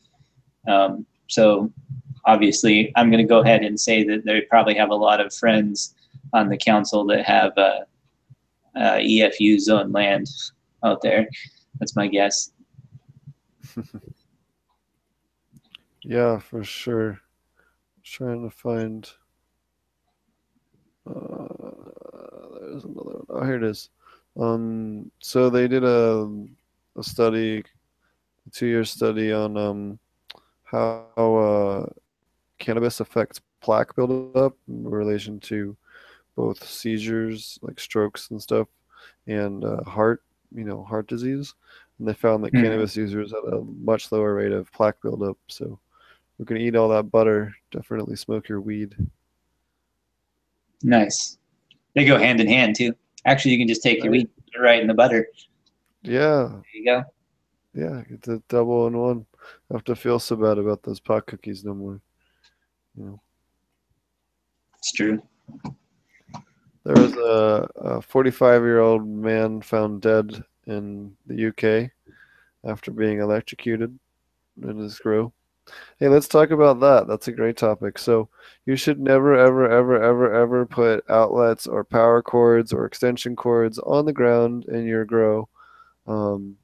Um, 0.66 1.06
so 1.28 1.70
obviously, 2.24 2.92
I'm 2.96 3.10
going 3.10 3.22
to 3.22 3.28
go 3.28 3.40
ahead 3.40 3.62
and 3.62 3.78
say 3.78 4.04
that 4.04 4.24
they 4.24 4.42
probably 4.42 4.74
have 4.74 4.90
a 4.90 4.94
lot 4.94 5.20
of 5.20 5.34
friends 5.34 5.94
on 6.32 6.48
the 6.48 6.56
council 6.56 7.04
that 7.06 7.24
have 7.24 7.52
uh, 7.56 7.80
uh, 8.76 8.98
EFU 8.98 9.58
zone 9.58 9.92
land 9.92 10.26
out 10.84 11.00
there. 11.02 11.26
That's 11.78 11.96
my 11.96 12.06
guess. 12.06 12.50
yeah, 16.02 16.38
for 16.38 16.64
sure. 16.64 17.20
Trying 18.02 18.42
to 18.42 18.50
find. 18.50 19.10
Uh, 21.08 21.57
there's 22.70 22.84
another 22.84 23.10
one. 23.10 23.26
Oh, 23.28 23.44
here 23.44 23.56
it 23.56 23.62
is. 23.62 23.90
Um, 24.38 25.10
so 25.20 25.50
they 25.50 25.68
did 25.68 25.84
a 25.84 26.28
a 26.96 27.02
study, 27.02 27.64
a 28.46 28.50
two 28.50 28.66
year 28.66 28.84
study 28.84 29.32
on 29.32 29.56
um, 29.56 29.98
how 30.64 31.06
uh, 31.16 31.86
cannabis 32.58 33.00
affects 33.00 33.40
plaque 33.60 33.94
buildup 33.96 34.56
in 34.68 34.88
relation 34.88 35.40
to 35.40 35.76
both 36.36 36.62
seizures, 36.62 37.58
like 37.62 37.80
strokes 37.80 38.30
and 38.30 38.40
stuff, 38.40 38.68
and 39.26 39.64
uh, 39.64 39.82
heart, 39.84 40.22
you 40.54 40.64
know, 40.64 40.84
heart 40.84 41.08
disease. 41.08 41.54
And 41.98 42.06
they 42.06 42.14
found 42.14 42.44
that 42.44 42.52
mm-hmm. 42.52 42.64
cannabis 42.64 42.96
users 42.96 43.32
had 43.32 43.52
a 43.52 43.60
much 43.60 44.12
lower 44.12 44.34
rate 44.34 44.52
of 44.52 44.72
plaque 44.72 45.00
buildup. 45.02 45.36
So 45.48 45.78
we're 46.38 46.44
gonna 46.44 46.60
eat 46.60 46.76
all 46.76 46.88
that 46.90 47.10
butter. 47.10 47.54
Definitely 47.72 48.16
smoke 48.16 48.48
your 48.48 48.60
weed. 48.60 48.94
Nice. 50.82 51.37
They 51.98 52.04
go 52.04 52.16
hand 52.16 52.38
in 52.38 52.46
hand 52.46 52.76
too. 52.76 52.94
Actually, 53.24 53.50
you 53.50 53.58
can 53.58 53.66
just 53.66 53.82
take 53.82 54.04
your 54.04 54.12
wheat 54.12 54.30
right 54.56 54.80
in 54.80 54.86
the 54.86 54.94
butter. 54.94 55.26
Yeah. 56.02 56.46
There 56.48 56.62
you 56.72 56.84
go. 56.84 57.02
Yeah, 57.74 58.04
it's 58.08 58.28
a 58.28 58.40
double 58.48 58.86
in 58.86 58.96
one. 58.96 59.26
I 59.68 59.74
have 59.74 59.82
to 59.82 59.96
feel 59.96 60.20
so 60.20 60.36
bad 60.36 60.58
about 60.58 60.84
those 60.84 61.00
pot 61.00 61.26
cookies 61.26 61.64
no 61.64 61.74
more. 61.74 62.00
You 62.96 63.04
know. 63.04 63.20
It's 64.76 64.92
true. 64.92 65.20
There 66.84 66.94
was 66.94 67.14
a 67.74 68.00
45 68.00 68.62
year 68.62 68.78
old 68.78 69.04
man 69.04 69.60
found 69.60 70.00
dead 70.00 70.40
in 70.68 71.16
the 71.26 71.48
UK 71.48 71.90
after 72.62 72.92
being 72.92 73.18
electrocuted 73.18 73.98
in 74.62 74.78
his 74.78 75.00
grow. 75.00 75.32
Hey, 75.98 76.08
let's 76.08 76.28
talk 76.28 76.50
about 76.50 76.80
that. 76.80 77.06
That's 77.08 77.28
a 77.28 77.32
great 77.32 77.56
topic. 77.56 77.98
So, 77.98 78.28
you 78.66 78.76
should 78.76 79.00
never, 79.00 79.34
ever, 79.34 79.70
ever, 79.70 80.02
ever, 80.02 80.34
ever 80.34 80.66
put 80.66 81.02
outlets 81.08 81.66
or 81.66 81.84
power 81.84 82.20
cords 82.20 82.72
or 82.72 82.84
extension 82.84 83.34
cords 83.34 83.78
on 83.78 84.04
the 84.04 84.12
ground 84.12 84.66
in 84.66 84.86
your 84.86 85.06
grow. 85.06 85.48
Um, 86.06 86.56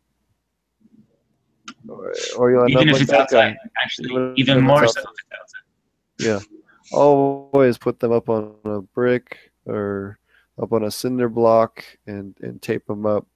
or, 1.88 2.12
or 2.36 2.50
you'll 2.50 2.68
even 2.68 2.88
if 2.88 2.92
like 2.92 3.02
it's 3.02 3.12
outside, 3.12 3.55
guy. 3.55 3.70
actually, 3.82 4.34
even, 4.36 4.61
more 4.61 4.86
so 4.86 5.00
if 5.00 5.07
it's 5.07 5.40
outside. 5.40 6.44
Yeah. 6.50 6.59
Always 6.92 7.78
put 7.78 8.00
them 8.00 8.12
up 8.12 8.28
on 8.28 8.55
a 8.66 8.82
brick 8.82 9.38
or 9.64 10.18
up 10.61 10.72
on 10.72 10.84
a 10.84 10.90
cinder 10.90 11.28
block 11.30 11.82
and, 12.07 12.36
and 12.42 12.61
tape 12.61 12.86
them 12.86 13.07
up. 13.07 13.26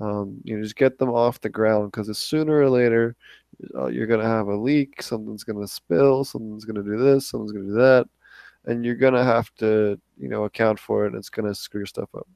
Um, 0.00 0.40
you 0.44 0.56
know, 0.56 0.62
just 0.62 0.76
get 0.76 0.98
them 0.98 1.10
off 1.10 1.40
the 1.40 1.48
ground 1.48 1.92
because 1.92 2.16
sooner 2.18 2.58
or 2.58 2.70
later 2.70 3.14
uh, 3.74 3.86
you're 3.86 4.06
going 4.06 4.20
to 4.20 4.26
have 4.26 4.48
a 4.48 4.56
leak, 4.56 5.02
something's 5.02 5.44
going 5.44 5.60
to 5.60 5.68
spill, 5.68 6.24
something's 6.24 6.64
going 6.64 6.82
to 6.82 6.90
do 6.90 6.98
this, 6.98 7.26
something's 7.26 7.52
going 7.52 7.66
to 7.66 7.72
do 7.72 7.78
that, 7.78 8.08
and 8.64 8.84
you're 8.84 8.94
going 8.94 9.14
to 9.14 9.24
have 9.24 9.54
to, 9.56 10.00
you 10.18 10.28
know, 10.28 10.44
account 10.44 10.78
for 10.78 11.06
it, 11.06 11.14
it's 11.14 11.28
going 11.28 11.46
to 11.46 11.54
screw 11.54 11.80
your 11.80 11.86
stuff 11.86 12.08
up. 12.16 12.26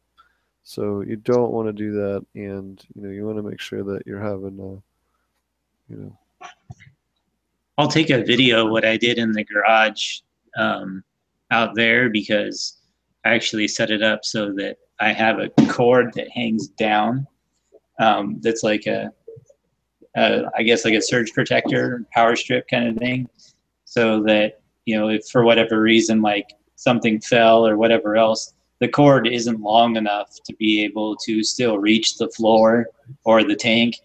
So 0.63 1.01
you 1.01 1.17
don't 1.17 1.53
want 1.53 1.69
to 1.69 1.73
do 1.73 1.93
that, 1.93 2.27
and 2.35 2.85
you 2.95 3.03
know, 3.03 3.11
you 3.11 3.25
want 3.25 3.39
to 3.39 3.43
make 3.43 3.61
sure 3.61 3.85
that 3.85 4.07
you're 4.07 4.21
having, 4.21 4.59
a, 4.59 5.93
you 5.93 5.97
know. 5.97 6.49
I'll 7.79 7.89
take 7.89 8.11
a 8.11 8.25
video 8.25 8.67
of 8.67 8.73
what 8.73 8.85
I 8.85 8.97
did 8.97 9.19
in 9.19 9.33
the 9.33 9.45
garage 9.45 10.21
um, 10.57 11.05
out 11.51 11.75
there 11.75 12.09
because 12.09 12.79
I 13.25 13.35
actually 13.35 13.69
set 13.69 13.91
it 13.91 14.03
up 14.03 14.25
so 14.25 14.53
that 14.55 14.79
I 14.99 15.13
have 15.13 15.39
a 15.39 15.51
cord 15.69 16.13
that 16.15 16.31
hangs 16.31 16.69
down. 16.69 17.27
Um, 17.99 18.39
that's 18.41 18.63
like 18.63 18.87
a 18.87 19.13
uh, 20.17 20.43
guess 20.65 20.85
like 20.85 20.95
a 20.95 21.03
surge 21.03 21.33
protector, 21.33 22.05
power 22.13 22.37
strip 22.37 22.67
kind 22.69 22.89
of 22.89 22.97
thing, 22.97 23.29
so 23.85 24.23
that 24.25 24.61
you 24.85 24.97
know 24.97 25.09
if 25.09 25.27
for 25.29 25.45
whatever 25.45 25.81
reason 25.81 26.23
like 26.23 26.51
something 26.77 27.21
fell 27.21 27.67
or 27.67 27.77
whatever 27.77 28.17
else, 28.17 28.55
the 28.81 28.89
cord 28.89 29.27
isn't 29.27 29.61
long 29.61 29.97
enough 29.97 30.37
to 30.45 30.55
be 30.57 30.85
able 30.85 31.17
to 31.17 31.43
still 31.43 31.79
reach 31.79 32.17
the 32.17 32.29
floor 32.29 32.87
or 33.25 33.43
the 33.45 33.57
tank 33.57 33.97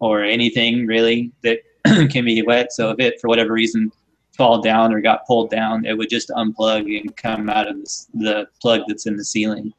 or 0.00 0.24
anything 0.24 0.86
really 0.86 1.30
that 1.42 1.60
can 2.10 2.24
be 2.24 2.42
wet. 2.42 2.72
So 2.72 2.90
if 2.90 2.98
it, 2.98 3.20
for 3.20 3.28
whatever 3.28 3.52
reason, 3.52 3.92
fall 4.36 4.60
down 4.60 4.92
or 4.92 5.00
got 5.00 5.26
pulled 5.26 5.50
down, 5.50 5.84
it 5.84 5.96
would 5.96 6.08
just 6.08 6.30
unplug 6.30 6.98
and 6.98 7.16
come 7.16 7.48
out 7.48 7.68
of 7.68 7.76
the 8.14 8.46
plug 8.60 8.82
that's 8.88 9.06
in 9.06 9.16
the 9.16 9.24
ceiling. 9.24 9.72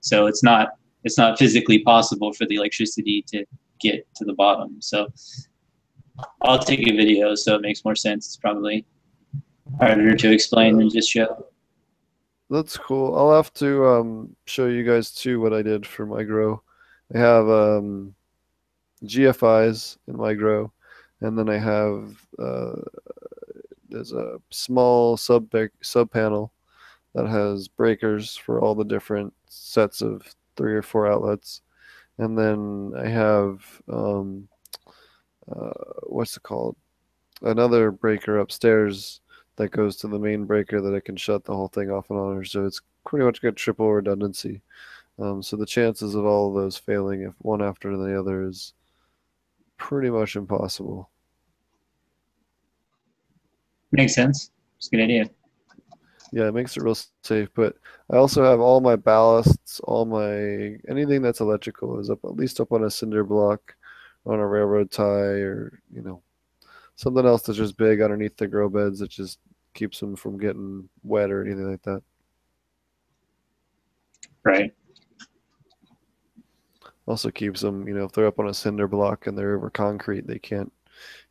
So 0.00 0.26
it's 0.26 0.42
not 0.42 0.70
it's 1.04 1.18
not 1.18 1.38
physically 1.38 1.80
possible 1.80 2.32
for 2.32 2.46
the 2.46 2.56
electricity 2.56 3.24
to 3.28 3.44
get 3.80 4.06
to 4.16 4.24
the 4.24 4.34
bottom. 4.34 4.80
So 4.80 5.08
I'll 6.42 6.58
take 6.58 6.86
a 6.86 6.96
video 6.96 7.34
so 7.34 7.54
it 7.54 7.62
makes 7.62 7.84
more 7.84 7.96
sense. 7.96 8.26
It's 8.26 8.36
probably 8.36 8.84
harder 9.78 10.14
to 10.16 10.32
explain 10.32 10.76
than 10.76 10.90
just 10.90 11.10
show. 11.10 11.46
That's 12.50 12.76
cool. 12.76 13.16
I'll 13.16 13.34
have 13.34 13.52
to 13.54 13.86
um, 13.86 14.36
show 14.46 14.66
you 14.66 14.84
guys 14.84 15.12
too 15.12 15.40
what 15.40 15.52
I 15.52 15.62
did 15.62 15.86
for 15.86 16.04
my 16.04 16.24
grow. 16.24 16.60
I 17.14 17.18
have 17.18 17.48
um, 17.48 18.14
GFIs 19.04 19.98
in 20.08 20.16
my 20.16 20.34
grow, 20.34 20.72
and 21.20 21.38
then 21.38 21.48
I 21.48 21.58
have 21.58 22.16
uh, 22.38 22.76
there's 23.88 24.12
a 24.12 24.40
small 24.50 25.16
sub 25.16 25.52
sub 25.80 26.10
panel 26.10 26.52
that 27.14 27.28
has 27.28 27.68
breakers 27.68 28.36
for 28.36 28.60
all 28.60 28.74
the 28.74 28.84
different 28.84 29.32
sets 29.48 30.02
of 30.02 30.34
three 30.60 30.74
or 30.74 30.82
four 30.82 31.10
outlets, 31.10 31.62
and 32.18 32.36
then 32.36 32.92
I 32.94 33.08
have 33.08 33.64
um, 33.88 34.46
uh, 35.50 35.70
what's 36.02 36.36
it 36.36 36.42
called? 36.42 36.76
Another 37.40 37.90
breaker 37.90 38.40
upstairs 38.40 39.22
that 39.56 39.70
goes 39.70 39.96
to 39.96 40.08
the 40.08 40.18
main 40.18 40.44
breaker 40.44 40.82
that 40.82 40.94
I 40.94 41.00
can 41.00 41.16
shut 41.16 41.44
the 41.44 41.54
whole 41.54 41.68
thing 41.68 41.90
off 41.90 42.10
and 42.10 42.18
on. 42.18 42.44
So 42.44 42.66
it's 42.66 42.82
pretty 43.06 43.24
much 43.24 43.40
got 43.40 43.56
triple 43.56 43.90
redundancy. 43.90 44.60
Um, 45.18 45.42
so 45.42 45.56
the 45.56 45.64
chances 45.64 46.14
of 46.14 46.26
all 46.26 46.48
of 46.48 46.62
those 46.62 46.76
failing, 46.76 47.22
if 47.22 47.32
one 47.38 47.62
after 47.62 47.96
the 47.96 48.20
other, 48.20 48.46
is 48.46 48.74
pretty 49.78 50.10
much 50.10 50.36
impossible. 50.36 51.08
Makes 53.92 54.14
sense. 54.14 54.50
It's 54.76 54.88
a 54.88 54.90
good 54.90 55.04
idea. 55.04 55.30
Yeah, 56.32 56.46
it 56.48 56.54
makes 56.54 56.76
it 56.76 56.82
real 56.82 56.96
safe. 57.22 57.48
But 57.54 57.76
I 58.10 58.16
also 58.16 58.44
have 58.44 58.60
all 58.60 58.80
my 58.80 58.96
ballasts, 58.96 59.80
all 59.84 60.04
my 60.04 60.78
anything 60.88 61.22
that's 61.22 61.40
electrical 61.40 61.98
is 61.98 62.10
up 62.10 62.20
at 62.24 62.36
least 62.36 62.60
up 62.60 62.72
on 62.72 62.84
a 62.84 62.90
cinder 62.90 63.24
block, 63.24 63.74
on 64.26 64.38
a 64.38 64.46
railroad 64.46 64.90
tie, 64.90 65.40
or 65.42 65.80
you 65.92 66.02
know, 66.02 66.22
something 66.96 67.26
else 67.26 67.42
that's 67.42 67.58
just 67.58 67.76
big 67.76 68.00
underneath 68.00 68.36
the 68.36 68.46
grow 68.46 68.68
beds 68.68 69.00
that 69.00 69.10
just 69.10 69.38
keeps 69.74 69.98
them 70.00 70.16
from 70.16 70.38
getting 70.38 70.88
wet 71.02 71.30
or 71.30 71.44
anything 71.44 71.70
like 71.70 71.82
that. 71.82 72.02
Right. 74.44 74.72
Also 77.06 77.30
keeps 77.30 77.60
them, 77.60 77.88
you 77.88 77.94
know, 77.94 78.04
if 78.04 78.12
they're 78.12 78.26
up 78.26 78.38
on 78.38 78.48
a 78.48 78.54
cinder 78.54 78.86
block 78.86 79.26
and 79.26 79.36
they're 79.36 79.56
over 79.56 79.70
concrete, 79.70 80.26
they 80.26 80.38
can't 80.38 80.72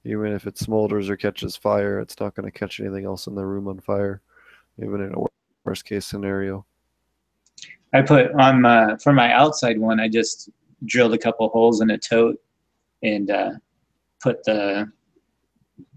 even 0.04 0.34
if 0.34 0.48
it 0.48 0.56
smolders 0.56 1.10
or 1.10 1.18
catches 1.18 1.56
fire, 1.56 2.00
it's 2.00 2.20
not 2.20 2.36
going 2.36 2.50
to 2.50 2.58
catch 2.58 2.80
anything 2.80 3.06
else 3.06 3.28
in 3.28 3.36
the 3.36 3.46
room 3.46 3.68
on 3.68 3.80
fire, 3.80 4.22
even 4.84 5.02
in 5.02 5.14
a 5.14 5.26
worst 5.64 5.86
case 5.86 6.06
scenario. 6.06 6.66
I 7.94 8.02
put 8.02 8.32
on 8.34 8.62
my, 8.62 8.98
for 8.98 9.14
my 9.14 9.34
outside 9.34 9.80
one, 9.80 10.00
I 10.00 10.08
just 10.08 10.50
drilled 10.86 11.14
a 11.14 11.18
couple 11.18 11.50
holes 11.50 11.82
in 11.82 11.90
a 11.92 11.98
tote 11.98 12.40
and 13.04 13.32
uh, 13.32 13.52
put 14.22 14.44
the, 14.44 14.92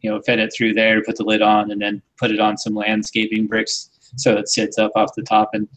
you 0.00 0.10
know, 0.10 0.20
fed 0.22 0.38
it 0.38 0.52
through 0.56 0.74
there, 0.74 1.02
put 1.02 1.16
the 1.16 1.24
lid 1.24 1.42
on, 1.42 1.70
and 1.70 1.80
then 1.80 2.02
put 2.18 2.30
it 2.30 2.40
on 2.40 2.56
some 2.56 2.74
landscaping 2.74 3.46
bricks 3.46 3.90
so 4.16 4.36
it 4.36 4.48
sits 4.48 4.78
up 4.78 4.92
off 4.94 5.14
the 5.16 5.22
top 5.22 5.50
and 5.52 5.68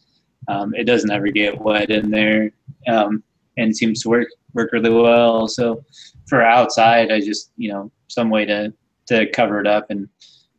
um, 0.48 0.74
it 0.76 0.86
doesn't 0.86 1.12
ever 1.12 1.28
get 1.28 1.60
wet 1.60 1.90
in 1.90 2.10
there 2.12 2.52
um, 2.88 3.24
and 3.58 3.76
seems 3.76 4.02
to 4.02 4.10
work 4.10 4.28
work 4.54 4.72
really 4.72 4.90
well. 4.90 5.48
So 5.48 5.84
for 6.28 6.42
outside, 6.42 7.12
I 7.12 7.20
just 7.20 7.52
you 7.58 7.72
know 7.72 7.92
some 8.08 8.30
way 8.30 8.46
to 8.46 8.74
to 9.08 9.30
cover 9.32 9.60
it 9.60 9.68
up 9.68 9.88
and 9.90 10.08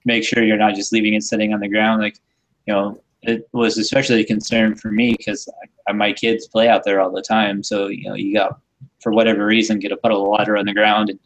make 0.04 0.24
sure 0.24 0.44
you're 0.44 0.56
not 0.56 0.74
just 0.74 0.92
leaving 0.92 1.14
it 1.14 1.22
sitting 1.22 1.52
on 1.52 1.60
the 1.60 1.68
ground. 1.68 2.00
Like 2.00 2.18
you 2.66 2.74
know, 2.74 3.02
it 3.22 3.48
was 3.52 3.78
especially 3.78 4.20
a 4.20 4.24
concern 4.24 4.74
for 4.74 4.90
me 4.90 5.14
because 5.16 5.48
my 5.94 6.12
kids 6.12 6.46
play 6.46 6.68
out 6.68 6.84
there 6.84 7.00
all 7.00 7.10
the 7.10 7.22
time. 7.22 7.62
So 7.62 7.88
you 7.88 8.08
know, 8.08 8.14
you 8.14 8.34
got 8.34 8.60
for 9.00 9.12
whatever 9.12 9.46
reason 9.46 9.78
get 9.78 9.92
a 9.92 9.96
puddle 9.96 10.22
of 10.22 10.28
water 10.28 10.56
on 10.56 10.66
the 10.66 10.74
ground, 10.74 11.10
and 11.10 11.18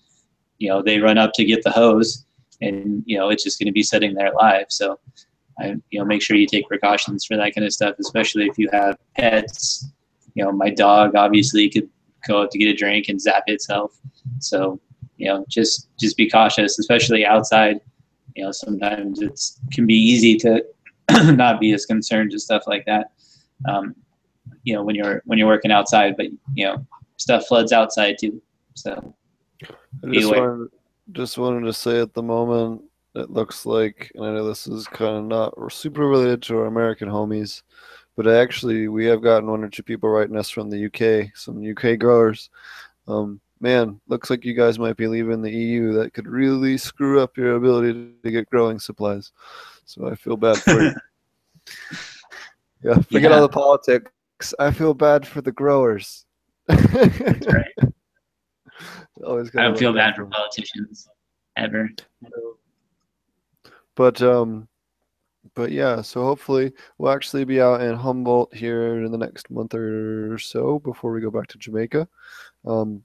you 0.58 0.68
know 0.68 0.82
they 0.82 0.98
run 0.98 1.18
up 1.18 1.32
to 1.34 1.44
get 1.44 1.62
the 1.62 1.70
hose, 1.70 2.24
and 2.60 3.02
you 3.06 3.18
know 3.18 3.28
it's 3.28 3.44
just 3.44 3.58
going 3.58 3.66
to 3.66 3.72
be 3.72 3.82
sitting 3.82 4.14
there 4.14 4.32
live. 4.32 4.66
So. 4.68 4.98
I, 5.58 5.76
you 5.90 5.98
know, 5.98 6.06
make 6.06 6.22
sure 6.22 6.38
you 6.38 6.46
take 6.46 6.66
precautions 6.68 7.26
for 7.26 7.36
that 7.36 7.54
kind 7.54 7.66
of 7.66 7.72
stuff, 7.74 7.96
especially 8.00 8.46
if 8.46 8.56
you 8.56 8.70
have 8.72 8.96
pets. 9.14 9.86
You 10.34 10.44
know, 10.44 10.52
my 10.52 10.70
dog 10.70 11.16
obviously 11.16 11.68
could 11.68 11.86
go 12.26 12.42
out 12.42 12.50
to 12.52 12.58
get 12.58 12.68
a 12.68 12.74
drink 12.74 13.08
and 13.08 13.20
zap 13.20 13.44
itself. 13.46 13.92
So, 14.38 14.80
you 15.18 15.26
know, 15.26 15.44
just 15.48 15.88
just 15.98 16.16
be 16.16 16.30
cautious, 16.30 16.78
especially 16.78 17.26
outside. 17.26 17.80
You 18.36 18.44
know, 18.44 18.52
sometimes 18.52 19.20
it's 19.20 19.60
can 19.70 19.86
be 19.86 19.94
easy 19.94 20.36
to 20.38 20.64
not 21.36 21.60
be 21.60 21.72
as 21.72 21.86
concerned 21.86 22.30
to 22.32 22.38
stuff 22.38 22.64
like 22.66 22.84
that. 22.86 23.12
Um, 23.68 23.94
you 24.64 24.74
know, 24.74 24.82
when 24.82 24.94
you're 24.94 25.22
when 25.24 25.38
you're 25.38 25.48
working 25.48 25.72
outside, 25.72 26.16
but 26.16 26.26
you 26.54 26.66
know, 26.66 26.86
stuff 27.16 27.46
floods 27.46 27.72
outside 27.72 28.16
too. 28.18 28.40
So, 28.74 29.14
I 29.62 30.10
just 30.10 30.28
wanted, 30.28 30.68
just 31.12 31.38
wanted 31.38 31.66
to 31.66 31.72
say 31.72 32.00
at 32.00 32.14
the 32.14 32.22
moment, 32.22 32.82
it 33.14 33.30
looks 33.30 33.66
like, 33.66 34.10
and 34.14 34.24
I 34.24 34.32
know 34.32 34.46
this 34.46 34.66
is 34.66 34.86
kind 34.86 35.16
of 35.16 35.24
not 35.24 35.72
super 35.72 36.06
related 36.06 36.42
to 36.42 36.58
our 36.58 36.66
American 36.66 37.08
homies, 37.08 37.62
but 38.16 38.26
actually 38.26 38.88
we 38.88 39.04
have 39.06 39.22
gotten 39.22 39.50
one 39.50 39.64
or 39.64 39.68
two 39.68 39.82
people 39.82 40.08
writing 40.08 40.36
us 40.36 40.50
from 40.50 40.70
the 40.70 40.86
UK, 40.86 41.30
some 41.34 41.68
UK 41.68 41.98
growers. 41.98 42.50
Um, 43.08 43.40
man, 43.60 44.00
looks 44.08 44.30
like 44.30 44.44
you 44.44 44.54
guys 44.54 44.78
might 44.78 44.96
be 44.96 45.06
leaving 45.06 45.42
the 45.42 45.50
EU. 45.50 45.92
That 45.92 46.14
could 46.14 46.26
really 46.26 46.78
screw 46.78 47.20
up 47.20 47.36
your 47.36 47.56
ability 47.56 48.12
to 48.22 48.30
get 48.30 48.50
growing 48.50 48.78
supplies. 48.78 49.32
So 49.90 50.06
I 50.06 50.14
feel 50.14 50.36
bad 50.36 50.56
for 50.58 50.80
you. 50.80 50.94
yeah, 52.84 52.94
forget 52.94 53.22
yeah. 53.22 53.36
all 53.36 53.42
the 53.42 53.48
politics. 53.48 54.54
I 54.56 54.70
feel 54.70 54.94
bad 54.94 55.26
for 55.26 55.40
the 55.40 55.50
growers. 55.50 56.26
That's 56.68 57.46
right. 57.48 57.74
Always 59.26 59.50
I 59.56 59.62
don't 59.62 59.76
feel 59.76 59.92
bad 59.92 60.14
for 60.14 60.26
politicians 60.26 61.08
ever. 61.56 61.90
But 63.96 64.22
um, 64.22 64.68
but 65.56 65.72
yeah, 65.72 66.02
so 66.02 66.22
hopefully 66.22 66.72
we'll 66.98 67.10
actually 67.10 67.44
be 67.44 67.60
out 67.60 67.80
in 67.80 67.96
Humboldt 67.96 68.54
here 68.54 69.04
in 69.04 69.10
the 69.10 69.18
next 69.18 69.50
month 69.50 69.74
or 69.74 70.38
so 70.38 70.78
before 70.78 71.10
we 71.10 71.20
go 71.20 71.32
back 71.32 71.48
to 71.48 71.58
Jamaica. 71.58 72.06
Um, 72.64 73.02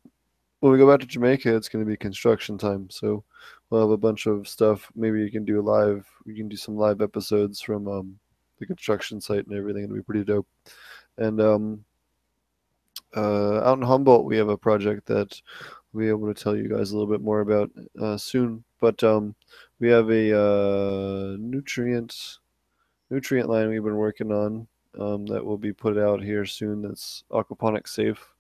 when 0.60 0.72
we 0.72 0.78
go 0.78 0.88
back 0.88 1.00
to 1.00 1.08
Jamaica, 1.08 1.56
it's 1.56 1.68
going 1.68 1.84
to 1.84 1.90
be 1.90 1.98
construction 1.98 2.60
time, 2.60 2.92
so 2.92 3.24
we'll 3.70 3.82
have 3.82 3.90
a 3.90 3.98
bunch 3.98 4.26
of 4.26 4.48
stuff. 4.48 4.92
Maybe 4.96 5.22
you 5.22 5.32
can 5.32 5.46
do 5.46 5.62
live. 5.62 6.08
We 6.26 6.36
can 6.36 6.48
do 6.48 6.58
some 6.58 6.76
live 6.76 7.02
episodes 7.02 7.62
from 7.62 7.88
um, 7.88 8.20
the 8.60 8.66
construction 8.66 9.20
site 9.20 9.46
and 9.48 9.58
everything. 9.58 9.84
It'll 9.84 9.96
be 9.96 10.02
pretty 10.02 10.24
dope. 10.24 10.48
And 11.18 11.42
um, 11.42 11.86
uh, 13.16 13.62
out 13.62 13.78
in 13.78 13.84
Humboldt, 13.84 14.26
we 14.26 14.38
have 14.38 14.50
a 14.50 14.58
project 14.58 15.06
that 15.08 15.42
we'll 15.94 16.06
be 16.06 16.10
able 16.10 16.34
to 16.34 16.44
tell 16.44 16.56
you 16.56 16.68
guys 16.68 16.92
a 16.92 16.98
little 16.98 17.12
bit 17.12 17.22
more 17.22 17.42
about 17.42 17.72
uh, 18.02 18.18
soon. 18.18 18.64
But 18.82 19.04
um, 19.04 19.36
we 19.80 19.90
have 19.90 20.10
a 20.10 20.38
uh, 20.38 21.38
nutrient 21.40 22.40
nutrient 23.10 23.50
line 23.50 23.70
we've 23.70 23.84
been 23.84 23.96
working 23.96 24.32
on 24.32 24.68
um, 25.00 25.26
that 25.28 25.44
will 25.44 25.58
be 25.58 25.74
put 25.74 25.98
out 25.98 26.22
here 26.22 26.46
soon. 26.46 26.82
That's 26.82 27.24
aquaponic 27.32 27.88
safe, 27.88 28.34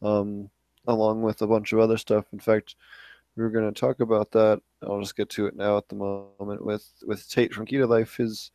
um, 0.00 0.48
along 0.86 1.22
with 1.22 1.42
a 1.42 1.46
bunch 1.46 1.72
of 1.72 1.80
other 1.80 1.98
stuff. 1.98 2.26
In 2.32 2.38
fact, 2.38 2.76
we 3.36 3.42
were 3.42 3.50
going 3.50 3.72
to 3.72 3.78
talk 3.78 4.00
about 4.00 4.30
that. 4.32 4.60
I'll 4.86 5.00
just 5.00 5.16
get 5.16 5.28
to 5.30 5.46
it 5.46 5.56
now 5.56 5.76
at 5.76 5.88
the 5.88 5.96
moment 5.96 6.64
with 6.64 6.86
with 7.06 7.28
Tate 7.28 7.52
from 7.52 7.66
Kita 7.66 7.88
Life. 7.88 8.16
His 8.16 8.50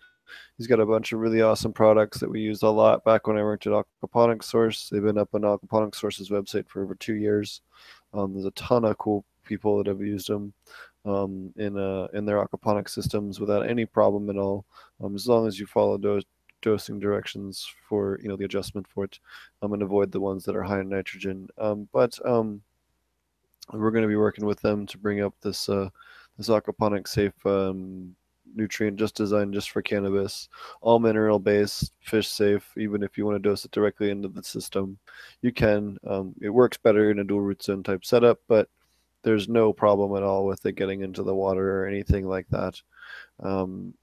he's 0.57 0.67
got 0.67 0.79
a 0.79 0.85
bunch 0.85 1.11
of 1.11 1.19
really 1.19 1.41
awesome 1.41 1.73
products 1.73 2.19
that 2.19 2.29
we 2.29 2.41
used 2.41 2.63
a 2.63 2.69
lot 2.69 3.03
back 3.03 3.27
when 3.27 3.37
I 3.37 3.43
worked 3.43 3.67
at 3.67 3.73
Aquaponic 3.73 4.43
Source. 4.43 4.89
They've 4.89 5.01
been 5.01 5.17
up 5.17 5.29
on 5.33 5.41
Aquaponic 5.41 5.95
Source's 5.95 6.29
website 6.29 6.67
for 6.67 6.83
over 6.83 6.95
two 6.95 7.15
years. 7.15 7.61
Um, 8.13 8.33
there's 8.33 8.45
a 8.45 8.51
ton 8.51 8.85
of 8.85 8.97
cool 8.97 9.25
people 9.43 9.77
that 9.77 9.87
have 9.87 10.01
used 10.01 10.27
them 10.27 10.53
um, 11.05 11.53
in 11.57 11.77
uh, 11.77 12.07
in 12.13 12.25
their 12.25 12.45
aquaponic 12.45 12.89
systems 12.89 13.39
without 13.39 13.67
any 13.67 13.85
problem 13.85 14.29
at 14.29 14.37
all, 14.37 14.65
um, 15.03 15.15
as 15.15 15.27
long 15.27 15.47
as 15.47 15.59
you 15.59 15.65
follow 15.65 15.97
those 15.97 16.23
dosing 16.61 16.99
directions 16.99 17.71
for 17.87 18.19
you 18.21 18.27
know 18.27 18.35
the 18.35 18.45
adjustment 18.45 18.85
for 18.87 19.05
it, 19.05 19.19
um, 19.61 19.73
and 19.73 19.81
avoid 19.81 20.11
the 20.11 20.19
ones 20.19 20.43
that 20.43 20.55
are 20.55 20.63
high 20.63 20.81
in 20.81 20.89
nitrogen. 20.89 21.47
Um, 21.57 21.87
but 21.93 22.19
um, 22.25 22.61
we're 23.73 23.91
going 23.91 24.03
to 24.03 24.07
be 24.07 24.15
working 24.15 24.45
with 24.45 24.59
them 24.61 24.85
to 24.87 24.97
bring 24.97 25.21
up 25.21 25.33
this 25.41 25.69
uh, 25.69 25.89
this 26.37 26.49
aquaponic 26.49 27.07
safe 27.07 27.33
um, 27.45 28.15
nutrient 28.55 28.97
just 28.97 29.15
designed 29.15 29.53
just 29.53 29.71
for 29.71 29.81
cannabis, 29.81 30.49
all 30.81 30.99
mineral 30.99 31.39
based, 31.39 31.93
fish 32.01 32.27
safe. 32.27 32.71
Even 32.77 33.03
if 33.03 33.17
you 33.17 33.25
want 33.25 33.35
to 33.35 33.49
dose 33.49 33.65
it 33.65 33.71
directly 33.71 34.09
into 34.09 34.27
the 34.27 34.43
system, 34.43 34.97
you 35.41 35.51
can. 35.51 35.97
Um, 36.05 36.33
it 36.41 36.49
works 36.49 36.77
better 36.77 37.11
in 37.11 37.19
a 37.19 37.23
dual 37.23 37.41
root 37.41 37.63
zone 37.63 37.83
type 37.83 38.05
setup, 38.05 38.39
but 38.47 38.69
there's 39.23 39.49
no 39.49 39.73
problem 39.73 40.15
at 40.15 40.23
all 40.23 40.45
with 40.45 40.65
it 40.65 40.75
getting 40.75 41.01
into 41.01 41.23
the 41.23 41.35
water 41.35 41.83
or 41.83 41.87
anything 41.87 42.27
like 42.27 42.47
that. 42.49 42.81
Um, 43.41 43.93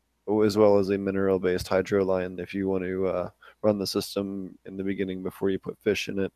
as 0.44 0.56
well 0.56 0.78
as 0.78 0.88
a 0.88 0.96
mineral-based 0.96 1.68
hydro 1.68 2.02
line 2.02 2.38
if 2.38 2.54
you 2.54 2.66
want 2.66 2.82
to 2.82 3.06
uh, 3.06 3.28
run 3.62 3.78
the 3.78 3.86
system 3.86 4.56
in 4.64 4.76
the 4.76 4.84
beginning 4.84 5.22
before 5.22 5.50
you 5.50 5.58
put 5.58 5.78
fish 5.80 6.08
in 6.08 6.18
it, 6.18 6.32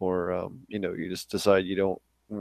or 0.00 0.32
um, 0.32 0.60
you 0.68 0.78
know 0.78 0.92
you 0.94 1.08
just 1.08 1.30
decide 1.30 1.64
you 1.64 1.76
don't 1.76 2.00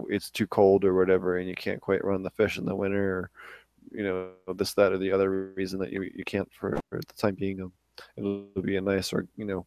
it's 0.10 0.30
too 0.30 0.48
cold 0.48 0.86
or 0.86 0.94
whatever 0.96 1.38
and 1.38 1.50
you 1.50 1.56
can't 1.56 1.82
quite 1.82 2.04
run 2.04 2.24
the 2.24 2.30
fish 2.32 2.58
in 2.58 2.66
the 2.66 2.76
winter 2.76 3.18
or 3.18 3.32
you 3.92 4.04
know 4.04 4.30
this 4.56 4.74
that 4.74 4.92
or 4.92 4.98
the 4.98 5.12
other 5.12 5.52
reason 5.56 5.80
that 5.80 5.92
you, 5.92 6.04
you 6.14 6.24
can't 6.24 6.50
for, 6.54 6.78
for 6.90 7.00
the 7.00 7.14
time 7.14 7.36
being 7.36 7.62
um, 7.62 7.72
it'll 8.18 8.46
be 8.62 8.78
a 8.78 8.82
nice 8.82 9.12
or 9.12 9.28
you 9.36 9.46
know 9.46 9.66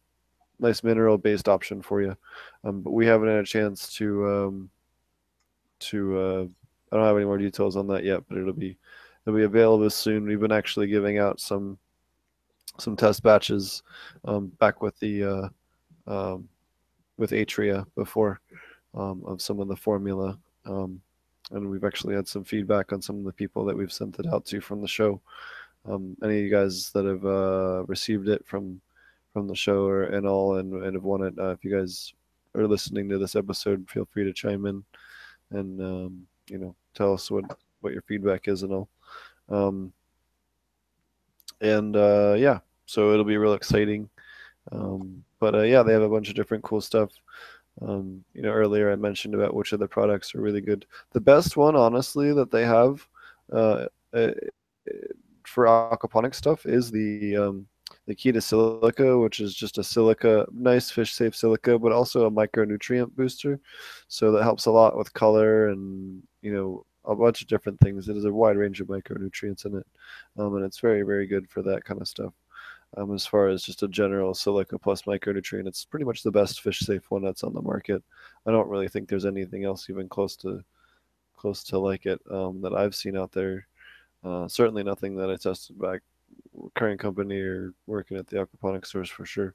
nice 0.59 0.83
mineral 0.83 1.17
based 1.17 1.49
option 1.49 1.81
for 1.81 2.01
you. 2.01 2.15
Um, 2.63 2.81
but 2.81 2.93
we 2.93 3.05
haven't 3.05 3.27
had 3.27 3.39
a 3.39 3.43
chance 3.43 3.91
to 3.95 4.27
um, 4.27 4.69
to 5.79 6.17
uh, 6.17 6.45
i 6.91 6.95
don't 6.95 7.05
have 7.05 7.17
any 7.17 7.25
more 7.25 7.37
details 7.37 7.75
on 7.75 7.87
that 7.87 8.05
yet 8.05 8.21
but 8.29 8.37
it'll 8.37 8.53
be 8.53 8.77
it'll 9.25 9.37
be 9.37 9.43
available 9.43 9.89
soon. 9.89 10.25
We've 10.25 10.39
been 10.39 10.51
actually 10.51 10.87
giving 10.87 11.17
out 11.17 11.39
some 11.39 11.77
some 12.79 12.95
test 12.95 13.21
batches 13.23 13.83
um, 14.25 14.47
back 14.59 14.81
with 14.81 14.97
the 14.99 15.23
uh, 15.23 15.49
um, 16.07 16.49
with 17.17 17.31
atria 17.31 17.85
before 17.95 18.39
um, 18.93 19.23
of 19.25 19.41
some 19.41 19.59
of 19.59 19.67
the 19.67 19.75
formula 19.75 20.37
um, 20.65 21.01
and 21.51 21.69
we've 21.69 21.83
actually 21.83 22.15
had 22.15 22.27
some 22.27 22.43
feedback 22.43 22.93
on 22.93 23.01
some 23.01 23.17
of 23.17 23.25
the 23.25 23.33
people 23.33 23.65
that 23.65 23.75
we've 23.75 23.91
sent 23.91 24.19
it 24.19 24.25
out 24.27 24.45
to 24.45 24.61
from 24.61 24.81
the 24.81 24.87
show. 24.87 25.21
Um, 25.85 26.15
any 26.23 26.37
of 26.37 26.43
you 26.43 26.49
guys 26.49 26.91
that 26.91 27.05
have 27.05 27.25
uh, 27.25 27.83
received 27.87 28.29
it 28.29 28.45
from 28.45 28.79
from 29.33 29.47
the 29.47 29.55
show 29.55 29.85
or 29.85 30.03
and 30.03 30.27
all 30.27 30.57
and, 30.57 30.73
and 30.83 30.93
have 30.93 31.03
won 31.03 31.23
it, 31.23 31.33
uh, 31.37 31.49
if 31.49 31.65
you 31.65 31.75
guys 31.75 32.13
are 32.55 32.67
listening 32.67 33.09
to 33.09 33.17
this 33.17 33.35
episode, 33.35 33.89
feel 33.89 34.07
free 34.11 34.23
to 34.23 34.33
chime 34.33 34.65
in 34.65 34.83
and 35.51 35.81
um, 35.81 36.27
you 36.47 36.57
know 36.57 36.75
tell 36.93 37.13
us 37.13 37.29
what 37.29 37.43
what 37.81 37.93
your 37.93 38.03
feedback 38.03 38.47
is 38.47 38.63
and 38.63 38.71
all. 38.71 38.89
Um, 39.49 39.91
and 41.59 41.95
uh, 41.95 42.35
yeah, 42.37 42.59
so 42.85 43.11
it'll 43.11 43.25
be 43.25 43.37
real 43.37 43.53
exciting. 43.53 44.09
Um, 44.71 45.23
but 45.39 45.55
uh, 45.55 45.61
yeah, 45.63 45.83
they 45.83 45.91
have 45.91 46.01
a 46.01 46.09
bunch 46.09 46.29
of 46.29 46.35
different 46.35 46.63
cool 46.63 46.79
stuff. 46.79 47.11
Um, 47.81 48.23
you 48.33 48.41
know, 48.41 48.51
earlier 48.51 48.91
I 48.91 48.95
mentioned 48.95 49.33
about 49.33 49.53
which 49.53 49.73
of 49.73 49.79
the 49.79 49.87
products 49.87 50.35
are 50.35 50.41
really 50.41 50.61
good. 50.61 50.85
The 51.11 51.21
best 51.21 51.57
one, 51.57 51.75
honestly, 51.75 52.33
that 52.33 52.51
they 52.51 52.65
have 52.65 53.07
uh, 53.51 53.85
uh, 54.13 54.31
for 55.45 55.65
aquaponic 55.65 56.35
stuff 56.35 56.65
is 56.65 56.91
the 56.91 57.35
um, 57.37 57.67
the 58.07 58.15
Kita 58.15 58.41
Silica, 58.41 59.17
which 59.17 59.39
is 59.39 59.53
just 59.55 59.77
a 59.77 59.83
silica, 59.83 60.45
nice 60.51 60.91
fish 60.91 61.13
safe 61.13 61.35
silica, 61.35 61.79
but 61.79 61.91
also 61.91 62.25
a 62.25 62.31
micronutrient 62.31 63.15
booster. 63.15 63.59
So 64.07 64.31
that 64.31 64.43
helps 64.43 64.65
a 64.65 64.71
lot 64.71 64.97
with 64.97 65.13
color 65.13 65.69
and 65.69 66.21
you 66.41 66.53
know 66.53 66.85
a 67.05 67.15
bunch 67.15 67.41
of 67.41 67.47
different 67.47 67.79
things. 67.79 68.07
It 68.07 68.17
is 68.17 68.25
a 68.25 68.31
wide 68.31 68.57
range 68.57 68.81
of 68.81 68.87
micronutrients 68.87 69.65
in 69.65 69.77
it, 69.77 69.87
um, 70.37 70.55
and 70.55 70.65
it's 70.65 70.79
very 70.79 71.01
very 71.03 71.27
good 71.27 71.49
for 71.49 71.61
that 71.63 71.83
kind 71.85 72.01
of 72.01 72.07
stuff 72.07 72.33
um, 72.97 73.13
as 73.13 73.25
far 73.25 73.47
as 73.47 73.63
just 73.63 73.83
a 73.83 73.87
general 73.87 74.33
silica 74.33 74.77
plus 74.77 75.03
micronutrient. 75.03 75.67
It's 75.67 75.85
pretty 75.85 76.05
much 76.05 76.23
the 76.23 76.31
best 76.31 76.61
fish 76.61 76.79
safe 76.79 77.09
one 77.09 77.23
that's 77.23 77.43
on 77.43 77.53
the 77.53 77.61
market. 77.61 78.03
I 78.45 78.51
don't 78.51 78.69
really 78.69 78.87
think 78.87 79.07
there's 79.07 79.25
anything 79.25 79.63
else 79.63 79.89
even 79.89 80.07
close 80.09 80.35
to 80.37 80.63
close 81.37 81.63
to 81.65 81.79
like 81.79 82.05
it 82.05 82.21
um, 82.31 82.61
that 82.61 82.73
I've 82.73 82.95
seen 82.95 83.17
out 83.17 83.31
there. 83.31 83.67
Uh, 84.23 84.47
certainly 84.47 84.83
nothing 84.83 85.15
that 85.17 85.29
I 85.29 85.35
tested 85.35 85.79
back 85.79 86.01
current 86.75 86.99
company 86.99 87.39
or 87.39 87.73
working 87.87 88.17
at 88.17 88.27
the 88.27 88.37
aquaponics 88.37 88.87
stores 88.87 89.09
for 89.09 89.25
sure. 89.25 89.53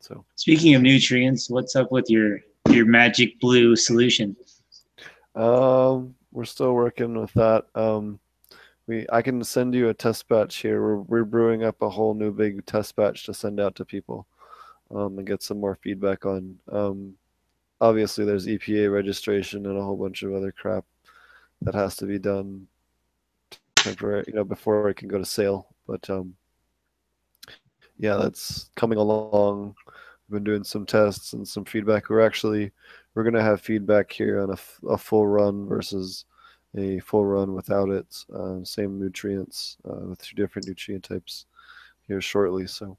So 0.00 0.24
speaking 0.36 0.74
of 0.74 0.82
nutrients, 0.82 1.50
what's 1.50 1.76
up 1.76 1.92
with 1.92 2.08
your 2.08 2.40
your 2.70 2.86
magic 2.86 3.38
blue 3.40 3.76
solution? 3.76 4.36
Um, 5.34 6.14
we're 6.32 6.44
still 6.44 6.74
working 6.74 7.18
with 7.18 7.32
that. 7.34 7.66
Um, 7.74 8.18
we 8.88 9.06
I 9.12 9.22
can 9.22 9.44
send 9.44 9.74
you 9.74 9.90
a 9.90 9.94
test 9.94 10.26
batch 10.28 10.56
here. 10.56 10.82
We're 10.82 10.96
we're 11.02 11.24
brewing 11.24 11.62
up 11.62 11.82
a 11.82 11.90
whole 11.90 12.14
new 12.14 12.32
big 12.32 12.66
test 12.66 12.96
batch 12.96 13.24
to 13.26 13.34
send 13.34 13.60
out 13.60 13.76
to 13.76 13.84
people, 13.84 14.26
um, 14.90 15.18
and 15.18 15.26
get 15.26 15.42
some 15.42 15.60
more 15.60 15.76
feedback 15.76 16.26
on. 16.26 16.58
Um, 16.72 17.14
obviously, 17.80 18.24
there's 18.24 18.46
EPA 18.46 18.92
registration 18.92 19.66
and 19.66 19.78
a 19.78 19.82
whole 19.82 19.96
bunch 19.96 20.22
of 20.22 20.34
other 20.34 20.50
crap 20.50 20.84
that 21.62 21.74
has 21.74 21.96
to 21.96 22.06
be 22.06 22.18
done 22.18 22.66
temporary, 23.76 24.24
you 24.26 24.34
know, 24.34 24.44
before 24.44 24.88
it 24.88 24.96
can 24.96 25.08
go 25.08 25.18
to 25.18 25.24
sale. 25.24 25.68
But 25.86 26.08
um, 26.10 26.34
yeah, 27.98 28.16
that's 28.16 28.70
coming 28.74 28.98
along. 28.98 29.74
We've 30.28 30.36
been 30.36 30.44
doing 30.44 30.64
some 30.64 30.86
tests 30.86 31.34
and 31.34 31.46
some 31.46 31.64
feedback. 31.64 32.08
We're 32.08 32.26
actually 32.26 32.72
we're 33.14 33.24
gonna 33.24 33.42
have 33.42 33.60
feedback 33.60 34.10
here 34.10 34.40
on 34.40 34.50
a, 34.50 34.88
a 34.88 34.96
full 34.96 35.26
run 35.26 35.66
versus 35.68 36.24
a 36.76 36.98
full 37.00 37.24
run 37.24 37.54
without 37.54 37.90
it. 37.90 38.24
Uh, 38.34 38.62
same 38.62 38.98
nutrients 38.98 39.78
uh, 39.88 40.06
with 40.06 40.22
two 40.22 40.36
different 40.36 40.68
nutrient 40.68 41.04
types 41.04 41.46
here 42.06 42.20
shortly. 42.20 42.66
So 42.66 42.96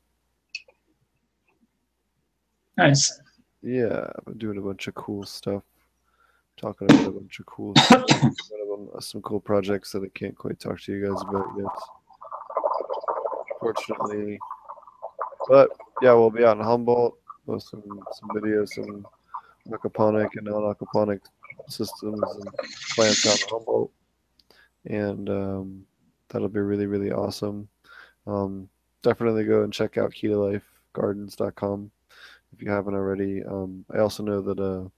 nice. 2.78 3.20
Yeah, 3.62 4.10
I've 4.18 4.26
been 4.26 4.38
doing 4.38 4.58
a 4.58 4.62
bunch 4.62 4.88
of 4.88 4.96
cool 4.96 5.24
stuff. 5.24 5.64
Talking 6.58 6.90
about 6.92 7.08
a 7.08 7.12
bunch 7.12 7.40
of 7.40 7.46
cool 7.46 7.74
stuff. 7.76 8.06
them, 8.80 8.90
uh, 8.96 9.00
some 9.00 9.22
cool 9.22 9.40
projects 9.40 9.92
that 9.92 10.04
I 10.04 10.08
can't 10.18 10.38
quite 10.38 10.60
talk 10.60 10.80
to 10.82 10.92
you 10.92 11.08
guys 11.08 11.22
about 11.28 11.48
yet. 11.58 11.66
Fortunately, 13.60 14.40
but 15.48 15.70
yeah, 16.02 16.14
we'll 16.14 16.30
be 16.30 16.46
out 16.46 16.58
in 16.58 16.64
Humboldt. 16.64 17.18
Post 17.46 17.72
some 17.72 17.84
some 18.14 18.30
videos, 18.30 18.70
some 18.70 19.06
aquaponic 19.70 20.30
and 20.36 20.46
non-aquaponic 20.46 21.20
systems 21.70 22.22
and 22.22 22.50
plants 22.96 23.28
out 23.28 23.40
Humboldt, 23.50 23.92
and 24.86 25.30
um, 25.30 25.86
that'll 26.30 26.50
be 26.50 26.60
really 26.60 26.86
really 26.86 27.12
awesome. 27.12 27.68
Um, 28.28 28.70
definitely 29.02 29.46
go 29.46 29.64
and 29.64 29.74
check 29.74 29.98
out 29.98 30.12
KitaLifeGardens.com 30.12 31.92
if 32.54 32.62
you 32.62 32.70
haven't 32.70 32.96
already. 32.96 33.44
Um, 33.44 33.86
I 33.94 34.00
also 34.00 34.24
know 34.24 34.42
that 34.42 34.60
uh, 34.60 34.90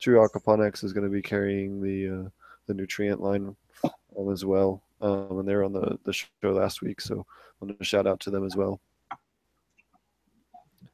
True 0.00 0.18
Aquaponics 0.18 0.84
is 0.84 0.92
going 0.92 1.04
to 1.04 1.12
be 1.12 1.22
carrying 1.22 1.82
the 1.82 2.08
uh, 2.08 2.28
the 2.66 2.74
nutrient 2.74 3.20
line 3.20 3.56
um, 3.84 4.32
as 4.32 4.44
well, 4.44 4.82
um, 5.00 5.38
and 5.38 5.48
they're 5.48 5.64
on 5.64 5.72
the 5.72 5.98
the 6.04 6.12
show 6.12 6.28
last 6.44 6.82
week, 6.82 7.00
so 7.00 7.26
I 7.30 7.64
want 7.64 7.78
to 7.78 7.84
shout 7.84 8.06
out 8.06 8.20
to 8.20 8.30
them 8.30 8.44
as 8.46 8.56
well 8.56 8.80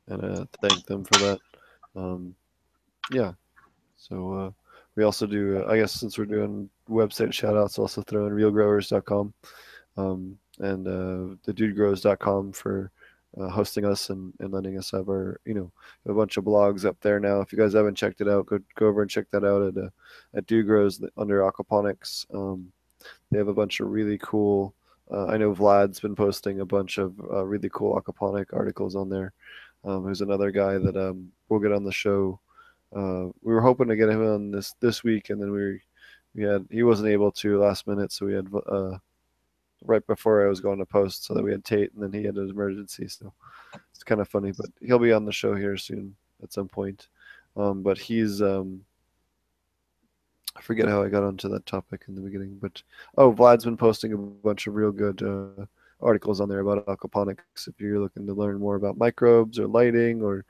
and 0.09 0.25
uh, 0.25 0.45
thank 0.61 0.85
them 0.87 1.05
for 1.05 1.19
that. 1.21 1.39
Um, 1.97 2.35
yeah, 3.11 3.33
so. 3.97 4.55
We 4.97 5.05
also 5.05 5.27
do, 5.27 5.63
uh, 5.63 5.71
I 5.71 5.79
guess, 5.79 5.93
since 5.93 6.19
we're 6.19 6.27
doing 6.27 6.71
website 6.89 7.33
shout 7.33 7.57
outs, 7.57 7.79
also 7.79 8.03
throw 8.03 8.27
in 8.27 8.33
realgrowers.com 8.33 9.35
um, 9.97 10.39
and 10.61 10.87
uh, 10.87 11.37
thedudegrows.com 11.47 12.53
for 12.53 12.91
uh, 13.41 13.49
hosting 13.49 13.85
us 13.85 14.11
and, 14.11 14.33
and 14.39 14.53
letting 14.53 14.79
us 14.79 14.91
have 14.93 15.09
our, 15.09 15.41
you 15.45 15.55
know, 15.55 15.73
a 16.07 16.15
bunch 16.15 16.37
of 16.37 16.45
blogs 16.45 16.85
up 16.85 16.97
there 17.01 17.19
now. 17.19 17.41
If 17.41 17.53
you 17.53 17.59
guys 17.59 17.73
haven't 17.73 17.97
checked 17.97 18.21
it 18.21 18.29
out, 18.29 18.47
go, 18.47 18.61
go 18.77 18.87
over 18.87 19.03
and 19.03 19.11
check 19.11 19.27
that 19.33 19.45
out 19.45 19.63
at, 19.63 19.77
uh, 19.77 19.91
at 20.35 20.47
Dude 20.47 20.67
Grows 20.67 21.03
under 21.17 21.41
aquaponics. 21.41 22.27
Um, 22.33 22.73
they 23.31 23.39
have 23.39 23.49
a 23.49 23.55
bunch 23.55 23.81
of 23.81 23.89
really 23.89 24.19
cool, 24.19 24.75
uh, 25.11 25.27
I 25.27 25.37
know 25.37 25.53
Vlad's 25.53 26.01
been 26.01 26.15
posting 26.15 26.61
a 26.61 26.67
bunch 26.67 26.99
of 26.99 27.19
uh, 27.33 27.45
really 27.45 27.71
cool 27.73 28.01
aquaponic 28.01 28.47
articles 28.53 28.95
on 28.95 29.09
there. 29.09 29.33
Um, 29.85 30.05
who's 30.05 30.23
another 30.23 30.51
guy 30.51 30.79
that 30.79 30.97
um, 30.97 31.31
we'll 31.49 31.61
get 31.61 31.73
on 31.73 31.85
the 31.85 31.93
show 31.93 32.41
uh, 32.95 33.27
we 33.43 33.53
were 33.53 33.61
hoping 33.61 33.89
to 33.89 33.97
get 33.97 34.09
him 34.09 34.25
on 34.27 34.51
this 34.51 34.75
this 34.81 35.03
week, 35.03 35.31
and 35.31 35.41
then 35.41 35.51
we 35.51 35.81
we 36.35 36.43
had 36.43 36.67
he 36.71 36.83
wasn't 36.83 37.09
able 37.09 37.33
to 37.33 37.59
last 37.59 37.87
minute, 37.87 38.13
so 38.13 38.27
we 38.27 38.35
had 38.35 38.49
uh, 38.71 38.97
right 39.85 40.07
before 40.07 40.45
I 40.45 40.49
was 40.49 40.61
going 40.61 40.79
to 40.79 40.87
post, 40.87 41.25
so 41.25 41.35
that 41.35 41.43
we 41.43 41.53
had 41.53 41.65
Tate, 41.65 41.93
and 41.95 42.03
then 42.03 42.13
he 42.13 42.27
had 42.27 42.37
an 42.37 42.51
emergency. 42.51 43.09
So 43.09 43.33
it's 43.93 44.05
kind 44.05 44.21
of 44.21 44.29
funny, 44.29 44.53
but 44.53 44.71
he'll 44.81 44.99
be 44.99 45.13
on 45.13 45.25
the 45.25 45.33
show 45.33 45.55
here 45.55 45.77
soon 45.77 46.15
at 46.43 46.53
some 46.53 46.69
point. 46.69 47.09
Um, 47.57 47.83
but 47.83 47.99
he's 47.99 48.43
um, 48.43 48.85
I 50.57 50.61
forget 50.61 50.89
how 50.89 51.03
I 51.03 51.09
got 51.09 51.25
onto 51.25 51.49
that 51.49 51.67
topic 51.67 52.05
in 52.09 52.15
the 52.15 52.21
beginning, 52.21 52.59
but 52.61 52.83
oh, 53.19 53.33
Vlad's 53.33 53.65
been 53.65 53.77
posting 53.77 54.13
a 54.13 54.17
bunch 54.17 54.67
of 54.67 54.75
real 54.75 54.93
good 54.93 55.23
uh, 55.23 55.67
articles 56.01 56.41
on 56.41 56.49
there 56.49 56.61
about 56.61 56.87
aquaponics. 56.87 57.67
If 57.67 57.81
you're 57.81 58.01
looking 58.01 58.27
to 58.27 58.35
learn 58.35 58.59
more 58.59 58.77
about 58.77 58.99
microbes 58.99 59.59
or 59.59 59.67
lighting 59.67 60.23
or 60.23 60.45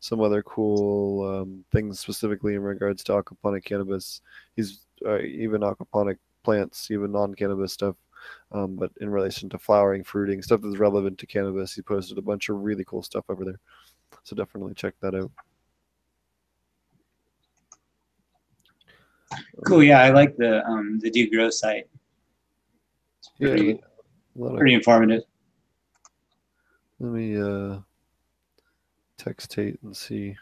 some 0.00 0.20
other 0.20 0.42
cool 0.42 1.28
um, 1.28 1.64
things 1.70 2.00
specifically 2.00 2.54
in 2.54 2.62
regards 2.62 3.04
to 3.04 3.12
aquaponic 3.12 3.64
cannabis. 3.64 4.22
He's 4.56 4.80
uh, 5.06 5.18
even 5.18 5.60
aquaponic 5.60 6.16
plants, 6.42 6.90
even 6.90 7.12
non-cannabis 7.12 7.72
stuff. 7.72 7.96
Um, 8.52 8.76
but 8.76 8.90
in 9.00 9.08
relation 9.10 9.48
to 9.50 9.58
flowering, 9.58 10.04
fruiting, 10.04 10.42
stuff 10.42 10.60
that's 10.62 10.78
relevant 10.78 11.18
to 11.18 11.26
cannabis, 11.26 11.74
he 11.74 11.82
posted 11.82 12.18
a 12.18 12.22
bunch 12.22 12.48
of 12.48 12.56
really 12.62 12.84
cool 12.84 13.02
stuff 13.02 13.24
over 13.28 13.44
there. 13.44 13.60
So 14.24 14.36
definitely 14.36 14.74
check 14.74 14.94
that 15.00 15.14
out. 15.14 15.30
Cool. 19.64 19.82
Yeah, 19.82 20.02
I 20.02 20.10
like 20.10 20.36
the 20.36 20.66
um, 20.66 20.98
the 20.98 21.10
Dude 21.10 21.30
Grow 21.30 21.50
site. 21.50 21.88
It's 23.18 23.30
pretty, 23.38 23.80
yeah, 24.34 24.50
pretty 24.56 24.74
informative. 24.74 25.22
Let 26.98 27.12
me 27.12 27.40
uh, 27.40 27.78
text 29.20 29.50
Tate 29.50 29.78
and 29.82 29.94
see 29.94 30.34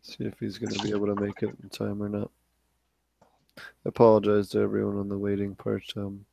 see 0.00 0.24
if 0.24 0.38
he's 0.40 0.56
going 0.56 0.72
to 0.72 0.82
be 0.82 0.90
able 0.90 1.14
to 1.14 1.20
make 1.20 1.42
it 1.42 1.54
in 1.62 1.68
time 1.68 2.02
or 2.02 2.08
not. 2.08 2.30
apologize 3.84 4.48
to 4.50 4.60
everyone 4.60 4.96
on 4.98 5.08
the 5.08 5.18
waiting 5.18 5.54
part. 5.54 5.82
Um, 5.96 6.24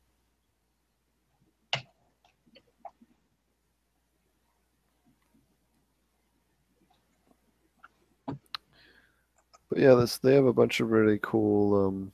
but 8.26 9.78
yeah, 9.78 9.94
this 9.94 10.18
they 10.18 10.34
have 10.34 10.46
a 10.46 10.52
bunch 10.52 10.80
of 10.80 10.90
really 10.90 11.18
cool. 11.22 11.86
Um, 11.86 12.12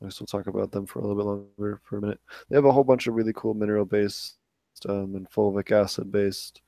I 0.00 0.06
guess 0.06 0.20
we'll 0.20 0.26
talk 0.26 0.48
about 0.48 0.72
them 0.72 0.86
for 0.86 0.98
a 0.98 1.02
little 1.02 1.16
bit 1.16 1.26
longer 1.26 1.80
for 1.84 1.98
a 1.98 2.00
minute. 2.00 2.20
They 2.48 2.56
have 2.56 2.64
a 2.64 2.72
whole 2.72 2.84
bunch 2.84 3.06
of 3.06 3.14
really 3.14 3.32
cool 3.36 3.54
mineral-based 3.54 4.37
um, 4.86 5.14
and 5.14 5.30
fulvic 5.30 5.72
acid-based 5.72 6.60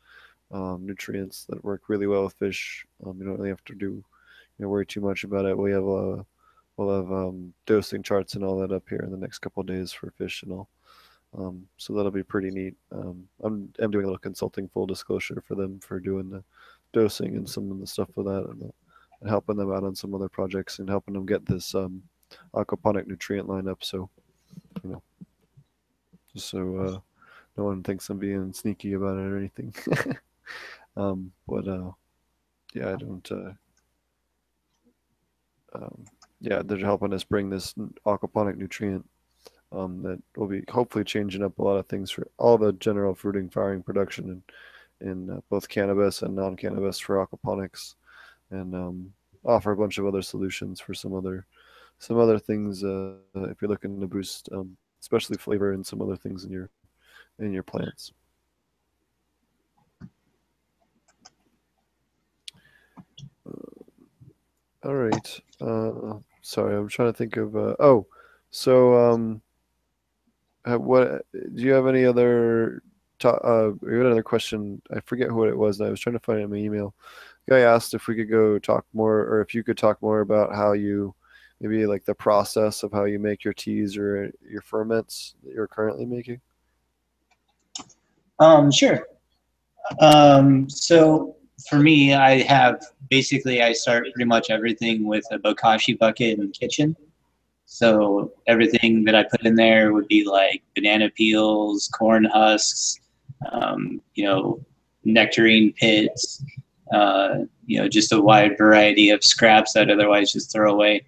um, 0.51 0.85
nutrients 0.85 1.45
that 1.49 1.65
work 1.65 1.83
really 1.89 2.07
well 2.07 2.25
with 2.25 2.35
fish. 2.35 2.87
Um, 3.05 3.19
you 3.19 3.25
don't 3.25 3.37
really 3.39 3.51
have 3.51 3.65
to 3.67 3.75
do, 3.75 3.87
you 3.87 4.05
know, 4.59 4.69
worry 4.69 4.87
too 4.87 5.01
much 5.01 5.25
about 5.25 5.47
it. 5.47 5.57
We 5.57 5.73
have 5.73 5.87
a 5.87 6.25
we'll 6.77 6.97
have 6.97 7.13
um, 7.13 7.53
dosing 7.67 8.03
charts 8.03 8.35
and 8.35 8.45
all 8.45 8.59
that 8.59 8.73
up 8.73 8.89
here 8.89 9.01
in 9.01 9.11
the 9.11 9.17
next 9.17 9.39
couple 9.39 9.63
days 9.63 9.93
for 9.93 10.11
fish 10.13 10.43
and 10.43 10.53
all. 10.53 10.69
Um, 11.37 11.67
so 11.77 11.93
that'll 11.93 12.11
be 12.11 12.23
pretty 12.23 12.51
neat. 12.51 12.75
Um, 12.91 13.29
I'm 13.43 13.73
I'm 13.79 13.91
doing 13.91 14.05
a 14.05 14.09
little 14.09 14.19
consulting 14.19 14.69
full 14.69 14.87
disclosure 14.87 15.43
for 15.47 15.55
them 15.55 15.79
for 15.81 16.01
doing 16.01 16.31
the 16.31 16.43
dosing 16.93 17.37
and 17.37 17.49
some 17.49 17.71
of 17.71 17.79
the 17.79 17.87
stuff 17.87 18.09
for 18.15 18.25
that 18.25 18.49
and, 18.51 18.73
and 19.21 19.31
helping 19.31 19.57
them 19.57 19.73
out 19.73 19.85
on 19.85 19.95
some 19.95 20.15
other 20.15 20.29
projects 20.29 20.81
and 20.81 20.89
helping 20.89 21.15
them 21.15 21.27
get 21.27 21.47
this 21.47 21.75
um, 21.75 22.03
aquaponic 22.55 23.07
nutrient 23.07 23.47
lineup. 23.47 23.85
So 23.85 24.11
you 24.83 24.91
know, 24.91 25.03
so 26.35 26.77
uh, 26.77 26.99
no 27.61 27.67
one 27.67 27.83
thinks 27.83 28.09
I'm 28.09 28.19
being 28.19 28.55
sneaky 28.55 28.95
about 28.95 29.19
it 29.19 29.31
or 29.31 29.37
anything. 29.37 29.75
um, 30.97 31.31
but 31.47 31.69
uh, 31.69 31.91
yeah, 32.73 32.95
I 32.95 32.97
don't. 32.97 33.31
Uh, 33.31 33.53
um, 35.75 36.07
yeah, 36.41 36.63
they're 36.65 36.79
helping 36.79 37.13
us 37.13 37.23
bring 37.23 37.51
this 37.51 37.75
aquaponic 38.07 38.57
nutrient 38.57 39.07
um, 39.73 40.03
that 40.03 40.23
will 40.37 40.47
be 40.47 40.65
hopefully 40.71 41.05
changing 41.05 41.45
up 41.45 41.59
a 41.59 41.63
lot 41.63 41.77
of 41.77 41.87
things 41.87 42.11
for 42.11 42.27
all 42.39 42.57
the 42.57 42.73
general 42.73 43.15
fruiting 43.15 43.51
flowering 43.51 43.83
production 43.83 44.43
in, 45.03 45.09
in 45.11 45.31
uh, 45.31 45.41
both 45.51 45.69
cannabis 45.69 46.23
and 46.23 46.35
non-cannabis 46.35 46.99
for 46.99 47.25
aquaponics, 47.25 47.97
and 48.51 48.75
um, 48.75 49.13
offer 49.45 49.73
a 49.73 49.77
bunch 49.77 49.99
of 49.99 50.07
other 50.07 50.23
solutions 50.23 50.81
for 50.81 50.95
some 50.95 51.15
other 51.15 51.45
some 51.99 52.19
other 52.19 52.39
things 52.39 52.83
uh, 52.83 53.17
if 53.35 53.61
you're 53.61 53.71
looking 53.71 54.01
to 54.01 54.07
boost, 54.07 54.49
um, 54.53 54.75
especially 55.03 55.37
flavor 55.37 55.73
and 55.73 55.87
some 55.87 56.01
other 56.01 56.17
things 56.17 56.45
in 56.45 56.51
your 56.51 56.71
in 57.41 57.53
your 57.53 57.63
plants. 57.63 58.13
Uh, 63.47 63.85
all 64.85 64.95
right. 64.95 65.41
Uh, 65.61 66.19
sorry, 66.43 66.77
I'm 66.77 66.89
trying 66.89 67.13
to 67.13 67.17
think 67.17 67.37
of. 67.37 67.57
Uh, 67.57 67.77
oh, 67.81 68.07
so 68.51 69.13
um, 69.13 69.43
what 70.65 71.27
do 71.33 71.63
you 71.63 71.73
have 71.73 71.87
any 71.87 72.05
other? 72.05 72.83
To, 73.21 73.29
uh, 73.29 73.73
another 73.83 74.23
question. 74.23 74.81
I 74.95 75.01
forget 75.01 75.29
who 75.29 75.45
it 75.45 75.57
was. 75.57 75.81
I 75.81 75.91
was 75.91 76.01
trying 76.01 76.15
to 76.15 76.21
find 76.21 76.41
it 76.41 76.45
in 76.45 76.51
my 76.51 76.57
email. 76.57 76.95
guy 77.49 77.61
asked 77.61 77.93
if 77.93 78.07
we 78.07 78.15
could 78.15 78.31
go 78.31 78.59
talk 78.59 78.87
more, 78.95 79.21
or 79.21 79.43
if 79.43 79.55
you 79.55 79.63
could 79.63 79.77
talk 79.77 80.01
more 80.01 80.21
about 80.21 80.55
how 80.55 80.73
you, 80.73 81.15
maybe 81.61 81.85
like 81.85 82.07
the 82.07 82.15
process 82.15 82.83
of 82.83 82.93
how 82.93 83.05
you 83.05 83.19
make 83.19 83.45
your 83.45 83.53
teas 83.53 83.99
or 83.99 84.33
your 84.49 84.63
ferments 84.63 85.35
that 85.45 85.53
you're 85.53 85.69
currently 85.69 86.07
making. 86.07 86.41
Um, 88.41 88.71
sure. 88.71 89.07
Um, 90.01 90.69
so 90.69 91.37
for 91.69 91.79
me, 91.79 92.15
I 92.15 92.41
have 92.43 92.83
basically 93.11 93.63
I 93.63 93.73
start 93.73 94.05
pretty 94.13 94.25
much 94.25 94.51
everything 94.51 95.07
with 95.07 95.25
a 95.31 95.39
bokashi 95.39 95.99
bucket 95.99 96.39
in 96.39 96.47
the 96.47 96.53
kitchen. 96.53 96.97
So 97.67 98.33
everything 98.49 99.05
that 99.05 99.15
I 99.15 99.25
put 99.25 99.43
in 99.43 99.55
there 99.55 99.93
would 99.93 100.09
be 100.09 100.25
like 100.25 100.63
banana 100.75 101.11
peels, 101.11 101.89
corn 101.89 102.25
husks, 102.25 102.99
um, 103.53 104.01
you 104.15 104.25
know, 104.25 104.65
nectarine 105.05 105.73
pits, 105.75 106.45
uh, 106.93 107.41
you 107.67 107.79
know, 107.79 107.89
just 107.89 108.13
a 108.13 108.21
wide 108.21 108.59
variety 108.59 109.11
of 109.11 109.23
scraps 109.23 109.75
that 109.75 109.91
otherwise 109.91 110.33
just 110.33 110.51
throw 110.51 110.73
away. 110.73 111.05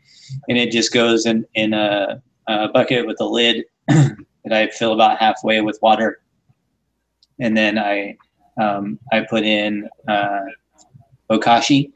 And 0.49 0.57
it 0.57 0.71
just 0.71 0.93
goes 0.93 1.27
in, 1.27 1.45
in 1.55 1.75
a, 1.75 2.23
a 2.47 2.69
bucket 2.69 3.07
with 3.07 3.21
a 3.21 3.27
lid 3.27 3.65
that 3.89 4.53
I 4.53 4.69
fill 4.69 4.93
about 4.93 5.19
halfway 5.19 5.61
with 5.63 5.79
water. 5.83 6.22
And 7.41 7.57
then 7.57 7.79
I 7.79 8.17
um, 8.61 8.99
I 9.13 9.21
put 9.21 9.45
in 9.45 9.89
uh, 10.09 10.41
bokashi 11.31 11.93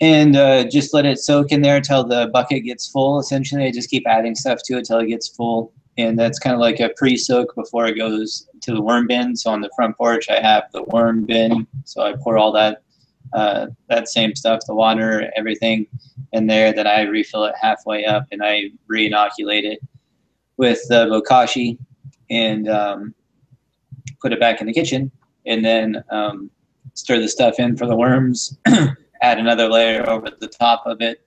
and 0.00 0.34
uh, 0.34 0.64
just 0.64 0.94
let 0.94 1.04
it 1.04 1.18
soak 1.18 1.52
in 1.52 1.60
there 1.62 1.76
until 1.76 2.04
the 2.04 2.30
bucket 2.32 2.64
gets 2.64 2.88
full. 2.88 3.18
Essentially, 3.18 3.64
I 3.64 3.70
just 3.70 3.90
keep 3.90 4.06
adding 4.06 4.34
stuff 4.34 4.60
to 4.64 4.74
it 4.74 4.78
until 4.78 4.98
it 4.98 5.08
gets 5.08 5.28
full. 5.28 5.72
And 5.98 6.18
that's 6.18 6.38
kind 6.38 6.54
of 6.54 6.60
like 6.60 6.80
a 6.80 6.90
pre-soak 6.96 7.54
before 7.54 7.86
it 7.86 7.98
goes 7.98 8.48
to 8.62 8.72
the 8.72 8.80
worm 8.80 9.06
bin. 9.06 9.36
So 9.36 9.50
on 9.50 9.60
the 9.60 9.70
front 9.76 9.96
porch, 9.98 10.30
I 10.30 10.40
have 10.40 10.64
the 10.72 10.84
worm 10.84 11.26
bin. 11.26 11.66
So 11.84 12.02
I 12.02 12.14
pour 12.22 12.38
all 12.38 12.52
that 12.52 12.82
uh, 13.34 13.66
that 13.88 14.08
same 14.08 14.34
stuff, 14.34 14.60
the 14.66 14.74
water, 14.74 15.30
everything 15.36 15.86
in 16.32 16.46
there. 16.46 16.72
Then 16.72 16.86
I 16.86 17.02
refill 17.02 17.44
it 17.44 17.54
halfway 17.60 18.04
up 18.04 18.26
and 18.32 18.42
I 18.42 18.70
re-inoculate 18.88 19.64
it 19.64 19.80
with 20.56 20.80
the 20.88 21.06
bokashi. 21.06 21.78
And 22.30 22.68
um, 22.68 23.14
put 24.20 24.32
it 24.32 24.40
back 24.40 24.60
in 24.60 24.66
the 24.66 24.72
kitchen, 24.72 25.10
and 25.46 25.64
then 25.64 26.02
um, 26.10 26.50
stir 26.94 27.20
the 27.20 27.28
stuff 27.28 27.58
in 27.58 27.76
for 27.76 27.86
the 27.86 27.96
worms. 27.96 28.56
add 29.22 29.38
another 29.38 29.68
layer 29.68 30.08
over 30.08 30.28
the 30.40 30.48
top 30.48 30.82
of 30.86 31.00
it, 31.00 31.26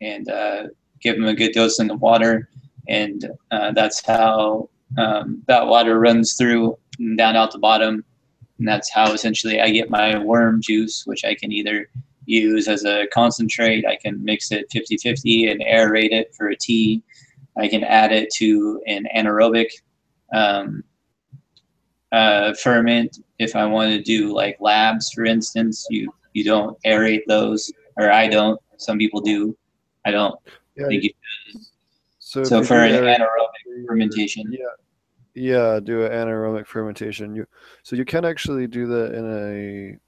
and 0.00 0.28
uh, 0.28 0.64
give 1.00 1.16
them 1.16 1.26
a 1.26 1.34
good 1.34 1.52
dosing 1.52 1.90
of 1.90 2.00
water. 2.00 2.48
And 2.88 3.30
uh, 3.50 3.72
that's 3.72 4.04
how 4.04 4.68
um, 4.98 5.42
that 5.46 5.66
water 5.66 5.98
runs 5.98 6.34
through 6.34 6.76
and 6.98 7.16
down 7.16 7.36
out 7.36 7.52
the 7.52 7.58
bottom. 7.58 8.04
And 8.58 8.68
that's 8.68 8.92
how 8.92 9.12
essentially 9.12 9.60
I 9.60 9.70
get 9.70 9.90
my 9.90 10.18
worm 10.18 10.60
juice, 10.60 11.04
which 11.06 11.24
I 11.24 11.34
can 11.34 11.52
either 11.52 11.88
use 12.26 12.68
as 12.68 12.84
a 12.84 13.06
concentrate. 13.12 13.86
I 13.86 13.96
can 13.96 14.22
mix 14.24 14.52
it 14.52 14.70
50 14.70 14.98
50 14.98 15.48
and 15.48 15.60
aerate 15.62 16.12
it 16.12 16.34
for 16.34 16.48
a 16.48 16.56
tea. 16.56 17.02
I 17.56 17.68
can 17.68 17.84
add 17.84 18.12
it 18.12 18.32
to 18.36 18.80
an 18.86 19.06
anaerobic 19.14 19.68
um, 20.32 20.84
uh, 22.12 22.54
ferment. 22.54 23.18
If 23.38 23.56
I 23.56 23.66
want 23.66 23.90
to 23.92 24.02
do 24.02 24.34
like 24.34 24.56
labs, 24.60 25.10
for 25.12 25.24
instance, 25.24 25.86
you 25.90 26.12
you 26.32 26.44
don't 26.44 26.80
aerate 26.84 27.22
those, 27.26 27.72
or 27.96 28.10
I 28.10 28.28
don't. 28.28 28.60
Some 28.76 28.98
people 28.98 29.20
do. 29.20 29.56
I 30.04 30.10
don't 30.10 30.34
yeah. 30.76 30.86
think 30.88 31.04
you 31.04 31.10
should. 31.50 31.62
So, 32.18 32.44
so 32.44 32.64
for 32.64 32.76
an 32.76 32.92
anaerobic 32.92 33.86
fermentation. 33.86 34.50
Yeah. 34.50 34.66
Yeah, 35.34 35.80
do 35.80 36.04
an 36.04 36.12
anaerobic 36.12 36.66
fermentation. 36.66 37.34
You 37.34 37.46
so 37.82 37.96
you 37.96 38.04
can 38.04 38.24
actually 38.24 38.66
do 38.66 38.86
that 38.86 39.14
in 39.14 39.24
a 39.26 39.98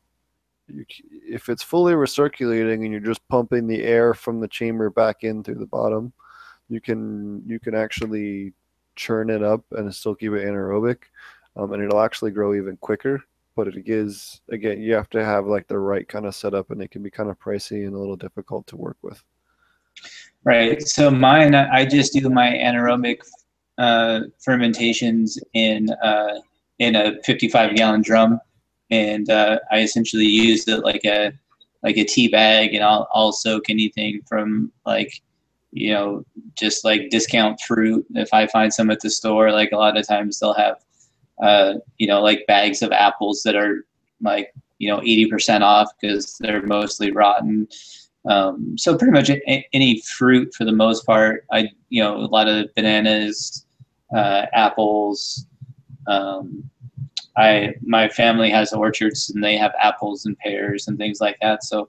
you, 0.73 0.85
if 1.11 1.49
it's 1.49 1.63
fully 1.63 1.95
recirculating 1.95 2.83
and 2.83 2.91
you're 2.91 3.01
just 3.01 3.27
pumping 3.29 3.67
the 3.67 3.83
air 3.83 4.15
from 4.15 4.41
the 4.41 4.49
chamber 4.49 4.91
back 4.91 5.25
in 5.25 5.43
through 5.43 5.57
the 5.57 5.67
bottom, 5.67 6.13
you 6.69 6.81
can 6.81 7.43
you 7.47 7.59
can 7.59 7.75
actually 7.75 8.53
churn 8.97 9.31
it 9.31 9.43
up 9.43 9.65
and 9.73 9.93
still 9.95 10.15
keep 10.15 10.33
it 10.33 10.45
anaerobic 10.47 10.99
um, 11.57 11.73
and 11.73 11.83
it'll 11.83 12.01
actually 12.01 12.31
grow 12.31 12.55
even 12.55 12.77
quicker. 12.79 13.23
But 13.57 13.69
it 13.69 13.85
is 13.87 14.41
again, 14.51 14.81
you 14.81 14.95
have 14.95 15.11
to 15.11 15.25
have 15.25 15.47
like 15.47 15.69
the 15.69 15.79
right 15.79 16.09
kind 16.09 16.27
of 16.27 16.35
setup, 16.35 16.71
and 16.71 16.83
it 16.83 16.91
can 16.91 17.03
be 17.03 17.11
kind 17.11 17.31
of 17.31 17.39
pricey 17.39 17.87
and 17.87 17.95
a 17.95 17.99
little 17.99 18.17
difficult 18.17 18.67
to 18.69 18.77
work 18.77 18.97
with. 19.03 19.23
Right. 20.43 20.83
So 20.83 21.11
mine, 21.11 21.55
I 21.55 21.85
just 21.85 22.13
do 22.13 22.29
my 22.29 22.49
anaerobic 22.49 23.21
uh, 23.79 24.21
fermentations 24.45 25.39
in 25.55 25.91
uh, 26.03 26.41
in 26.79 26.97
a 26.97 27.23
55 27.23 27.77
gallon 27.77 28.03
drum, 28.03 28.41
and 28.91 29.31
uh, 29.31 29.61
I 29.71 29.81
essentially 29.81 30.27
use 30.27 30.67
it 30.69 30.85
like 30.85 31.05
a 31.05 31.33
like 31.83 31.97
a 31.97 32.05
tea 32.05 32.29
bag, 32.29 32.75
and 32.75 32.85
I'll 32.85 33.09
I'll 33.15 33.33
soak 33.33 33.71
anything 33.71 34.21
from 34.29 34.73
like 34.85 35.23
you 35.71 35.93
know 35.93 36.25
just 36.57 36.85
like 36.85 37.11
discount 37.11 37.61
fruit 37.61 38.05
if 38.15 38.33
I 38.35 38.47
find 38.49 38.73
some 38.73 38.91
at 38.91 39.01
the 39.01 39.11
store. 39.11 39.53
Like 39.53 39.73
a 39.73 39.77
lot 39.77 39.97
of 39.97 40.07
times 40.07 40.41
they'll 40.41 40.55
have 40.55 40.79
uh, 41.43 41.75
you 41.99 42.07
know, 42.07 42.23
like 42.23 42.47
bags 42.47 42.83
of 42.83 42.93
apples 42.93 43.43
that 43.45 43.57
are 43.57 43.85
like, 44.21 44.53
you 44.79 44.89
know, 44.89 45.01
80% 45.01 45.63
off 45.63 45.91
because 46.01 46.37
they're 46.39 46.63
mostly 46.63 47.11
rotten. 47.11 47.69
Um, 48.27 48.77
so 48.79 48.97
pretty 48.97 49.13
much 49.13 49.31
any 49.73 50.01
fruit 50.01 50.55
for 50.55 50.65
the 50.65 50.73
most 50.73 51.05
part, 51.05 51.45
I, 51.53 51.71
you 51.91 52.03
know, 52.03 52.17
a 52.17 52.27
lot 52.27 52.49
of 52.49 52.75
bananas, 52.75 53.67
uh, 54.15 54.47
apples. 54.53 55.47
Um, 56.07 56.69
I, 57.37 57.75
my 57.83 58.09
family 58.09 58.51
has 58.51 58.73
orchards 58.73 59.31
and 59.31 59.43
they 59.43 59.57
have 59.57 59.73
apples 59.81 60.25
and 60.25 60.39
pears 60.39 60.89
and 60.89 60.97
things 60.97 61.21
like 61.21 61.37
that. 61.43 61.65
So 61.65 61.89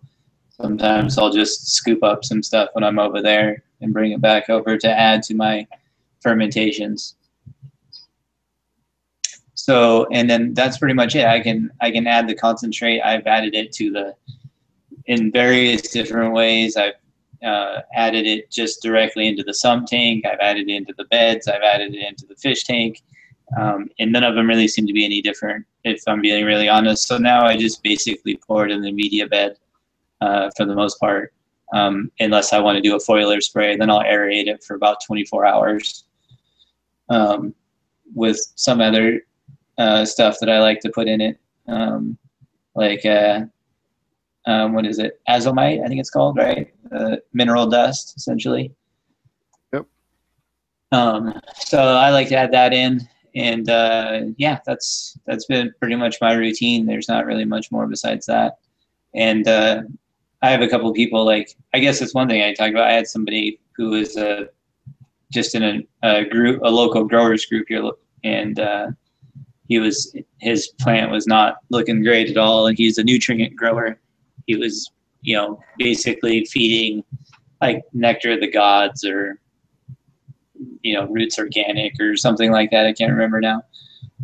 sometimes 0.50 1.18
I'll 1.18 1.32
just 1.32 1.68
scoop 1.68 2.04
up 2.04 2.26
some 2.26 2.42
stuff 2.42 2.70
when 2.74 2.84
I'm 2.84 3.00
over 3.00 3.22
there 3.22 3.64
and 3.82 3.94
bring 3.94 4.12
it 4.12 4.22
back 4.22 4.50
over 4.50 4.78
to 4.78 4.90
add 4.90 5.22
to 5.24 5.36
my 5.36 5.68
fermentations. 6.22 7.16
So, 9.66 10.06
and 10.12 10.30
then 10.30 10.54
that's 10.54 10.78
pretty 10.78 10.94
much 10.94 11.16
it. 11.16 11.26
I 11.26 11.40
can, 11.40 11.72
I 11.82 11.90
can 11.90 12.06
add 12.06 12.28
the 12.28 12.36
concentrate. 12.36 13.02
I've 13.02 13.26
added 13.26 13.56
it 13.56 13.72
to 13.72 13.90
the, 13.90 14.16
in 15.08 15.32
various 15.32 15.82
different 15.90 16.36
ways. 16.36 16.78
I've 16.78 16.94
uh, 17.44 17.82
added 17.96 18.28
it 18.28 18.52
just 18.52 18.84
directly 18.84 19.28
into 19.28 19.42
the 19.42 19.56
sump 19.56 19.88
tank. 19.88 20.24
I've 20.24 20.38
added 20.40 20.70
it 20.70 20.76
into 20.76 20.94
the 21.00 21.06
beds. 21.06 21.48
I've 21.48 21.64
added 21.64 21.96
it 21.96 22.08
into 22.08 22.28
the 22.28 22.36
fish 22.36 22.64
tank. 22.64 23.02
Um, 23.60 23.90
and 23.98 24.12
none 24.12 24.24
of 24.24 24.36
them 24.36 24.48
really 24.48 24.68
seem 24.68 24.86
to 24.86 24.94
be 24.94 25.04
any 25.04 25.20
different, 25.20 25.66
if 25.84 26.04
I'm 26.06 26.22
being 26.22 26.46
really 26.46 26.70
honest. 26.70 27.08
So 27.08 27.18
now 27.18 27.44
I 27.44 27.58
just 27.58 27.82
basically 27.82 28.38
pour 28.38 28.68
it 28.68 28.72
in 28.72 28.84
the 28.84 28.92
media 28.92 29.26
bed 29.26 29.58
uh, 30.22 30.52
for 30.56 30.68
the 30.68 30.76
most 30.76 31.00
part, 31.00 31.34
um, 31.74 32.12
unless 32.20 32.54
I 32.54 32.60
want 32.60 32.76
to 32.76 32.84
do 32.84 32.96
a 32.96 33.00
foliar 33.00 33.42
spray. 33.42 33.76
Then 33.78 33.90
I'll 33.90 34.04
aerate 34.04 34.46
it 34.46 34.64
for 34.64 34.76
about 34.76 34.98
24 35.08 35.48
hours 35.48 36.04
um, 37.10 37.56
with 38.14 38.40
some 38.54 38.80
other 38.80 39.22
uh, 39.78 40.06
stuff 40.06 40.38
that 40.40 40.50
I 40.50 40.60
like 40.60 40.80
to 40.82 40.90
put 40.90 41.08
in 41.08 41.22
it, 41.22 41.40
um, 41.68 42.18
like 42.76 43.06
uh, 43.06 43.42
um, 44.46 44.74
what 44.74 44.86
is 44.86 45.00
it, 45.00 45.20
azomite? 45.28 45.84
I 45.84 45.88
think 45.88 46.00
it's 46.00 46.10
called, 46.10 46.38
right? 46.38 46.74
Uh, 46.92 47.18
mineral 47.34 47.68
dust, 47.68 48.16
essentially. 48.18 48.72
Yep. 49.74 49.86
Um, 50.92 51.40
so 51.56 51.80
I 51.80 52.12
like 52.12 52.30
to 52.30 52.36
add 52.36 52.52
that 52.54 52.74
in, 52.74 53.02
and 53.36 53.70
uh, 53.70 54.22
yeah, 54.38 54.60
that's 54.66 55.18
that's 55.26 55.46
been 55.46 55.74
pretty 55.80 55.96
much 55.96 56.18
my 56.22 56.34
routine. 56.34 56.86
There's 56.86 57.10
not 57.10 57.26
really 57.26 57.46
much 57.46 57.72
more 57.72 57.88
besides 57.88 58.26
that, 58.28 58.60
and 59.14 59.48
uh, 59.48 59.82
I 60.42 60.52
have 60.52 60.62
a 60.62 60.70
couple 60.70 60.90
of 60.90 60.96
people 60.96 61.26
like 61.26 61.56
I 61.74 61.80
guess 61.80 62.02
it's 62.02 62.14
one 62.14 62.28
thing 62.28 62.44
I 62.44 62.54
talked 62.54 62.72
about. 62.72 62.90
I 62.90 62.94
had 62.94 63.08
somebody 63.08 63.60
who 63.76 63.90
was 63.90 64.16
uh, 64.16 64.46
just 65.32 65.56
in 65.56 65.64
a, 65.64 66.08
a, 66.08 66.26
group, 66.26 66.62
a 66.64 66.70
local 66.70 67.04
growers 67.04 67.46
group 67.46 67.66
here, 67.68 67.90
and 68.24 68.60
uh, 68.60 68.88
he 69.68 69.80
was 69.80 70.16
his 70.40 70.68
plant 70.80 71.12
was 71.12 71.28
not 71.28 71.58
looking 71.70 72.04
great 72.04 72.30
at 72.30 72.38
all, 72.38 72.68
and 72.68 72.78
he's 72.78 72.98
a 72.98 73.04
nutrient 73.04 73.56
grower. 73.56 74.00
He 74.46 74.56
was, 74.56 74.92
you 75.22 75.36
know, 75.36 75.60
basically 75.78 76.46
feeding 76.46 77.04
like 77.62 77.84
nectar 77.94 78.34
of 78.34 78.42
the 78.42 78.52
gods 78.52 79.04
or 79.04 79.40
you 80.82 80.94
know 80.94 81.08
roots 81.08 81.40
organic 81.40 82.00
or 82.00 82.16
something 82.16 82.52
like 82.52 82.72
that. 82.72 82.86
I 82.86 82.94
can't 82.94 83.12
remember 83.12 83.42
now. 83.42 83.64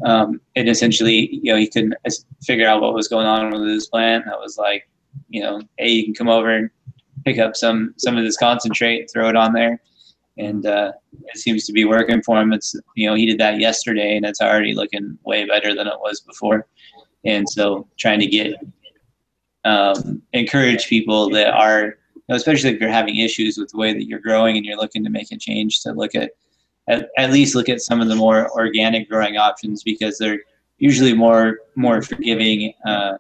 Um, 0.06 0.42
and 0.56 0.70
essentially, 0.70 1.40
you 1.44 1.52
know, 1.52 1.58
he 1.58 1.68
couldn't 1.68 1.96
figure 2.44 2.68
out 2.68 2.82
what 2.82 2.94
was 2.94 3.08
going 3.08 3.28
on 3.28 3.52
with 3.52 3.68
his 3.68 3.88
plant. 3.88 4.26
I 4.28 4.38
was 4.38 4.58
like, 4.58 4.90
you 5.30 5.42
know, 5.42 5.62
hey, 5.78 5.90
you 5.90 6.04
can 6.06 6.14
come 6.14 6.30
over 6.30 6.50
and 6.50 6.70
pick 7.26 7.40
up 7.40 7.56
some 7.56 7.94
some 7.98 8.18
of 8.18 8.24
this 8.24 8.38
concentrate, 8.38 9.00
and 9.00 9.10
throw 9.10 9.30
it 9.30 9.36
on 9.36 9.54
there, 9.54 9.82
and 10.42 10.66
uh, 10.66 10.92
it 11.28 11.38
seems 11.38 11.66
to 11.66 11.72
be 11.72 11.86
working 11.86 12.22
for 12.24 12.42
him. 12.42 12.52
It's 12.52 12.76
you 12.96 13.08
know 13.08 13.16
he 13.16 13.26
did 13.26 13.40
that 13.40 13.60
yesterday, 13.60 14.18
and 14.18 14.26
it's 14.26 14.42
already 14.42 14.74
looking 14.74 15.18
way 15.24 15.46
better 15.46 15.76
than 15.76 15.88
it 15.88 16.00
was 16.00 16.22
before. 16.22 16.68
And 17.24 17.48
so, 17.48 17.88
trying 18.00 18.20
to 18.20 18.28
get 18.28 18.56
um, 19.64 20.22
encourage 20.34 20.88
people 20.88 21.30
that 21.30 21.54
are, 21.54 21.84
you 22.16 22.24
know, 22.30 22.36
especially 22.36 22.72
if 22.72 22.80
you're 22.80 22.90
having 22.90 23.18
issues 23.18 23.58
with 23.58 23.70
the 23.70 23.78
way 23.78 23.94
that 23.94 24.06
you're 24.06 24.20
growing 24.20 24.58
and 24.58 24.66
you're 24.66 24.78
looking 24.78 25.04
to 25.04 25.10
make 25.10 25.32
a 25.32 25.38
change, 25.38 25.82
to 25.82 25.92
look 25.92 26.16
at 26.16 26.32
at, 26.88 27.10
at 27.18 27.32
least 27.32 27.56
look 27.56 27.70
at 27.70 27.82
some 27.82 28.02
of 28.02 28.08
the 28.08 28.16
more 28.16 28.50
organic 28.52 29.08
growing 29.08 29.38
options 29.38 29.84
because 29.84 30.18
they're 30.18 30.40
usually 30.80 31.14
more 31.14 31.60
more 31.76 32.02
forgiving 32.02 32.74
uh, 32.88 33.14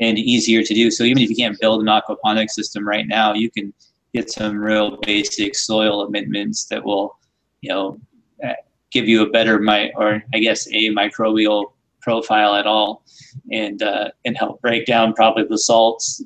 and 0.00 0.18
easier 0.18 0.62
to 0.62 0.74
do. 0.74 0.90
So 0.90 1.04
even 1.04 1.22
if 1.22 1.30
you 1.30 1.36
can't 1.36 1.58
build 1.58 1.80
an 1.80 1.86
aquaponics 1.86 2.50
system 2.50 2.86
right 2.86 3.06
now, 3.06 3.32
you 3.32 3.50
can 3.50 3.72
get 4.14 4.30
some 4.30 4.56
real 4.56 4.98
basic 4.98 5.54
soil 5.54 6.02
amendments 6.02 6.64
that 6.66 6.84
will, 6.84 7.18
you 7.60 7.70
know, 7.70 8.00
uh, 8.44 8.52
give 8.90 9.06
you 9.06 9.22
a 9.22 9.30
better 9.30 9.58
my 9.58 9.90
or 9.96 10.22
I 10.34 10.38
guess 10.38 10.66
a 10.68 10.90
microbial 10.90 11.72
profile 12.00 12.54
at 12.54 12.66
all, 12.66 13.04
and 13.52 13.82
uh, 13.82 14.10
and 14.24 14.36
help 14.36 14.60
break 14.60 14.86
down 14.86 15.12
probably 15.12 15.44
the 15.44 15.58
salts 15.58 16.22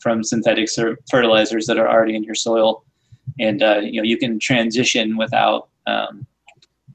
from 0.00 0.22
synthetic 0.22 0.68
fertilizers 1.10 1.66
that 1.66 1.78
are 1.78 1.88
already 1.88 2.14
in 2.14 2.22
your 2.22 2.34
soil, 2.34 2.84
and 3.40 3.62
uh, 3.62 3.80
you 3.82 4.00
know 4.00 4.04
you 4.04 4.16
can 4.16 4.38
transition 4.38 5.16
without. 5.16 5.68
Um, 5.86 6.26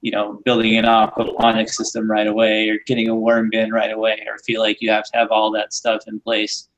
you 0.01 0.11
know, 0.11 0.39
building 0.45 0.77
an 0.77 0.85
aquaponics 0.85 1.71
system 1.71 2.09
right 2.09 2.25
away, 2.25 2.69
or 2.69 2.77
getting 2.85 3.09
a 3.09 3.15
worm 3.15 3.49
bin 3.49 3.69
right 3.73 3.91
away, 3.91 4.25
or 4.25 4.37
feel 4.37 4.61
like 4.61 4.77
you 4.79 4.89
have 4.89 5.03
to 5.03 5.17
have 5.17 5.29
all 5.29 5.51
that 5.51 5.73
stuff 5.73 6.03
in 6.07 6.21
place 6.21 6.68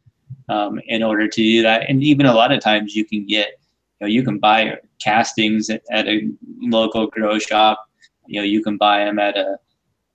um, 0.52 0.82
in 0.88 1.02
order 1.02 1.28
to 1.28 1.41
do 1.41 1.62
that. 1.64 1.89
And 1.89 2.04
even 2.04 2.26
a 2.26 2.34
lot 2.34 2.52
of 2.52 2.60
times 2.60 2.93
you 2.93 3.06
can 3.06 3.26
get, 3.26 3.52
you 3.99 4.02
know, 4.02 4.08
you 4.08 4.22
can 4.22 4.38
buy 4.38 4.78
castings 5.02 5.70
at, 5.70 5.82
at 5.89 6.08
a 6.08 6.30
local 6.60 7.08
grow 7.08 7.39
shop. 7.39 7.86
You 8.28 8.41
know, 8.41 8.45
you 8.45 8.62
can 8.62 8.76
buy 8.78 9.06
them 9.06 9.18
at 9.18 9.38
a, 9.38 9.58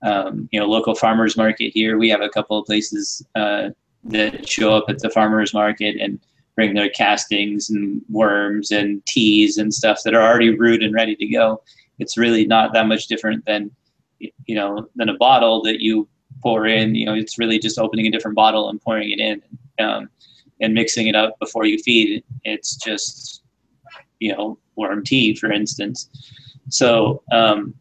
um, 0.03 0.47
you 0.51 0.59
know, 0.59 0.67
local 0.67 0.93
farmers 0.93 1.37
market 1.37 1.71
here. 1.73 1.97
We 1.97 2.09
have 2.09 2.21
a 2.21 2.29
couple 2.29 2.59
of 2.59 2.67
places 2.67 3.25
uh, 3.33 3.69
that 4.03 4.47
show 4.47 4.75
up 4.75 4.85
at 4.89 4.99
the 4.99 5.09
farmers 5.09 5.55
market 5.55 5.97
and 5.99 6.19
bring 6.55 6.75
their 6.75 6.89
castings 6.89 7.71
and 7.71 8.01
worms 8.07 8.69
and 8.69 9.03
teas 9.07 9.57
and 9.57 9.73
stuff 9.73 10.01
that 10.03 10.13
are 10.13 10.21
already 10.21 10.55
brewed 10.55 10.83
and 10.83 10.93
ready 10.93 11.15
to 11.15 11.27
go. 11.27 11.63
It's 11.97 12.15
really 12.15 12.45
not 12.45 12.73
that 12.73 12.87
much 12.87 13.07
different 13.07 13.43
than, 13.45 13.71
you 14.19 14.55
know, 14.55 14.87
than 14.95 15.09
a 15.09 15.17
bottle 15.17 15.63
that 15.63 15.81
you 15.81 16.07
pour 16.43 16.67
in. 16.67 16.93
You 16.93 17.07
know, 17.07 17.15
it's 17.15 17.39
really 17.39 17.57
just 17.57 17.79
opening 17.79 18.05
a 18.05 18.11
different 18.11 18.35
bottle 18.35 18.69
and 18.69 18.79
pouring 18.79 19.09
it 19.09 19.19
in 19.19 19.41
um, 19.79 20.09
and 20.61 20.73
mixing 20.73 21.07
it 21.07 21.15
up 21.15 21.37
before 21.39 21.65
you 21.65 21.77
feed. 21.79 22.17
It. 22.17 22.25
It's 22.43 22.75
just, 22.77 23.43
you 24.19 24.35
know, 24.35 24.57
worm 24.75 25.03
tea, 25.03 25.35
for 25.35 25.51
instance. 25.51 26.09
So, 26.69 27.23
um, 27.31 27.73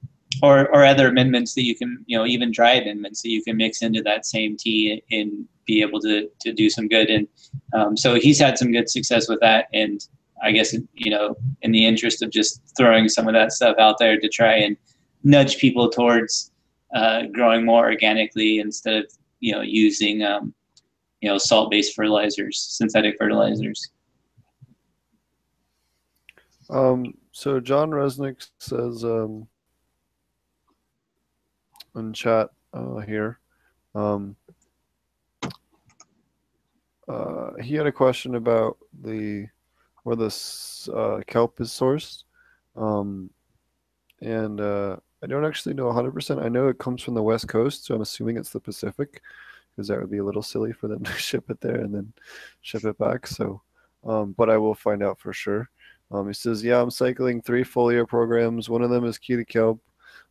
or, 0.42 0.68
or 0.68 0.84
other 0.84 1.08
amendments 1.08 1.54
that 1.54 1.64
you 1.64 1.74
can, 1.74 2.04
you 2.06 2.16
know, 2.16 2.26
even 2.26 2.52
dry 2.52 2.72
amendments 2.72 3.22
that 3.22 3.30
you 3.30 3.42
can 3.42 3.56
mix 3.56 3.82
into 3.82 4.02
that 4.02 4.26
same 4.26 4.56
tea 4.56 5.02
and 5.10 5.46
be 5.66 5.80
able 5.80 6.00
to, 6.00 6.28
to 6.40 6.52
do 6.52 6.68
some 6.68 6.88
good. 6.88 7.08
And 7.08 7.26
um, 7.72 7.96
so 7.96 8.14
he's 8.14 8.38
had 8.38 8.58
some 8.58 8.70
good 8.70 8.90
success 8.90 9.28
with 9.28 9.40
that. 9.40 9.66
And 9.72 10.06
I 10.42 10.52
guess, 10.52 10.74
you 10.94 11.10
know, 11.10 11.36
in 11.62 11.72
the 11.72 11.86
interest 11.86 12.22
of 12.22 12.30
just 12.30 12.60
throwing 12.76 13.08
some 13.08 13.26
of 13.26 13.34
that 13.34 13.52
stuff 13.52 13.76
out 13.78 13.98
there 13.98 14.20
to 14.20 14.28
try 14.28 14.56
and 14.56 14.76
nudge 15.24 15.56
people 15.56 15.88
towards 15.88 16.52
uh, 16.94 17.22
growing 17.32 17.64
more 17.64 17.86
organically 17.86 18.58
instead 18.58 18.96
of, 18.96 19.10
you 19.40 19.52
know, 19.52 19.62
using, 19.62 20.22
um, 20.22 20.54
you 21.20 21.28
know, 21.28 21.38
salt-based 21.38 21.94
fertilizers, 21.94 22.58
synthetic 22.58 23.16
fertilizers. 23.18 23.90
Um, 26.68 27.14
so 27.32 27.60
John 27.60 27.90
Resnick 27.90 28.48
says 28.58 29.04
um, 29.04 29.46
in 31.94 32.12
chat 32.12 32.50
uh, 32.72 32.98
here, 32.98 33.38
um, 33.94 34.36
uh, 37.08 37.52
he 37.62 37.74
had 37.74 37.86
a 37.86 37.92
question 37.92 38.34
about 38.34 38.78
the 39.02 39.46
where 40.02 40.16
this 40.16 40.88
uh, 40.94 41.20
kelp 41.26 41.60
is 41.60 41.70
sourced, 41.70 42.24
um, 42.76 43.30
and 44.20 44.60
uh, 44.60 44.96
I 45.22 45.26
don't 45.26 45.44
actually 45.44 45.74
know 45.74 45.86
100%. 45.86 46.44
I 46.44 46.48
know 46.48 46.68
it 46.68 46.78
comes 46.78 47.02
from 47.02 47.14
the 47.14 47.22
west 47.22 47.48
coast, 47.48 47.86
so 47.86 47.94
I'm 47.94 48.02
assuming 48.02 48.36
it's 48.36 48.50
the 48.50 48.60
Pacific 48.60 49.20
because 49.76 49.88
that 49.88 50.00
would 50.00 50.10
be 50.10 50.18
a 50.18 50.24
little 50.24 50.42
silly 50.42 50.72
for 50.72 50.88
them 50.88 51.04
to 51.04 51.12
ship 51.12 51.50
it 51.50 51.60
there 51.60 51.76
and 51.76 51.94
then 51.94 52.12
ship 52.62 52.84
it 52.84 52.98
back. 52.98 53.26
So, 53.26 53.62
um, 54.04 54.34
but 54.36 54.48
I 54.48 54.56
will 54.56 54.74
find 54.74 55.02
out 55.02 55.20
for 55.20 55.32
sure. 55.32 55.68
Um, 56.10 56.28
he 56.28 56.34
says, 56.34 56.62
yeah, 56.62 56.80
I'm 56.80 56.90
cycling 56.90 57.42
three 57.42 57.64
foliar 57.64 58.06
programs. 58.06 58.70
One 58.70 58.82
of 58.82 58.90
them 58.90 59.04
is 59.04 59.18
Kita 59.18 59.46
Kelp. 59.46 59.80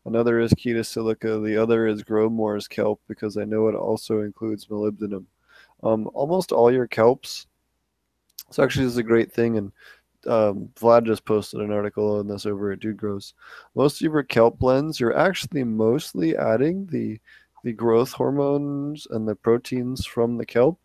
Another 0.06 0.40
is 0.40 0.54
Kita 0.54 0.86
Silica. 0.86 1.40
The 1.40 1.58
other 1.58 1.88
is 1.88 2.04
Grow 2.04 2.30
More's 2.30 2.68
Kelp 2.68 3.02
because 3.08 3.38
I 3.38 3.44
know 3.44 3.68
it 3.68 3.76
also 3.76 4.22
includes 4.22 4.68
molybdenum. 4.68 5.26
Um, 5.84 6.10
almost 6.14 6.52
all 6.52 6.72
your 6.72 6.88
kelps. 6.88 7.48
So 8.52 8.64
actually, 8.64 8.86
this 8.86 8.94
is 8.94 8.98
a 8.98 9.04
great 9.04 9.32
thing, 9.32 9.58
and 9.58 9.72
um, 10.28 10.70
Vlad 10.76 11.06
just 11.06 11.26
posted 11.26 11.62
an 11.62 11.72
article 11.72 12.20
on 12.20 12.28
this 12.28 12.46
over 12.46 12.72
at 12.72 12.80
Dude 12.80 12.98
Grows. 12.98 13.34
Most 13.76 13.98
of 13.98 14.02
your 14.02 14.24
kelp 14.24 14.60
blends, 14.60 15.00
you're 15.00 15.18
actually 15.18 15.64
mostly 15.64 16.38
adding 16.38 16.86
the 16.88 17.20
the 17.66 17.74
growth 17.74 18.12
hormones 18.12 19.08
and 19.10 19.28
the 19.28 19.36
proteins 19.36 20.06
from 20.06 20.38
the 20.38 20.46
kelp. 20.46 20.80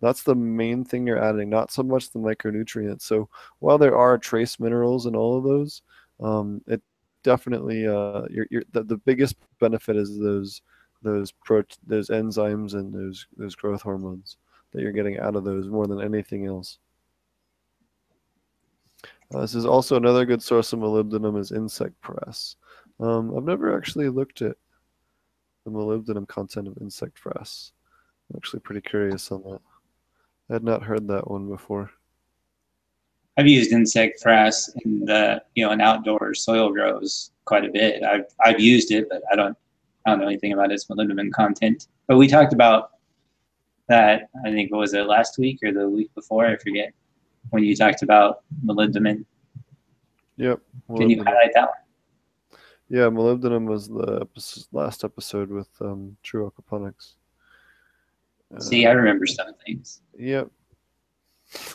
That's 0.00 0.24
the 0.24 0.34
main 0.34 0.84
thing 0.84 1.06
you're 1.06 1.22
adding, 1.22 1.48
not 1.48 1.70
so 1.70 1.84
much 1.84 2.10
the 2.10 2.18
micronutrients. 2.18 3.02
So 3.02 3.28
while 3.60 3.78
there 3.78 3.96
are 3.96 4.18
trace 4.18 4.58
minerals 4.58 5.06
in 5.06 5.14
all 5.14 5.38
of 5.38 5.44
those, 5.44 5.82
um, 6.18 6.60
it 6.66 6.82
definitely 7.22 7.86
uh, 7.86 8.22
you're, 8.30 8.48
you're, 8.50 8.64
the, 8.72 8.82
the 8.82 8.96
biggest 8.96 9.36
benefit 9.60 9.96
is 9.96 10.18
those 10.18 10.60
those 11.02 11.30
pro 11.30 11.62
those 11.86 12.08
enzymes 12.08 12.74
and 12.74 12.92
those 12.92 13.26
those 13.36 13.54
growth 13.54 13.82
hormones 13.82 14.36
that 14.72 14.82
you're 14.82 14.90
getting 14.90 15.20
out 15.20 15.36
of 15.36 15.44
those 15.44 15.68
more 15.68 15.86
than 15.86 16.02
anything 16.02 16.46
else. 16.46 16.78
Uh, 19.32 19.40
this 19.40 19.54
is 19.54 19.66
also 19.66 19.96
another 19.96 20.26
good 20.26 20.42
source 20.42 20.72
of 20.72 20.80
molybdenum 20.80 21.38
is 21.38 21.52
insect 21.52 21.94
frass. 22.02 22.56
Um, 22.98 23.36
I've 23.36 23.44
never 23.44 23.76
actually 23.76 24.08
looked 24.08 24.42
at 24.42 24.56
the 25.64 25.70
molybdenum 25.70 26.28
content 26.28 26.68
of 26.68 26.76
insect 26.80 27.22
frass. 27.22 27.72
I'm 28.30 28.36
actually 28.36 28.60
pretty 28.60 28.80
curious 28.80 29.30
on 29.32 29.42
that. 29.44 29.60
I 30.50 30.52
had 30.54 30.64
not 30.64 30.82
heard 30.82 31.08
that 31.08 31.30
one 31.30 31.48
before. 31.48 31.90
I've 33.36 33.48
used 33.48 33.72
insect 33.72 34.22
frass 34.22 34.70
in 34.84 35.04
the 35.04 35.42
you 35.54 35.64
know 35.64 35.72
in 35.72 35.80
outdoor 35.80 36.34
soil 36.34 36.70
grows 36.70 37.32
quite 37.46 37.64
a 37.64 37.70
bit. 37.70 38.02
I've 38.02 38.26
I've 38.44 38.60
used 38.60 38.92
it, 38.92 39.08
but 39.10 39.22
I 39.32 39.36
don't 39.36 39.56
I 40.06 40.10
don't 40.10 40.20
know 40.20 40.26
anything 40.26 40.52
about 40.52 40.70
its 40.70 40.84
molybdenum 40.86 41.32
content. 41.32 41.88
But 42.06 42.18
we 42.18 42.28
talked 42.28 42.52
about 42.52 42.90
that. 43.88 44.28
I 44.46 44.50
think 44.50 44.70
what 44.70 44.78
was 44.78 44.94
it 44.94 45.06
last 45.06 45.38
week 45.38 45.60
or 45.64 45.72
the 45.72 45.88
week 45.88 46.14
before? 46.14 46.46
I 46.46 46.56
forget. 46.56 46.92
when 47.50 47.64
you 47.64 47.76
talked 47.76 48.02
about 48.02 48.44
molybdenum. 48.64 49.24
Yep. 50.36 50.60
Can 50.96 51.10
you 51.10 51.22
highlight 51.22 51.52
that 51.54 51.68
one? 51.68 51.83
Yeah, 52.94 53.10
molybdenum 53.10 53.66
was 53.66 53.88
the 53.88 54.20
episode, 54.20 54.66
last 54.70 55.02
episode 55.02 55.50
with 55.50 55.66
um, 55.80 56.16
True 56.22 56.48
Aquaponics. 56.48 57.14
Uh, 58.54 58.60
See, 58.60 58.86
I 58.86 58.92
remember 58.92 59.26
some 59.26 59.52
things. 59.66 60.00
Yep. 60.16 60.48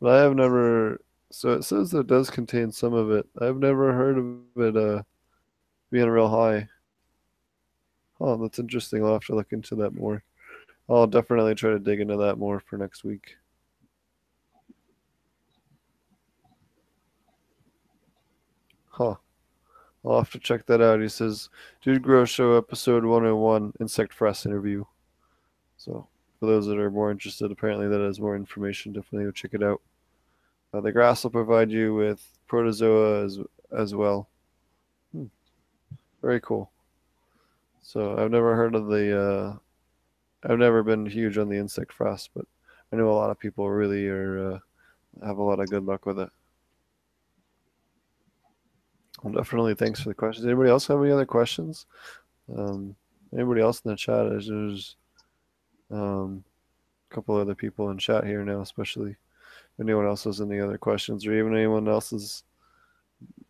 but 0.00 0.12
I 0.12 0.22
have 0.22 0.36
never. 0.36 1.00
So 1.32 1.54
it 1.54 1.64
says 1.64 1.90
that 1.90 1.98
it 2.02 2.06
does 2.06 2.30
contain 2.30 2.70
some 2.70 2.94
of 2.94 3.10
it. 3.10 3.26
I've 3.40 3.56
never 3.56 3.92
heard 3.92 4.16
of 4.16 4.64
it 4.64 4.76
uh, 4.76 5.02
being 5.90 6.04
a 6.04 6.12
real 6.12 6.28
high. 6.28 6.68
Oh, 8.20 8.36
that's 8.36 8.60
interesting. 8.60 9.04
I'll 9.04 9.14
have 9.14 9.24
to 9.24 9.34
look 9.34 9.52
into 9.52 9.74
that 9.74 9.92
more. 9.92 10.22
I'll 10.88 11.08
definitely 11.08 11.56
try 11.56 11.70
to 11.70 11.80
dig 11.80 11.98
into 11.98 12.16
that 12.16 12.38
more 12.38 12.60
for 12.60 12.76
next 12.76 13.02
week. 13.02 13.34
Huh. 18.90 19.16
I'll 20.08 20.18
have 20.18 20.30
to 20.30 20.38
check 20.38 20.64
that 20.66 20.80
out. 20.80 21.02
He 21.02 21.08
says, 21.08 21.50
Dude 21.82 22.02
Grow 22.02 22.24
Show 22.24 22.56
episode 22.56 23.04
101 23.04 23.74
Insect 23.78 24.18
Frass 24.18 24.46
interview. 24.46 24.84
So, 25.76 26.06
for 26.40 26.46
those 26.46 26.66
that 26.66 26.78
are 26.78 26.90
more 26.90 27.10
interested, 27.10 27.52
apparently 27.52 27.88
that 27.88 28.00
has 28.00 28.18
more 28.18 28.34
information. 28.34 28.94
Definitely 28.94 29.26
go 29.26 29.32
check 29.32 29.52
it 29.52 29.62
out. 29.62 29.82
Uh, 30.72 30.80
the 30.80 30.92
frass 30.92 31.24
will 31.24 31.30
provide 31.30 31.70
you 31.70 31.94
with 31.94 32.26
protozoa 32.46 33.24
as, 33.24 33.38
as 33.76 33.94
well. 33.94 34.28
Hmm. 35.12 35.26
Very 36.22 36.40
cool. 36.40 36.70
So, 37.82 38.16
I've 38.16 38.30
never 38.30 38.56
heard 38.56 38.74
of 38.74 38.86
the. 38.86 39.20
Uh, 39.20 39.56
I've 40.50 40.58
never 40.58 40.82
been 40.82 41.04
huge 41.04 41.36
on 41.36 41.50
the 41.50 41.58
insect 41.58 41.92
frass, 41.96 42.30
but 42.34 42.46
I 42.92 42.96
know 42.96 43.10
a 43.10 43.12
lot 43.12 43.30
of 43.30 43.38
people 43.38 43.68
really 43.68 44.08
are 44.08 44.54
uh, 44.54 44.58
have 45.26 45.36
a 45.36 45.42
lot 45.42 45.60
of 45.60 45.68
good 45.68 45.84
luck 45.84 46.06
with 46.06 46.18
it. 46.18 46.30
Well, 49.22 49.34
definitely 49.34 49.74
thanks 49.74 50.00
for 50.00 50.10
the 50.10 50.14
questions. 50.14 50.46
Anybody 50.46 50.70
else 50.70 50.86
have 50.86 51.02
any 51.02 51.10
other 51.10 51.26
questions? 51.26 51.86
Um, 52.56 52.94
anybody 53.32 53.60
else 53.60 53.80
in 53.84 53.90
the 53.90 53.96
chat? 53.96 54.28
There's, 54.28 54.48
there's 54.48 54.96
um, 55.90 56.44
a 57.10 57.14
couple 57.14 57.36
other 57.36 57.54
people 57.54 57.90
in 57.90 57.98
chat 57.98 58.24
here 58.24 58.44
now, 58.44 58.60
especially 58.60 59.10
if 59.10 59.80
anyone 59.80 60.06
else 60.06 60.24
has 60.24 60.40
any 60.40 60.60
other 60.60 60.78
questions, 60.78 61.26
or 61.26 61.34
even 61.34 61.56
anyone 61.56 61.88
else's. 61.88 62.44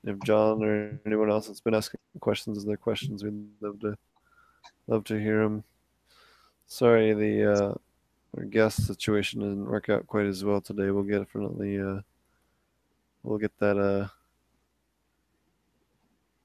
If 0.05 0.19
John 0.21 0.63
or 0.63 0.99
anyone 1.05 1.31
else 1.31 1.49
that's 1.49 1.61
been 1.61 1.75
asking 1.75 2.01
questions 2.21 2.65
their 2.65 2.79
questions, 2.79 3.23
we'd 3.23 3.35
love 3.61 3.81
to 3.81 3.99
love 4.87 5.05
to 5.05 5.21
hear 5.21 5.43
them. 5.43 5.65
Sorry, 6.67 7.13
the 7.13 7.53
uh, 7.53 7.75
our 8.37 8.45
guest 8.45 8.87
situation 8.87 9.41
didn't 9.41 9.67
work 9.67 9.91
out 9.91 10.07
quite 10.07 10.27
as 10.27 10.45
well 10.45 10.61
today. 10.63 10.91
We'll 10.91 11.03
get 11.03 11.19
definitely 11.19 11.79
uh, 11.79 12.01
we'll 13.23 13.39
get 13.39 13.57
that 13.59 13.77
uh, 13.77 14.09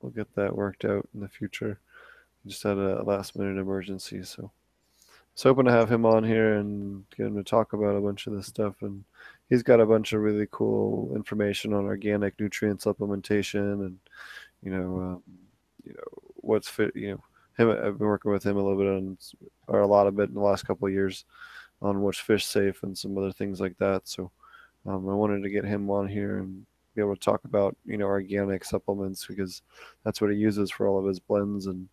we'll 0.04 0.12
get 0.12 0.36
that 0.36 0.56
worked 0.56 0.86
out 0.86 1.08
in 1.14 1.22
the 1.22 1.28
future. 1.28 1.80
Just 2.46 2.64
had 2.64 2.78
a 2.78 3.02
last 3.04 3.38
minute 3.38 3.60
emergency, 3.60 4.22
so 4.24 4.52
I 5.02 5.06
was 5.34 5.44
hoping 5.44 5.66
to 5.66 5.72
have 5.72 5.90
him 5.90 6.06
on 6.06 6.26
here 6.26 6.56
and 6.56 7.06
get 7.16 7.28
him 7.28 7.38
to 7.38 7.44
talk 7.44 7.72
about 7.72 7.96
a 7.96 8.02
bunch 8.02 8.28
of 8.28 8.34
this 8.34 8.48
stuff. 8.48 8.76
And 8.82 9.06
he's 9.50 9.64
got 9.64 9.80
a 9.80 9.86
bunch 9.86 10.12
of 10.12 10.22
really 10.22 10.48
cool 10.52 11.16
information 11.16 11.74
on 11.74 11.86
organic 11.86 12.38
nutrient 12.38 12.82
supplementation 12.82 13.86
and 13.86 13.98
you 14.62 14.72
know 14.72 14.98
um, 14.98 15.24
you 15.86 15.94
know 15.94 16.34
what's 16.36 16.68
fit. 16.68 16.94
You 16.96 17.12
know, 17.12 17.24
him. 17.58 17.70
I've 17.70 17.98
been 17.98 18.08
working 18.08 18.32
with 18.32 18.46
him 18.46 18.58
a 18.58 18.62
little 18.62 18.78
bit 18.78 18.88
on 18.88 19.18
or 19.68 19.80
a 19.80 19.88
lot 19.88 20.08
of 20.08 20.20
it 20.20 20.30
in 20.30 20.36
the 20.36 20.42
last 20.42 20.68
couple 20.68 20.88
of 20.88 20.94
years 20.94 21.24
on 21.82 22.02
what's 22.02 22.20
fish 22.20 22.46
safe 22.46 22.84
and 22.84 22.98
some 22.98 23.18
other 23.18 23.32
things 23.32 23.62
like 23.62 23.78
that. 23.78 24.02
So 24.06 24.32
um, 24.86 25.08
I 25.08 25.14
wanted 25.14 25.44
to 25.44 25.50
get 25.50 25.64
him 25.64 25.90
on 25.90 26.10
here 26.10 26.40
and 26.40 26.66
be 26.96 27.02
able 27.02 27.16
to 27.16 27.20
talk 27.20 27.44
about 27.46 27.76
you 27.86 27.98
know 27.98 28.06
organic 28.06 28.64
supplements 28.64 29.26
because 29.26 29.62
that's 30.04 30.22
what 30.22 30.32
he 30.32 30.38
uses 30.38 30.72
for 30.72 30.88
all 30.88 31.00
of 31.00 31.06
his 31.06 31.20
blends 31.20 31.68
and 31.68 31.88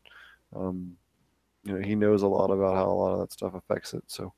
um, 0.54 0.96
you 1.64 1.74
know 1.74 1.80
he 1.80 1.94
knows 1.94 2.22
a 2.22 2.28
lot 2.28 2.50
about 2.50 2.74
how 2.74 2.86
a 2.86 2.92
lot 2.92 3.12
of 3.12 3.20
that 3.20 3.32
stuff 3.32 3.54
affects 3.54 3.94
it. 3.94 4.04
So 4.06 4.32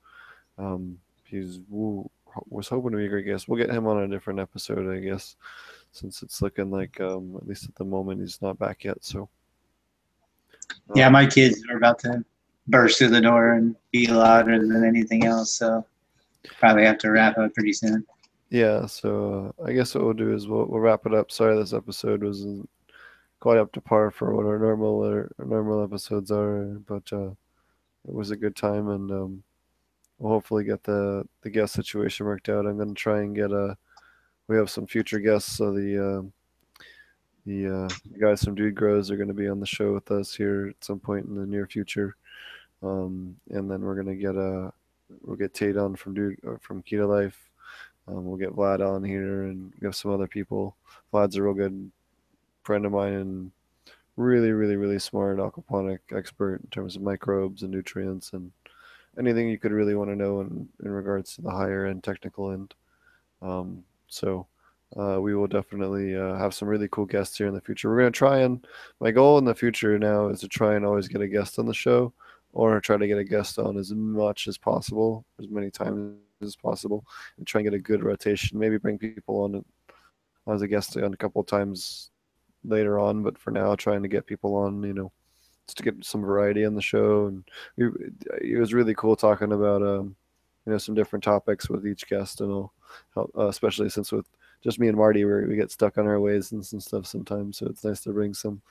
um, 0.58 0.98
he's 1.24 1.60
woo, 1.68 2.08
was 2.48 2.68
hoping 2.68 2.92
to 2.92 2.96
be 2.96 3.06
a 3.06 3.08
great 3.08 3.26
guest. 3.26 3.48
We'll 3.48 3.64
get 3.64 3.74
him 3.74 3.86
on 3.86 4.02
a 4.02 4.08
different 4.08 4.40
episode 4.40 4.94
i 4.94 5.00
guess 5.00 5.36
since 5.92 6.22
it's 6.22 6.40
looking 6.40 6.70
like 6.70 7.00
um, 7.00 7.36
at 7.36 7.46
least 7.46 7.68
at 7.68 7.74
the 7.74 7.84
moment 7.84 8.20
he's 8.20 8.40
not 8.42 8.58
back 8.58 8.84
yet. 8.84 8.98
So 9.00 9.28
Yeah, 10.94 11.06
um, 11.06 11.12
my 11.12 11.26
kids 11.26 11.62
are 11.70 11.76
about 11.76 11.98
to 12.00 12.24
burst 12.68 12.98
through 12.98 13.08
the 13.08 13.20
door 13.20 13.54
and 13.54 13.76
be 13.92 14.06
louder 14.06 14.58
than 14.58 14.84
anything 14.84 15.26
else, 15.26 15.54
so 15.54 15.84
probably 16.58 16.84
have 16.84 16.98
to 16.98 17.10
wrap 17.10 17.38
up 17.38 17.52
pretty 17.54 17.72
soon. 17.72 18.04
Yeah, 18.52 18.84
so 18.84 19.54
uh, 19.58 19.64
I 19.64 19.72
guess 19.72 19.94
what 19.94 20.04
we'll 20.04 20.12
do 20.12 20.34
is 20.34 20.46
we'll, 20.46 20.66
we'll 20.66 20.78
wrap 20.78 21.06
it 21.06 21.14
up. 21.14 21.32
Sorry, 21.32 21.56
this 21.56 21.72
episode 21.72 22.22
wasn't 22.22 22.68
quite 23.40 23.56
up 23.56 23.72
to 23.72 23.80
par 23.80 24.10
for 24.10 24.34
what 24.34 24.44
our 24.44 24.58
normal 24.58 25.02
or 25.02 25.32
our 25.38 25.46
normal 25.46 25.82
episodes 25.82 26.30
are, 26.30 26.64
but 26.86 27.10
uh, 27.14 27.30
it 28.06 28.12
was 28.12 28.30
a 28.30 28.36
good 28.36 28.54
time, 28.54 28.90
and 28.90 29.10
um, 29.10 29.42
we'll 30.18 30.34
hopefully 30.34 30.64
get 30.64 30.82
the 30.82 31.26
the 31.40 31.48
guest 31.48 31.72
situation 31.72 32.26
worked 32.26 32.50
out. 32.50 32.66
I'm 32.66 32.76
gonna 32.76 32.92
try 32.92 33.20
and 33.22 33.34
get 33.34 33.52
a. 33.52 33.74
We 34.48 34.56
have 34.58 34.68
some 34.68 34.86
future 34.86 35.18
guests, 35.18 35.56
so 35.56 35.72
the 35.72 35.96
uh, 35.96 36.82
the, 37.46 37.84
uh, 37.84 37.88
the 38.12 38.18
guys 38.20 38.44
from 38.44 38.54
Dude 38.54 38.74
Grows 38.74 39.10
are 39.10 39.16
to 39.16 39.32
be 39.32 39.48
on 39.48 39.60
the 39.60 39.66
show 39.66 39.94
with 39.94 40.10
us 40.10 40.34
here 40.34 40.66
at 40.68 40.84
some 40.84 41.00
point 41.00 41.24
in 41.24 41.34
the 41.36 41.46
near 41.46 41.66
future, 41.66 42.16
um, 42.82 43.34
and 43.48 43.70
then 43.70 43.80
we're 43.80 43.96
gonna 43.96 44.14
get 44.14 44.36
a 44.36 44.74
we'll 45.22 45.38
get 45.38 45.54
Tate 45.54 45.78
on 45.78 45.96
from 45.96 46.12
Dude 46.12 46.38
from 46.60 46.82
Kita 46.82 47.08
Life. 47.08 47.48
Um, 48.08 48.24
we'll 48.24 48.36
get 48.36 48.54
Vlad 48.54 48.86
on 48.86 49.04
here 49.04 49.44
and 49.44 49.72
we 49.80 49.86
have 49.86 49.94
some 49.94 50.10
other 50.10 50.26
people. 50.26 50.76
Vlad's 51.12 51.36
a 51.36 51.42
real 51.42 51.54
good 51.54 51.90
friend 52.64 52.84
of 52.84 52.92
mine 52.92 53.12
and 53.12 53.52
really, 54.16 54.52
really, 54.52 54.76
really 54.76 54.98
smart 54.98 55.38
aquaponic 55.38 55.98
expert 56.14 56.60
in 56.62 56.68
terms 56.70 56.96
of 56.96 57.02
microbes 57.02 57.62
and 57.62 57.70
nutrients 57.70 58.32
and 58.32 58.50
anything 59.18 59.48
you 59.48 59.58
could 59.58 59.72
really 59.72 59.94
want 59.94 60.10
to 60.10 60.16
know 60.16 60.40
in, 60.40 60.68
in 60.84 60.90
regards 60.90 61.34
to 61.34 61.42
the 61.42 61.50
higher 61.50 61.86
end 61.86 62.02
technical 62.02 62.50
end. 62.50 62.74
Um, 63.40 63.84
so 64.08 64.46
uh, 64.96 65.18
we 65.20 65.34
will 65.34 65.46
definitely 65.46 66.16
uh, 66.16 66.34
have 66.34 66.54
some 66.54 66.68
really 66.68 66.88
cool 66.88 67.06
guests 67.06 67.38
here 67.38 67.46
in 67.46 67.54
the 67.54 67.60
future. 67.60 67.88
We're 67.88 68.00
going 68.00 68.12
to 68.12 68.18
try 68.18 68.40
and 68.40 68.66
my 69.00 69.10
goal 69.10 69.38
in 69.38 69.44
the 69.44 69.54
future 69.54 69.98
now 69.98 70.28
is 70.28 70.40
to 70.40 70.48
try 70.48 70.74
and 70.74 70.84
always 70.84 71.08
get 71.08 71.22
a 71.22 71.28
guest 71.28 71.58
on 71.58 71.66
the 71.66 71.74
show 71.74 72.12
or 72.52 72.80
try 72.80 72.96
to 72.96 73.06
get 73.06 73.18
a 73.18 73.24
guest 73.24 73.58
on 73.58 73.76
as 73.76 73.92
much 73.92 74.46
as 74.48 74.58
possible, 74.58 75.24
as 75.38 75.48
many 75.48 75.70
times 75.70 76.16
as 76.42 76.56
possible, 76.56 77.04
and 77.38 77.46
try 77.46 77.60
and 77.60 77.66
get 77.66 77.74
a 77.74 77.78
good 77.78 78.02
rotation. 78.02 78.58
Maybe 78.58 78.76
bring 78.78 78.98
people 78.98 79.42
on 79.42 79.64
as 80.52 80.62
a 80.62 80.68
guest 80.68 80.96
on 80.96 81.14
a 81.14 81.16
couple 81.16 81.40
of 81.40 81.46
times 81.46 82.10
later 82.64 82.98
on, 82.98 83.22
but 83.22 83.38
for 83.38 83.50
now, 83.50 83.74
trying 83.74 84.02
to 84.02 84.08
get 84.08 84.26
people 84.26 84.54
on, 84.56 84.82
you 84.82 84.92
know, 84.92 85.12
just 85.66 85.78
to 85.78 85.82
get 85.84 86.04
some 86.04 86.20
variety 86.20 86.64
on 86.64 86.74
the 86.74 86.82
show. 86.82 87.26
And 87.26 87.44
it 87.76 88.58
was 88.58 88.74
really 88.74 88.94
cool 88.94 89.16
talking 89.16 89.52
about, 89.52 89.82
um, 89.82 90.16
you 90.66 90.72
know, 90.72 90.78
some 90.78 90.94
different 90.94 91.24
topics 91.24 91.68
with 91.68 91.86
each 91.86 92.08
guest, 92.08 92.40
and 92.40 92.52
all, 92.52 92.72
uh, 93.16 93.48
especially 93.48 93.88
since 93.88 94.12
with 94.12 94.26
just 94.62 94.78
me 94.78 94.88
and 94.88 94.96
Marty, 94.96 95.24
we 95.24 95.46
we 95.46 95.56
get 95.56 95.72
stuck 95.72 95.98
on 95.98 96.06
our 96.06 96.20
ways 96.20 96.52
and 96.52 96.64
some 96.64 96.80
stuff 96.80 97.06
sometimes. 97.06 97.58
So 97.58 97.66
it's 97.66 97.84
nice 97.84 98.00
to 98.02 98.12
bring 98.12 98.34
some 98.34 98.62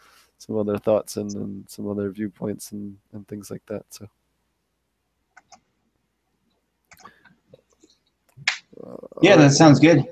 some 0.41 0.57
other 0.57 0.79
thoughts 0.79 1.17
and, 1.17 1.31
and 1.35 1.69
some 1.69 1.87
other 1.87 2.09
viewpoints 2.09 2.71
and, 2.71 2.97
and 3.13 3.27
things 3.27 3.51
like 3.51 3.63
that. 3.67 3.85
So. 3.91 4.07
Uh, 8.83 8.95
Yeah, 9.21 9.35
that 9.35 9.51
sounds 9.51 9.79
good. 9.79 10.03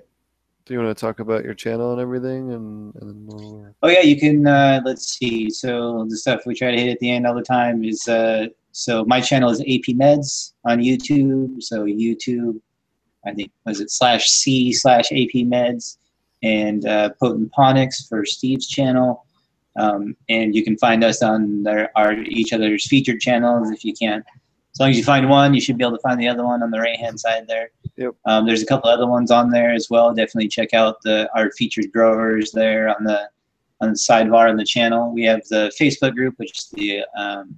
Do 0.66 0.74
you 0.76 0.80
want 0.80 0.96
to 0.96 1.02
talk 1.02 1.20
about 1.20 1.44
your 1.44 1.56
channel 1.56 1.94
and 1.94 2.00
everything, 2.00 2.54
and, 2.54 2.94
and 3.02 3.28
we'll, 3.28 3.74
Oh 3.82 3.88
yeah, 3.88 4.02
you 4.02 4.20
can. 4.20 4.46
Uh, 4.46 4.82
let's 4.86 5.18
see. 5.18 5.50
So 5.50 6.06
the 6.08 6.16
stuff 6.16 6.42
we 6.46 6.54
try 6.54 6.70
to 6.70 6.78
hit 6.78 6.92
at 6.92 7.00
the 7.00 7.10
end 7.10 7.26
all 7.26 7.34
the 7.34 7.42
time 7.42 7.84
is. 7.84 8.08
Uh, 8.08 8.48
so 8.72 9.04
my 9.06 9.20
channel 9.20 9.50
is 9.50 9.62
AP 9.62 9.96
Meds 9.96 10.54
on 10.66 10.78
YouTube. 10.78 11.64
So 11.64 11.86
YouTube, 11.86 12.62
I 13.26 13.34
think 13.34 13.52
was 13.66 13.80
it 13.82 13.90
slash 13.90 14.30
C 14.30 14.72
slash 14.72 15.12
AP 15.12 15.34
Meds, 15.48 15.98
and 16.44 16.86
uh, 16.86 17.10
Potent 17.20 17.52
Ponics 17.52 18.08
for 18.08 18.24
Steve's 18.24 18.68
channel. 18.68 19.26
Um, 19.78 20.16
and 20.30 20.56
you 20.56 20.64
can 20.64 20.78
find 20.78 21.04
us 21.04 21.22
on 21.22 21.64
their, 21.64 21.92
our 21.96 22.14
each 22.14 22.54
other's 22.54 22.88
featured 22.88 23.20
channels. 23.20 23.70
If 23.72 23.86
you 23.86 23.94
can't, 23.94 24.26
as 24.74 24.80
long 24.80 24.90
as 24.90 24.98
you 24.98 25.04
find 25.04 25.30
one, 25.30 25.54
you 25.54 25.62
should 25.62 25.78
be 25.78 25.84
able 25.84 25.98
to 25.98 26.02
find 26.02 26.20
the 26.20 26.28
other 26.28 26.46
one 26.46 26.64
on 26.64 26.72
the 26.72 26.80
right 26.80 27.00
hand 27.00 27.20
side 27.20 27.48
there. 27.48 27.72
Yep. 27.98 28.16
Um, 28.26 28.46
there's 28.46 28.62
a 28.62 28.66
couple 28.66 28.90
other 28.90 29.08
ones 29.08 29.32
on 29.32 29.50
there 29.50 29.72
as 29.72 29.90
well. 29.90 30.14
Definitely 30.14 30.50
check 30.50 30.74
out 30.74 31.02
the 31.04 31.30
our 31.36 31.52
featured 31.52 31.92
growers 31.92 32.52
there 32.52 32.90
on 32.90 33.04
the 33.04 33.30
on 33.82 33.90
the 33.90 33.96
sidebar 33.96 34.50
on 34.50 34.58
the 34.58 34.66
channel. 34.66 35.14
We 35.14 35.24
have 35.24 35.42
the 35.50 35.72
Facebook 35.80 36.16
group, 36.16 36.36
which 36.38 36.58
is 36.58 36.70
the 36.70 37.04
um, 37.18 37.56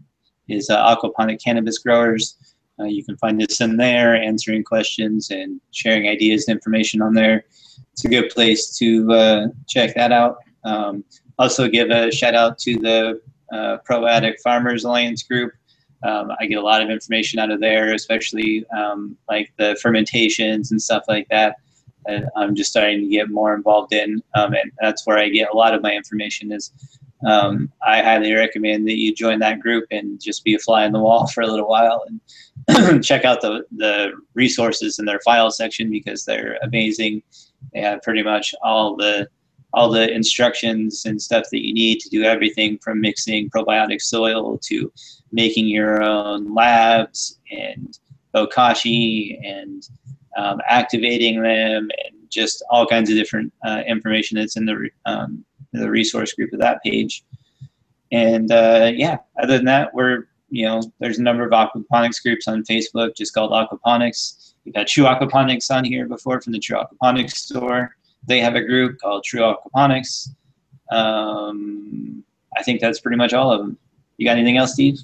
is 0.47 0.69
uh, 0.69 0.95
aquaponic 0.95 1.43
cannabis 1.43 1.79
growers. 1.79 2.37
Uh, 2.79 2.85
you 2.85 3.03
can 3.03 3.17
find 3.17 3.41
us 3.41 3.61
in 3.61 3.77
there, 3.77 4.15
answering 4.15 4.63
questions 4.63 5.29
and 5.29 5.61
sharing 5.71 6.07
ideas 6.07 6.47
and 6.47 6.55
information 6.55 7.01
on 7.01 7.13
there. 7.13 7.45
It's 7.93 8.05
a 8.05 8.09
good 8.09 8.29
place 8.29 8.75
to 8.77 9.11
uh, 9.11 9.47
check 9.67 9.93
that 9.95 10.11
out. 10.11 10.37
Um, 10.63 11.03
also, 11.41 11.67
give 11.67 11.89
a 11.89 12.11
shout 12.11 12.35
out 12.35 12.59
to 12.59 12.77
the 12.77 13.19
uh, 13.51 13.77
Probiotic 13.89 14.39
Farmers 14.43 14.83
Alliance 14.83 15.23
group. 15.23 15.51
Um, 16.03 16.31
I 16.39 16.45
get 16.45 16.59
a 16.59 16.61
lot 16.61 16.83
of 16.83 16.91
information 16.91 17.39
out 17.39 17.49
of 17.49 17.59
there, 17.59 17.93
especially 17.95 18.63
um, 18.77 19.17
like 19.27 19.51
the 19.57 19.75
fermentations 19.81 20.71
and 20.71 20.79
stuff 20.79 21.03
like 21.07 21.27
that. 21.29 21.55
that 22.05 22.31
I'm 22.35 22.53
just 22.53 22.69
starting 22.69 23.01
to 23.01 23.07
get 23.07 23.31
more 23.31 23.55
involved 23.55 23.91
in, 23.91 24.21
um, 24.35 24.53
and 24.53 24.71
that's 24.79 25.07
where 25.07 25.17
I 25.17 25.29
get 25.29 25.49
a 25.51 25.57
lot 25.57 25.73
of 25.73 25.81
my 25.81 25.93
information. 25.93 26.51
Is 26.51 26.71
um, 27.27 27.71
I 27.83 28.03
highly 28.03 28.33
recommend 28.33 28.87
that 28.87 28.97
you 28.97 29.11
join 29.11 29.39
that 29.39 29.61
group 29.61 29.85
and 29.89 30.21
just 30.21 30.43
be 30.43 30.53
a 30.53 30.59
fly 30.59 30.85
on 30.85 30.91
the 30.91 30.99
wall 30.99 31.25
for 31.25 31.41
a 31.41 31.47
little 31.47 31.67
while 31.67 32.05
and 32.07 33.03
check 33.03 33.25
out 33.25 33.41
the 33.41 33.65
the 33.77 34.11
resources 34.35 34.99
in 34.99 35.05
their 35.05 35.19
file 35.21 35.49
section 35.49 35.89
because 35.89 36.23
they're 36.23 36.59
amazing. 36.61 37.23
They 37.73 37.81
have 37.81 38.03
pretty 38.03 38.21
much 38.21 38.53
all 38.63 38.95
the 38.95 39.27
all 39.73 39.89
the 39.89 40.11
instructions 40.11 41.05
and 41.05 41.21
stuff 41.21 41.45
that 41.51 41.65
you 41.65 41.73
need 41.73 41.99
to 41.99 42.09
do 42.09 42.23
everything 42.23 42.77
from 42.79 43.01
mixing 43.01 43.49
probiotic 43.49 44.01
soil 44.01 44.57
to 44.57 44.91
making 45.31 45.67
your 45.67 46.03
own 46.03 46.53
labs 46.53 47.39
and 47.51 47.99
bokashi 48.33 49.39
and 49.45 49.87
um, 50.37 50.61
activating 50.67 51.41
them 51.41 51.89
and 52.03 52.15
just 52.29 52.63
all 52.69 52.85
kinds 52.85 53.09
of 53.09 53.17
different 53.17 53.51
uh, 53.65 53.81
information 53.87 54.37
that's 54.37 54.55
in 54.55 54.65
the 54.65 54.89
um, 55.05 55.43
the 55.73 55.89
resource 55.89 56.33
group 56.33 56.51
of 56.53 56.59
that 56.59 56.81
page. 56.83 57.23
And 58.11 58.51
uh, 58.51 58.91
yeah, 58.93 59.17
other 59.41 59.57
than 59.57 59.65
that, 59.65 59.93
we're 59.93 60.27
you 60.49 60.65
know 60.65 60.81
there's 60.99 61.19
a 61.19 61.23
number 61.23 61.45
of 61.45 61.51
aquaponics 61.51 62.21
groups 62.21 62.47
on 62.47 62.63
Facebook 62.63 63.15
just 63.15 63.33
called 63.33 63.51
aquaponics. 63.51 64.53
We've 64.65 64.75
had 64.75 64.87
True 64.87 65.05
Aquaponics 65.05 65.71
on 65.71 65.83
here 65.83 66.07
before 66.07 66.39
from 66.41 66.53
the 66.53 66.59
True 66.59 66.77
Aquaponics 66.77 67.31
store. 67.31 67.95
They 68.27 68.39
have 68.39 68.55
a 68.55 68.63
group 68.63 68.99
called 68.99 69.23
True 69.23 69.41
Aquaponics. 69.41 70.29
Um, 70.91 72.23
I 72.57 72.63
think 72.63 72.81
that's 72.81 72.99
pretty 72.99 73.17
much 73.17 73.33
all 73.33 73.51
of 73.51 73.59
them. 73.59 73.77
You 74.17 74.25
got 74.25 74.37
anything 74.37 74.57
else, 74.57 74.73
Steve? 74.73 74.99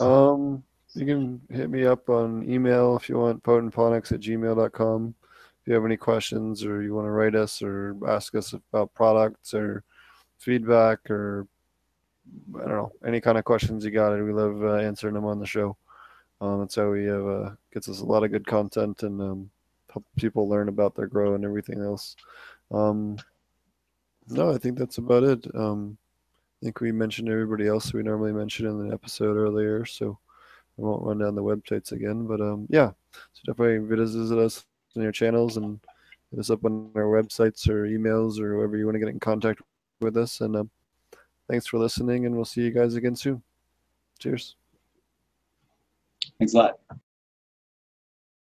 Um, 0.00 0.62
you 0.94 1.06
can 1.06 1.40
hit 1.50 1.70
me 1.70 1.84
up 1.84 2.08
on 2.08 2.48
email 2.48 2.96
if 2.96 3.08
you 3.08 3.18
want, 3.18 3.42
potentponics 3.42 4.12
at 4.12 4.20
gmail.com. 4.20 5.14
If 5.60 5.68
you 5.68 5.74
have 5.74 5.84
any 5.84 5.96
questions 5.96 6.64
or 6.64 6.82
you 6.82 6.94
want 6.94 7.06
to 7.06 7.10
write 7.10 7.34
us 7.34 7.62
or 7.62 7.96
ask 8.06 8.34
us 8.34 8.52
about 8.52 8.92
products 8.94 9.54
or 9.54 9.84
feedback 10.38 11.08
or 11.10 11.46
I 12.56 12.60
don't 12.60 12.68
know, 12.68 12.92
any 13.06 13.20
kind 13.20 13.38
of 13.38 13.44
questions 13.44 13.84
you 13.84 13.90
got, 13.90 14.12
we 14.12 14.32
love 14.32 14.62
uh, 14.62 14.74
answering 14.76 15.14
them 15.14 15.24
on 15.24 15.38
the 15.38 15.46
show. 15.46 15.76
Um, 16.40 16.60
that's 16.60 16.74
how 16.74 16.90
we 16.90 17.04
have, 17.04 17.26
uh, 17.26 17.50
gets 17.72 17.88
us 17.88 18.00
a 18.00 18.04
lot 18.04 18.24
of 18.24 18.32
good 18.32 18.46
content 18.46 19.02
and 19.04 19.20
um, 19.20 19.50
help 19.92 20.04
people 20.16 20.48
learn 20.48 20.68
about 20.68 20.94
their 20.94 21.06
grow 21.06 21.34
and 21.34 21.44
everything 21.44 21.80
else. 21.80 22.16
Um, 22.70 23.18
no, 24.28 24.50
I 24.50 24.58
think 24.58 24.78
that's 24.78 24.98
about 24.98 25.24
it. 25.24 25.46
Um, 25.54 25.98
I 26.62 26.66
think 26.66 26.80
we 26.80 26.92
mentioned 26.92 27.28
everybody 27.28 27.66
else 27.66 27.92
we 27.92 28.02
normally 28.02 28.32
mention 28.32 28.66
in 28.66 28.88
the 28.88 28.94
episode 28.94 29.36
earlier, 29.36 29.84
so 29.84 30.18
I 30.78 30.82
won't 30.82 31.04
run 31.04 31.18
down 31.18 31.34
the 31.34 31.42
websites 31.42 31.92
again. 31.92 32.26
But 32.26 32.40
um, 32.40 32.66
yeah, 32.70 32.92
so 33.12 33.42
definitely 33.46 33.86
visit 33.96 34.38
us 34.38 34.64
on 34.96 35.02
your 35.02 35.12
channels 35.12 35.56
and 35.56 35.80
hit 36.30 36.40
us 36.40 36.50
up 36.50 36.64
on 36.64 36.90
our 36.94 37.02
websites 37.02 37.68
or 37.68 37.86
emails 37.86 38.38
or 38.38 38.56
wherever 38.56 38.76
you 38.76 38.86
want 38.86 38.94
to 38.94 39.00
get 39.00 39.08
in 39.08 39.20
contact 39.20 39.60
with 40.00 40.16
us. 40.16 40.40
And 40.40 40.56
um, 40.56 40.70
thanks 41.48 41.66
for 41.66 41.78
listening, 41.78 42.26
and 42.26 42.34
we'll 42.34 42.44
see 42.44 42.62
you 42.62 42.70
guys 42.70 42.94
again 42.94 43.16
soon. 43.16 43.42
Cheers. 44.18 44.56
Thanks 46.38 46.54
a 46.54 46.58
lot. 46.58 46.78